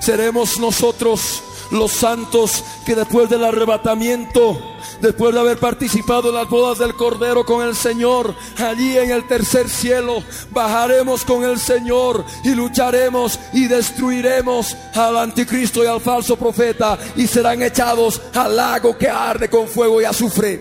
Seremos 0.00 0.58
nosotros 0.58 1.42
los 1.70 1.92
santos 1.92 2.64
que 2.84 2.94
después 2.94 3.28
del 3.30 3.44
arrebatamiento, 3.44 4.60
después 5.00 5.32
de 5.34 5.40
haber 5.40 5.58
participado 5.58 6.28
en 6.28 6.34
las 6.34 6.48
bodas 6.48 6.78
del 6.78 6.94
Cordero 6.94 7.44
con 7.44 7.66
el 7.66 7.74
Señor, 7.74 8.34
allí 8.58 8.96
en 8.98 9.10
el 9.10 9.26
tercer 9.26 9.68
cielo, 9.68 10.22
bajaremos 10.50 11.24
con 11.24 11.44
el 11.44 11.58
Señor 11.58 12.24
y 12.44 12.50
lucharemos 12.54 13.38
y 13.52 13.66
destruiremos 13.66 14.76
al 14.94 15.16
anticristo 15.16 15.82
y 15.82 15.86
al 15.86 16.00
falso 16.00 16.36
profeta 16.36 16.98
y 17.16 17.26
serán 17.26 17.62
echados 17.62 18.20
al 18.34 18.56
lago 18.56 18.96
que 18.96 19.08
arde 19.08 19.48
con 19.48 19.66
fuego 19.66 20.00
y 20.00 20.04
azufre. 20.04 20.60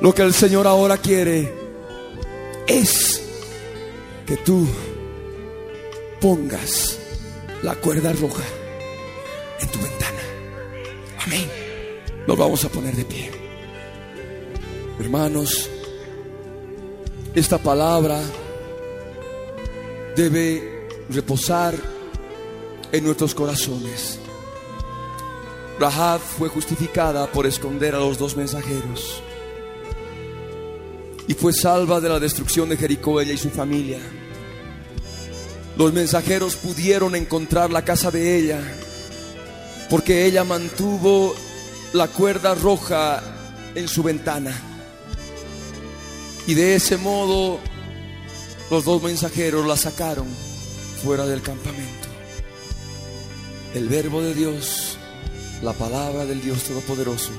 Lo 0.00 0.14
que 0.14 0.22
el 0.22 0.32
Señor 0.32 0.66
ahora 0.66 0.96
quiere 0.98 1.52
es 2.66 3.27
que 4.28 4.36
tú 4.36 4.66
pongas 6.20 6.98
la 7.62 7.74
cuerda 7.76 8.12
roja 8.12 8.44
en 9.58 9.68
tu 9.68 9.78
ventana. 9.78 10.20
Amén. 11.24 11.50
Nos 12.26 12.36
vamos 12.36 12.62
a 12.62 12.68
poner 12.68 12.94
de 12.94 13.06
pie. 13.06 13.30
Hermanos, 15.00 15.70
esta 17.34 17.56
palabra 17.56 18.20
debe 20.14 20.88
reposar 21.08 21.74
en 22.92 23.04
nuestros 23.04 23.34
corazones. 23.34 24.18
Rahab 25.80 26.20
fue 26.20 26.50
justificada 26.50 27.32
por 27.32 27.46
esconder 27.46 27.94
a 27.94 28.00
los 28.00 28.18
dos 28.18 28.36
mensajeros 28.36 29.22
y 31.28 31.34
fue 31.34 31.52
salva 31.52 32.00
de 32.00 32.08
la 32.08 32.18
destrucción 32.18 32.70
de 32.70 32.78
Jericó 32.78 33.20
ella 33.20 33.34
y 33.34 33.38
su 33.38 33.50
familia. 33.50 34.00
Los 35.76 35.92
mensajeros 35.92 36.56
pudieron 36.56 37.14
encontrar 37.14 37.70
la 37.70 37.84
casa 37.84 38.10
de 38.10 38.36
ella 38.36 38.60
porque 39.90 40.24
ella 40.24 40.42
mantuvo 40.42 41.34
la 41.92 42.08
cuerda 42.08 42.54
roja 42.54 43.22
en 43.74 43.86
su 43.88 44.02
ventana. 44.02 44.58
Y 46.46 46.54
de 46.54 46.74
ese 46.74 46.96
modo 46.96 47.60
los 48.70 48.84
dos 48.86 49.02
mensajeros 49.02 49.66
la 49.66 49.76
sacaron 49.76 50.26
fuera 51.04 51.26
del 51.26 51.42
campamento. 51.42 52.08
El 53.74 53.88
verbo 53.88 54.22
de 54.22 54.34
Dios, 54.34 54.96
la 55.62 55.74
palabra 55.74 56.24
del 56.24 56.40
Dios 56.40 56.62
Todopoderoso, 56.64 57.32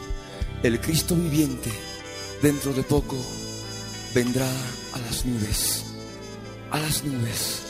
el 0.61 0.79
Cristo 0.79 1.15
viviente, 1.15 1.71
dentro 2.41 2.71
de 2.71 2.83
poco 2.83 3.17
vendrá 4.13 4.49
a 4.93 4.99
las 4.99 5.25
nubes, 5.25 5.85
a 6.71 6.79
las 6.79 7.03
nubes, 7.03 7.61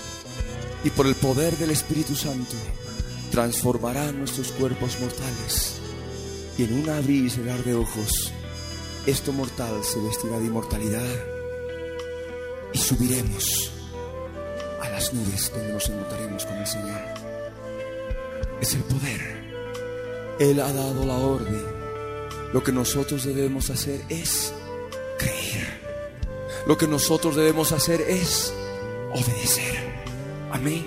y 0.83 0.89
por 0.89 1.07
el 1.07 1.15
poder 1.15 1.57
del 1.57 1.71
Espíritu 1.71 2.15
Santo 2.15 2.55
transformará 3.31 4.11
nuestros 4.11 4.51
cuerpos 4.53 4.99
mortales. 4.99 5.75
Y 6.57 6.63
en 6.63 6.81
un 6.81 6.89
abrir 6.89 7.25
y 7.25 7.29
cerrar 7.29 7.63
de 7.63 7.75
ojos, 7.75 8.31
esto 9.05 9.31
mortal 9.31 9.83
se 9.83 9.99
vestirá 9.99 10.39
de 10.39 10.45
inmortalidad 10.45 11.25
y 12.73 12.77
subiremos 12.77 13.71
a 14.81 14.89
las 14.89 15.13
nubes 15.13 15.51
donde 15.53 15.73
nos 15.73 15.89
encontraremos 15.89 16.45
con 16.45 16.57
el 16.57 16.67
Señor. 16.67 17.01
Es 18.61 18.73
el 18.73 18.83
poder. 18.83 19.39
Él 20.39 20.59
ha 20.59 20.71
dado 20.71 21.05
la 21.05 21.17
orden. 21.17 21.63
Lo 22.53 22.63
que 22.63 22.71
nosotros 22.71 23.25
debemos 23.25 23.69
hacer 23.69 24.01
es 24.09 24.53
creer. 25.17 25.88
Lo 26.65 26.77
que 26.77 26.87
nosotros 26.87 27.35
debemos 27.35 27.71
hacer 27.71 28.01
es 28.01 28.53
obedecer. 29.13 29.77
Amén. 30.51 30.85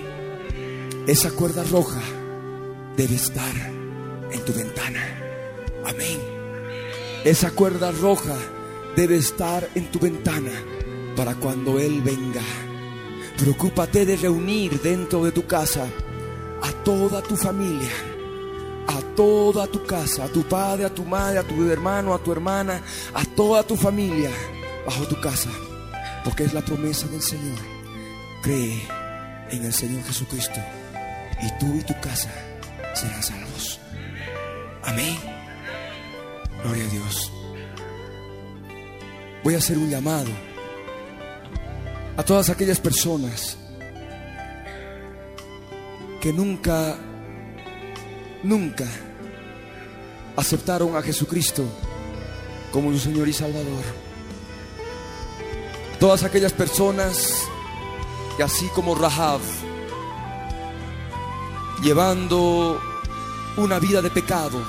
Esa 1.07 1.31
cuerda 1.31 1.63
roja 1.63 2.01
debe 2.95 3.15
estar 3.15 3.53
en 4.31 4.45
tu 4.45 4.53
ventana. 4.53 5.01
Amén. 5.85 6.19
Esa 7.23 7.51
cuerda 7.51 7.91
roja 7.91 8.35
debe 8.95 9.17
estar 9.17 9.67
en 9.75 9.91
tu 9.91 9.99
ventana 9.99 10.51
para 11.15 11.35
cuando 11.35 11.79
Él 11.79 12.01
venga. 12.01 12.41
Preocúpate 13.37 14.05
de 14.05 14.15
reunir 14.15 14.79
dentro 14.81 15.23
de 15.23 15.31
tu 15.31 15.45
casa 15.45 15.85
a 16.61 16.71
toda 16.83 17.21
tu 17.21 17.35
familia, 17.35 17.91
a 18.87 19.01
toda 19.15 19.67
tu 19.67 19.83
casa, 19.83 20.25
a 20.25 20.27
tu 20.27 20.43
padre, 20.43 20.85
a 20.85 20.93
tu 20.93 21.03
madre, 21.03 21.39
a 21.39 21.43
tu 21.43 21.69
hermano, 21.69 22.13
a 22.13 22.19
tu 22.19 22.31
hermana, 22.31 22.81
a 23.13 23.25
toda 23.25 23.63
tu 23.63 23.75
familia 23.75 24.31
bajo 24.85 25.07
tu 25.07 25.19
casa, 25.19 25.49
porque 26.23 26.43
es 26.43 26.53
la 26.53 26.61
promesa 26.61 27.07
del 27.07 27.21
Señor. 27.21 27.59
Cree 28.41 28.81
en 29.49 29.65
el 29.65 29.73
Señor 29.73 30.03
Jesucristo 30.03 30.59
y 31.41 31.59
tú 31.59 31.75
y 31.75 31.83
tu 31.83 31.93
casa 32.01 32.29
serán 32.93 33.23
salvos. 33.23 33.79
Amén. 34.83 35.17
Gloria 36.63 36.83
a 36.85 36.89
Dios. 36.89 37.31
Voy 39.43 39.55
a 39.55 39.57
hacer 39.57 39.77
un 39.77 39.89
llamado 39.89 40.29
a 42.15 42.23
todas 42.23 42.49
aquellas 42.49 42.79
personas 42.79 43.57
que 46.21 46.31
nunca, 46.31 46.95
nunca 48.43 48.85
aceptaron 50.37 50.95
a 50.95 51.01
Jesucristo 51.01 51.65
como 52.71 52.91
su 52.93 52.99
Señor 52.99 53.27
y 53.27 53.33
Salvador. 53.33 54.02
Todas 56.03 56.23
aquellas 56.25 56.51
personas 56.51 57.47
que 58.35 58.43
así 58.43 58.67
como 58.75 58.93
Rahab, 58.93 59.39
llevando 61.81 62.77
una 63.55 63.79
vida 63.79 64.01
de 64.01 64.09
pecado, 64.09 64.61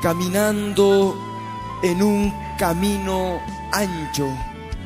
caminando 0.00 1.16
en 1.82 2.04
un 2.04 2.32
camino 2.56 3.40
ancho 3.72 4.28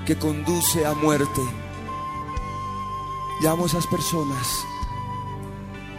que 0.06 0.16
conduce 0.16 0.86
a 0.86 0.94
muerte. 0.94 1.42
Llamo 3.42 3.64
a 3.64 3.66
esas 3.66 3.86
personas 3.88 4.64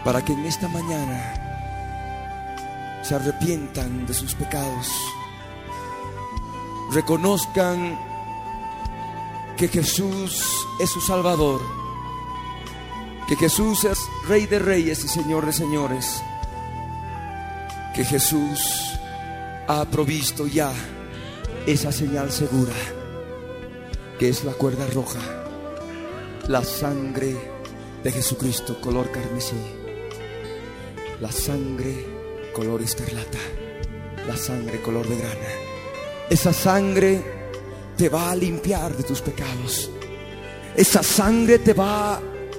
para 0.04 0.26
que 0.26 0.34
en 0.34 0.48
esta 0.48 0.68
mañana 0.68 1.36
se 3.04 3.14
arrepientan 3.14 4.08
de 4.08 4.16
sus 4.16 4.34
pecados, 4.34 4.88
reconozcan 6.92 8.07
que 9.58 9.68
Jesús 9.68 10.68
es 10.80 10.90
su 10.92 11.02
Salvador, 11.02 11.62
que 13.28 13.36
Jesús 13.36 13.86
es 13.86 13.98
Rey 14.28 14.46
de 14.46 14.60
Reyes 14.60 15.04
y 15.04 15.08
Señor 15.08 15.48
de 15.48 15.52
Señores, 15.52 16.22
que 17.96 18.06
Jesús 18.06 19.00
ha 19.68 19.84
provisto 19.86 20.46
ya 20.46 20.72
esa 21.66 21.92
señal 21.92 22.32
segura, 22.32 22.76
que 24.20 24.30
es 24.30 24.44
la 24.44 24.54
cuerda 24.54 24.86
roja, 24.94 25.22
la 26.48 26.64
sangre 26.64 27.36
de 28.04 28.12
Jesucristo 28.12 28.80
color 28.80 29.10
carmesí, 29.12 29.58
la 31.20 31.32
sangre 31.32 32.06
color 32.54 32.84
escarlata, 32.84 33.40
la 34.28 34.38
sangre 34.38 34.82
color 34.84 35.08
de 35.08 35.18
grana. 35.18 35.50
Esa 36.30 36.54
sangre 36.54 37.37
te 37.98 38.10
va 38.10 38.32
a 38.32 38.36
limpiar 38.36 38.96
de 38.96 39.04
tus 39.04 39.22
pecados. 39.22 39.90
Esa 40.76 41.02
sangre 41.02 41.60
te 41.60 41.74
va 41.74 42.16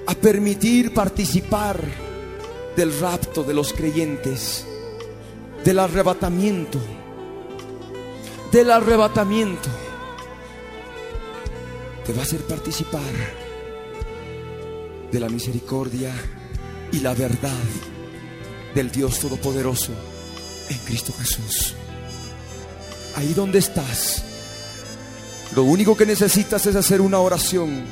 a 0.07 0.15
permitir 0.21 0.93
participar 0.93 1.81
del 2.77 2.99
rapto 2.99 3.45
de 3.45 3.55
los 3.55 3.73
creyentes, 3.73 4.67
del 5.65 5.79
arrebatamiento 5.79 6.79
del 8.53 8.71
arrebatamiento 8.71 9.69
te 12.07 12.13
va 12.15 12.21
a 12.21 12.23
hacer 12.23 12.41
participar 12.47 13.03
de 15.13 15.21
la 15.21 15.29
misericordia 15.29 16.15
y 16.93 17.01
la 17.01 17.13
verdad 17.13 17.51
del 18.75 18.91
Dios 18.91 19.21
Todopoderoso 19.21 19.93
en 20.71 20.79
Cristo 20.79 21.13
Jesús. 21.19 21.75
Ahí 23.17 23.35
donde 23.35 23.59
estás, 23.59 24.25
lo 25.55 25.63
único 25.65 25.97
que 25.97 26.07
necesitas 26.07 26.67
es 26.67 26.77
hacer 26.77 27.01
una 27.01 27.19
oración, 27.19 27.85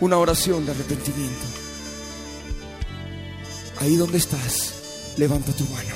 una 0.00 0.18
oración 0.18 0.64
de 0.64 0.72
arrepentimiento. 0.72 1.46
Ahí 3.80 3.96
donde 3.96 4.18
estás, 4.18 5.14
levanta 5.16 5.52
tu 5.52 5.64
mano. 5.64 5.94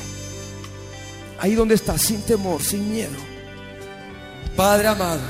Ahí 1.38 1.54
donde 1.54 1.76
estás, 1.76 2.02
sin 2.02 2.22
temor, 2.22 2.62
sin 2.62 2.90
miedo. 2.90 3.16
Padre 4.56 4.88
amado, 4.88 5.20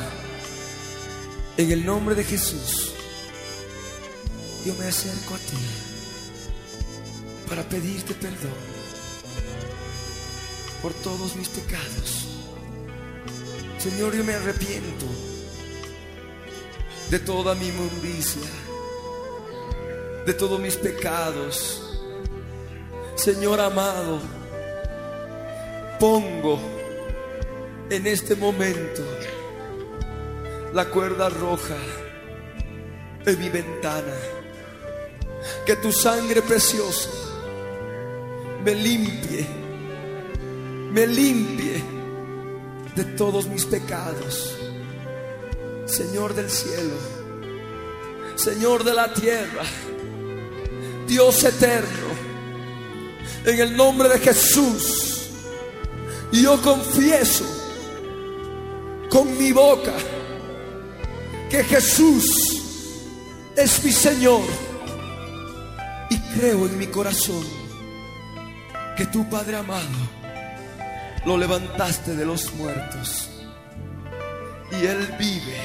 en 1.59 1.71
el 1.71 1.85
nombre 1.85 2.15
de 2.15 2.25
Jesús, 2.25 2.93
yo 4.65 4.75
me 4.77 4.87
acerco 4.87 5.35
a 5.35 5.39
ti 5.39 5.57
para 7.49 7.63
pedirte 7.69 8.15
perdón 8.15 8.79
por 10.83 10.93
todos 10.95 11.37
mis 11.37 11.49
pecados. 11.49 12.28
Señor, 13.79 14.13
yo 14.13 14.25
me 14.25 14.35
arrepiento 14.35 15.07
de 17.11 17.21
toda 17.21 17.55
mi 17.55 17.69
inmundicia, 17.69 18.43
de 20.27 20.35
todos 20.35 20.59
mis 20.59 20.77
pecados. 20.77 22.01
Señor 23.15 23.61
amado, 23.61 24.19
pongo 26.01 26.59
en 27.89 28.09
este 28.09 28.35
momento 28.35 29.03
la 30.75 30.87
cuerda 30.87 31.29
roja 31.29 31.77
en 33.27 33.39
mi 33.39 33.49
ventana. 33.49 34.15
Que 35.65 35.77
tu 35.77 35.93
sangre 35.93 36.43
preciosa 36.43 37.11
me 38.65 38.75
limpie, 38.75 39.47
me 40.91 41.07
limpie 41.07 41.98
de 42.99 43.05
todos 43.05 43.47
mis 43.47 43.65
pecados. 43.65 44.57
Señor 45.87 46.35
del 46.35 46.51
cielo, 46.51 46.97
Señor 48.35 48.83
de 48.83 48.93
la 48.93 49.15
tierra, 49.15 49.63
Dios 51.07 51.45
eterno, 51.45 52.09
en 53.45 53.61
el 53.61 53.77
nombre 53.77 54.09
de 54.09 54.19
Jesús, 54.19 55.31
yo 56.33 56.61
confieso 56.61 57.45
con 59.09 59.39
mi 59.39 59.53
boca 59.53 59.95
que 61.49 61.63
Jesús 61.63 62.61
es 63.57 63.85
mi 63.85 63.93
Señor 63.93 64.43
y 66.11 66.19
creo 66.37 66.67
en 66.67 66.77
mi 66.77 66.89
corazón 66.89 67.45
que 68.97 69.07
tu 69.07 69.31
Padre 69.31 69.57
amado 69.57 70.19
lo 71.25 71.37
levantaste 71.37 72.15
de 72.15 72.25
los 72.25 72.53
muertos 72.55 73.29
y 74.71 74.87
Él 74.87 75.15
vive 75.19 75.59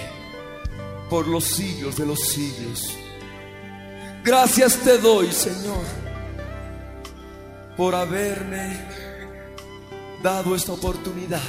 por 1.10 1.28
los 1.28 1.44
siglos 1.44 1.98
de 1.98 2.06
los 2.06 2.20
siglos. 2.20 2.98
Gracias 4.24 4.78
te 4.78 4.98
doy, 4.98 5.32
Señor, 5.32 5.84
por 7.76 7.94
haberme 7.94 8.80
dado 10.24 10.56
esta 10.56 10.72
oportunidad 10.72 11.42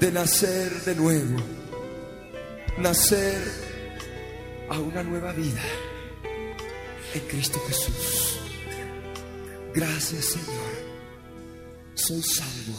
de 0.00 0.12
nacer 0.12 0.70
de 0.84 0.94
nuevo, 0.94 1.36
nacer 2.78 3.42
a 4.70 4.78
una 4.78 5.02
nueva 5.02 5.32
vida 5.32 5.62
en 7.14 7.20
Cristo 7.28 7.60
Jesús. 7.66 8.40
Gracias 9.74 10.24
Señor, 10.24 10.77
soy 11.98 12.22
salvo, 12.22 12.78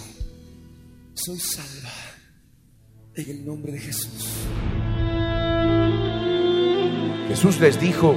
soy 1.14 1.38
salva 1.40 1.92
en 3.16 3.30
el 3.30 3.46
nombre 3.46 3.74
de 3.74 3.80
Jesús. 3.80 4.26
Jesús 7.28 7.60
les 7.60 7.80
dijo, 7.80 8.16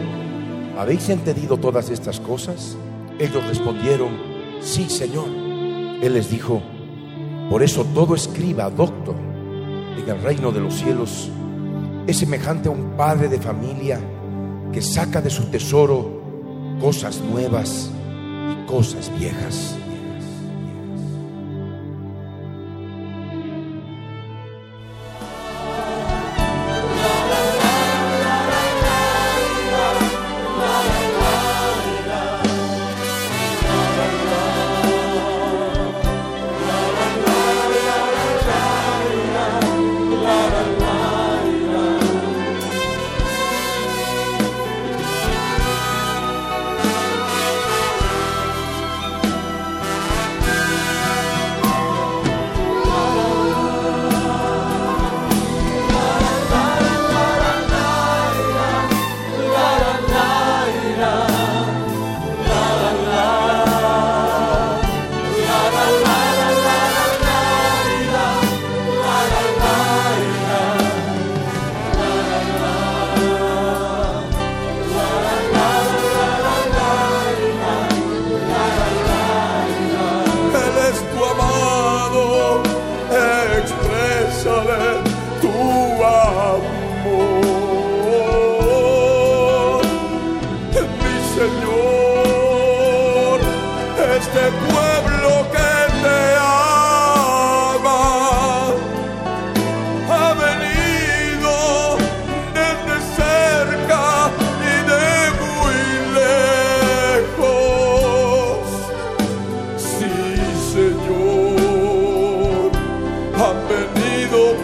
¿habéis 0.78 1.08
entendido 1.08 1.56
todas 1.56 1.90
estas 1.90 2.20
cosas? 2.20 2.76
Ellos 3.18 3.44
respondieron, 3.48 4.16
sí 4.60 4.88
Señor. 4.88 5.28
Él 6.02 6.14
les 6.14 6.30
dijo, 6.30 6.62
por 7.50 7.64
eso 7.64 7.84
todo 7.86 8.14
escriba, 8.14 8.70
doctor, 8.70 9.16
en 9.98 10.08
el 10.08 10.22
reino 10.22 10.52
de 10.52 10.60
los 10.60 10.74
cielos 10.74 11.30
es 12.06 12.16
semejante 12.16 12.68
a 12.68 12.72
un 12.72 12.96
padre 12.96 13.28
de 13.28 13.40
familia 13.40 14.00
que 14.72 14.80
saca 14.80 15.20
de 15.20 15.30
su 15.30 15.44
tesoro 15.46 16.22
cosas 16.80 17.20
nuevas 17.20 17.90
y 18.52 18.66
cosas 18.66 19.10
viejas. 19.18 19.76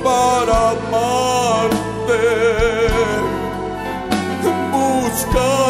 Para 0.02 0.70
amarte, 0.70 2.22
buscando 4.72 5.67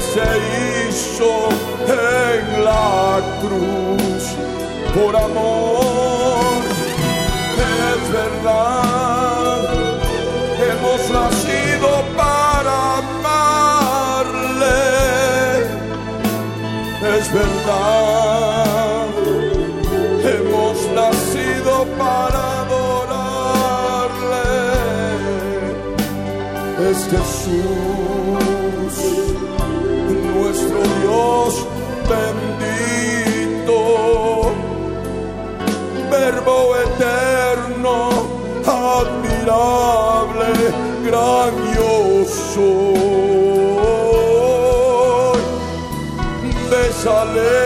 se 0.00 0.28
hizo 0.88 1.32
en 1.86 2.64
la 2.64 3.20
cruz 3.40 4.24
por 4.94 5.12
amor. 5.16 6.62
Es 7.90 8.00
verdad, 8.12 9.60
hemos 10.68 11.00
nacido 11.10 11.90
para 12.16 12.74
amarle. 12.98 14.78
Es 17.18 17.26
verdad, 17.32 19.06
hemos 20.32 20.76
nacido 21.00 21.72
para 21.98 22.40
adorarle. 22.62 22.98
Es 26.90 26.98
Jesús, 27.10 28.47
Dios 31.00 31.52
bendito, 32.08 33.78
Verbo 36.10 36.58
eterno, 36.76 37.96
admirable, 38.66 40.50
grandioso. 41.04 42.70
Bésale 46.70 47.58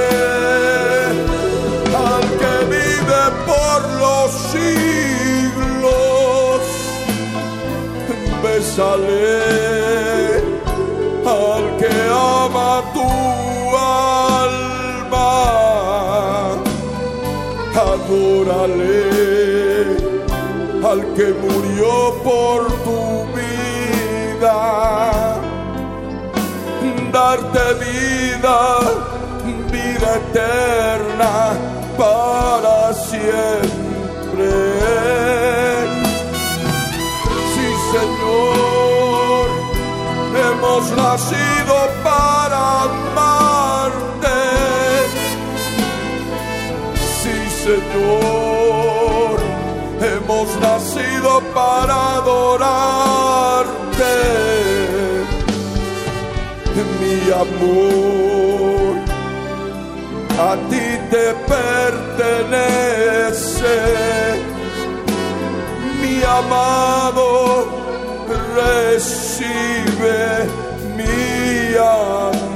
al 2.06 2.24
que 2.40 2.54
vive 2.74 3.22
por 3.46 3.80
los 4.00 4.28
siglos. 4.52 6.62
Bésale 8.42 9.81
Al 20.92 21.00
que 21.14 21.32
murió 21.32 21.94
por 22.22 22.66
tu 22.84 23.24
vida 23.34 24.52
darte 27.10 27.64
vida, 27.84 28.58
vida 29.70 30.10
eterna 30.16 31.34
para 31.96 32.92
siempre. 32.92 34.50
Sí, 37.54 37.66
Señor, 37.92 39.46
hemos 40.44 40.84
nacido 40.92 41.76
para 42.04 42.82
amarte. 42.82 43.61
Señor, 47.64 49.36
hemos 50.00 50.48
nacido 50.60 51.30
para 51.54 51.94
adorarte 52.16 53.72
mi 57.00 57.18
amor 57.30 58.92
a 60.38 60.56
ti 60.70 60.86
te 61.10 61.26
pertenece, 61.54 62.94
mi 66.00 66.14
amado 66.22 67.28
recibe 68.56 70.20
mi 70.96 71.76
amor. 71.76 72.51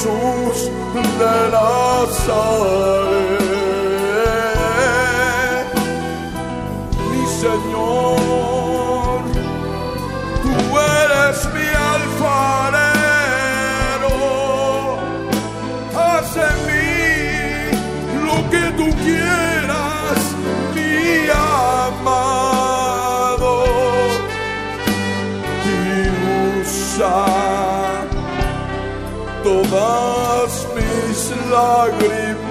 Jesús 0.00 0.70
de 0.94 1.50
Nazaret. 1.52 3.29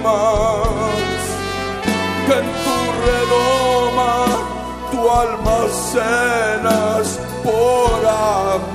Lágrimas 0.02 1.22
que 2.26 2.32
en 2.32 2.46
tu 2.64 2.78
redoma 3.06 4.14
tu 4.90 5.00
almacenas 5.10 7.06
por 7.44 8.00
amor. 8.06 8.69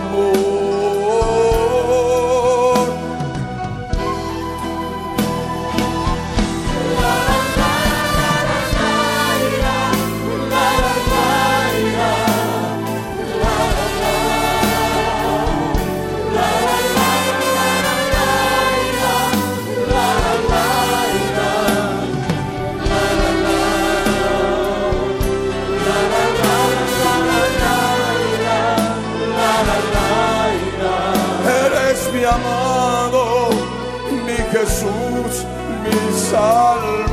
Jesús, 35.36 35.46
mi 35.84 37.05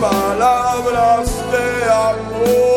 palabras 0.00 1.28
de 1.50 1.90
amor. 1.90 2.67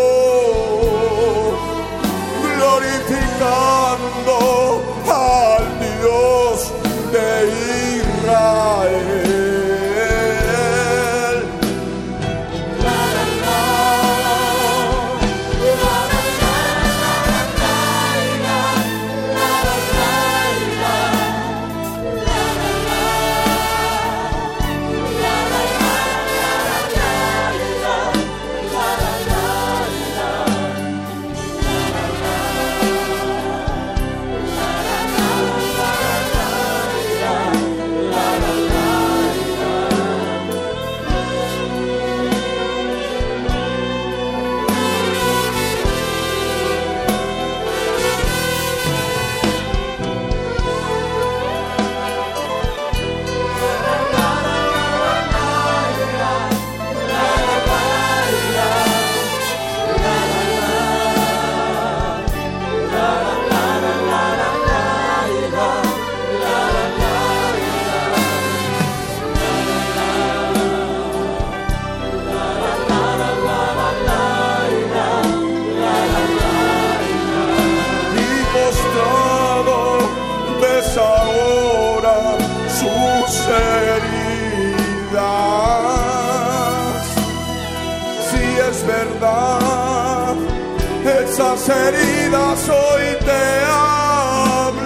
hoy 92.33 93.17
te 93.25 93.63
hablan 93.67 94.79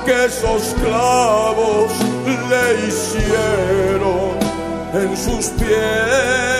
que 0.07 0.25
esos 0.25 0.75
clavos 0.83 1.93
le 2.55 2.87
hicieron 2.87 4.39
en 4.95 5.17
sus 5.17 5.47
pies. 5.59 6.54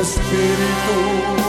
Espíritu 0.00 1.47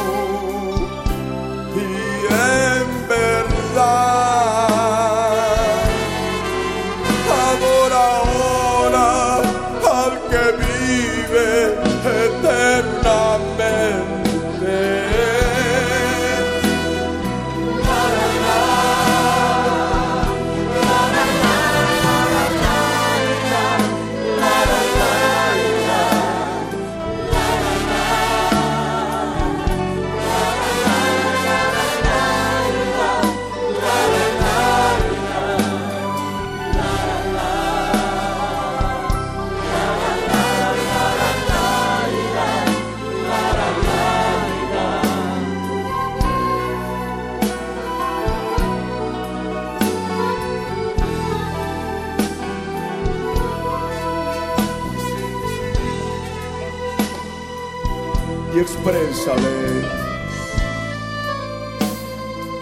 y 58.89 58.95
exprésale 58.95 59.81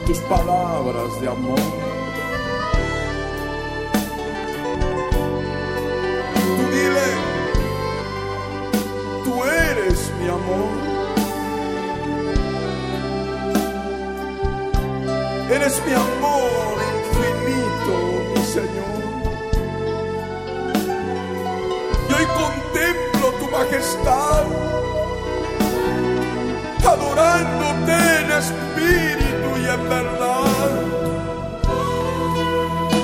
tus 0.06 0.18
palabras 0.20 1.22
de 1.22 1.28
amor. 1.28 1.60
Tú 6.58 6.64
dile, 6.72 7.08
tú 9.24 9.44
eres 9.46 10.12
mi 10.20 10.28
amor. 10.28 10.88
Eres 15.50 15.82
mi 15.86 15.94
amor 15.94 16.78
infinito, 16.98 17.96
mi 18.36 18.44
Señor. 18.46 18.98
Y 22.10 22.14
hoy 22.14 22.26
contemplo 22.26 23.32
tu 23.40 23.50
majestad 23.50 24.46
adorándote 27.18 27.94
en 28.22 28.32
espíritu 28.32 29.50
y 29.58 29.66
en 29.68 29.90
verdad. 29.90 30.72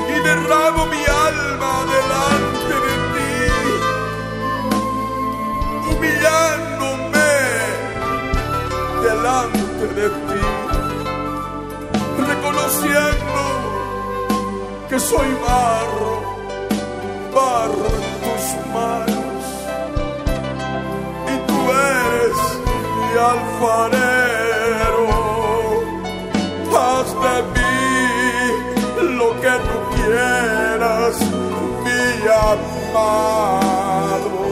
Y 0.10 0.20
derramo 0.28 0.86
mi 0.86 1.04
alma 1.30 1.74
delante 1.96 2.76
de 2.86 2.96
ti, 3.14 3.34
humillándome 5.90 7.32
delante 9.02 9.86
de 10.00 10.08
ti, 10.10 10.44
reconociendo 12.28 13.42
que 14.90 14.98
soy 15.00 15.30
barro, 15.48 16.14
barro 17.34 17.88
en 17.88 18.06
tus 18.22 18.46
manos 18.74 19.13
alfarero. 23.18 25.08
Haz 26.76 27.10
de 27.24 27.36
mí 27.54 27.78
lo 29.18 29.30
que 29.42 29.54
tú 29.68 29.76
quieras, 29.96 31.16
mi 31.84 32.04
amado. 32.52 34.43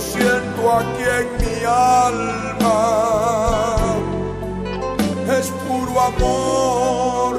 Siento 0.00 0.72
aquí 0.72 1.02
en 1.02 1.28
mi 1.38 1.64
alma. 1.64 2.76
Es 5.38 5.50
puro 5.66 6.00
amor 6.00 7.36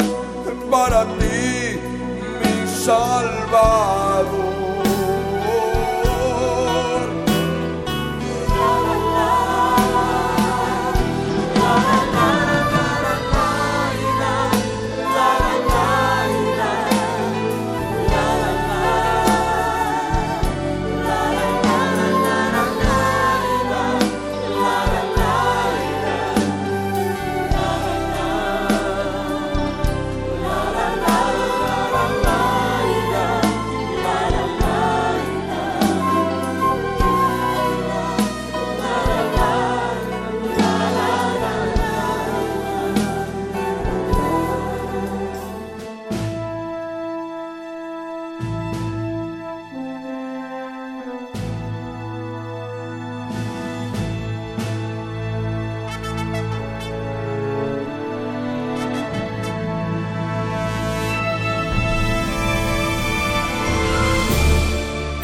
para 0.69 1.03
ti, 1.17 1.79
mi 2.39 2.67
Salvador. 2.67 4.38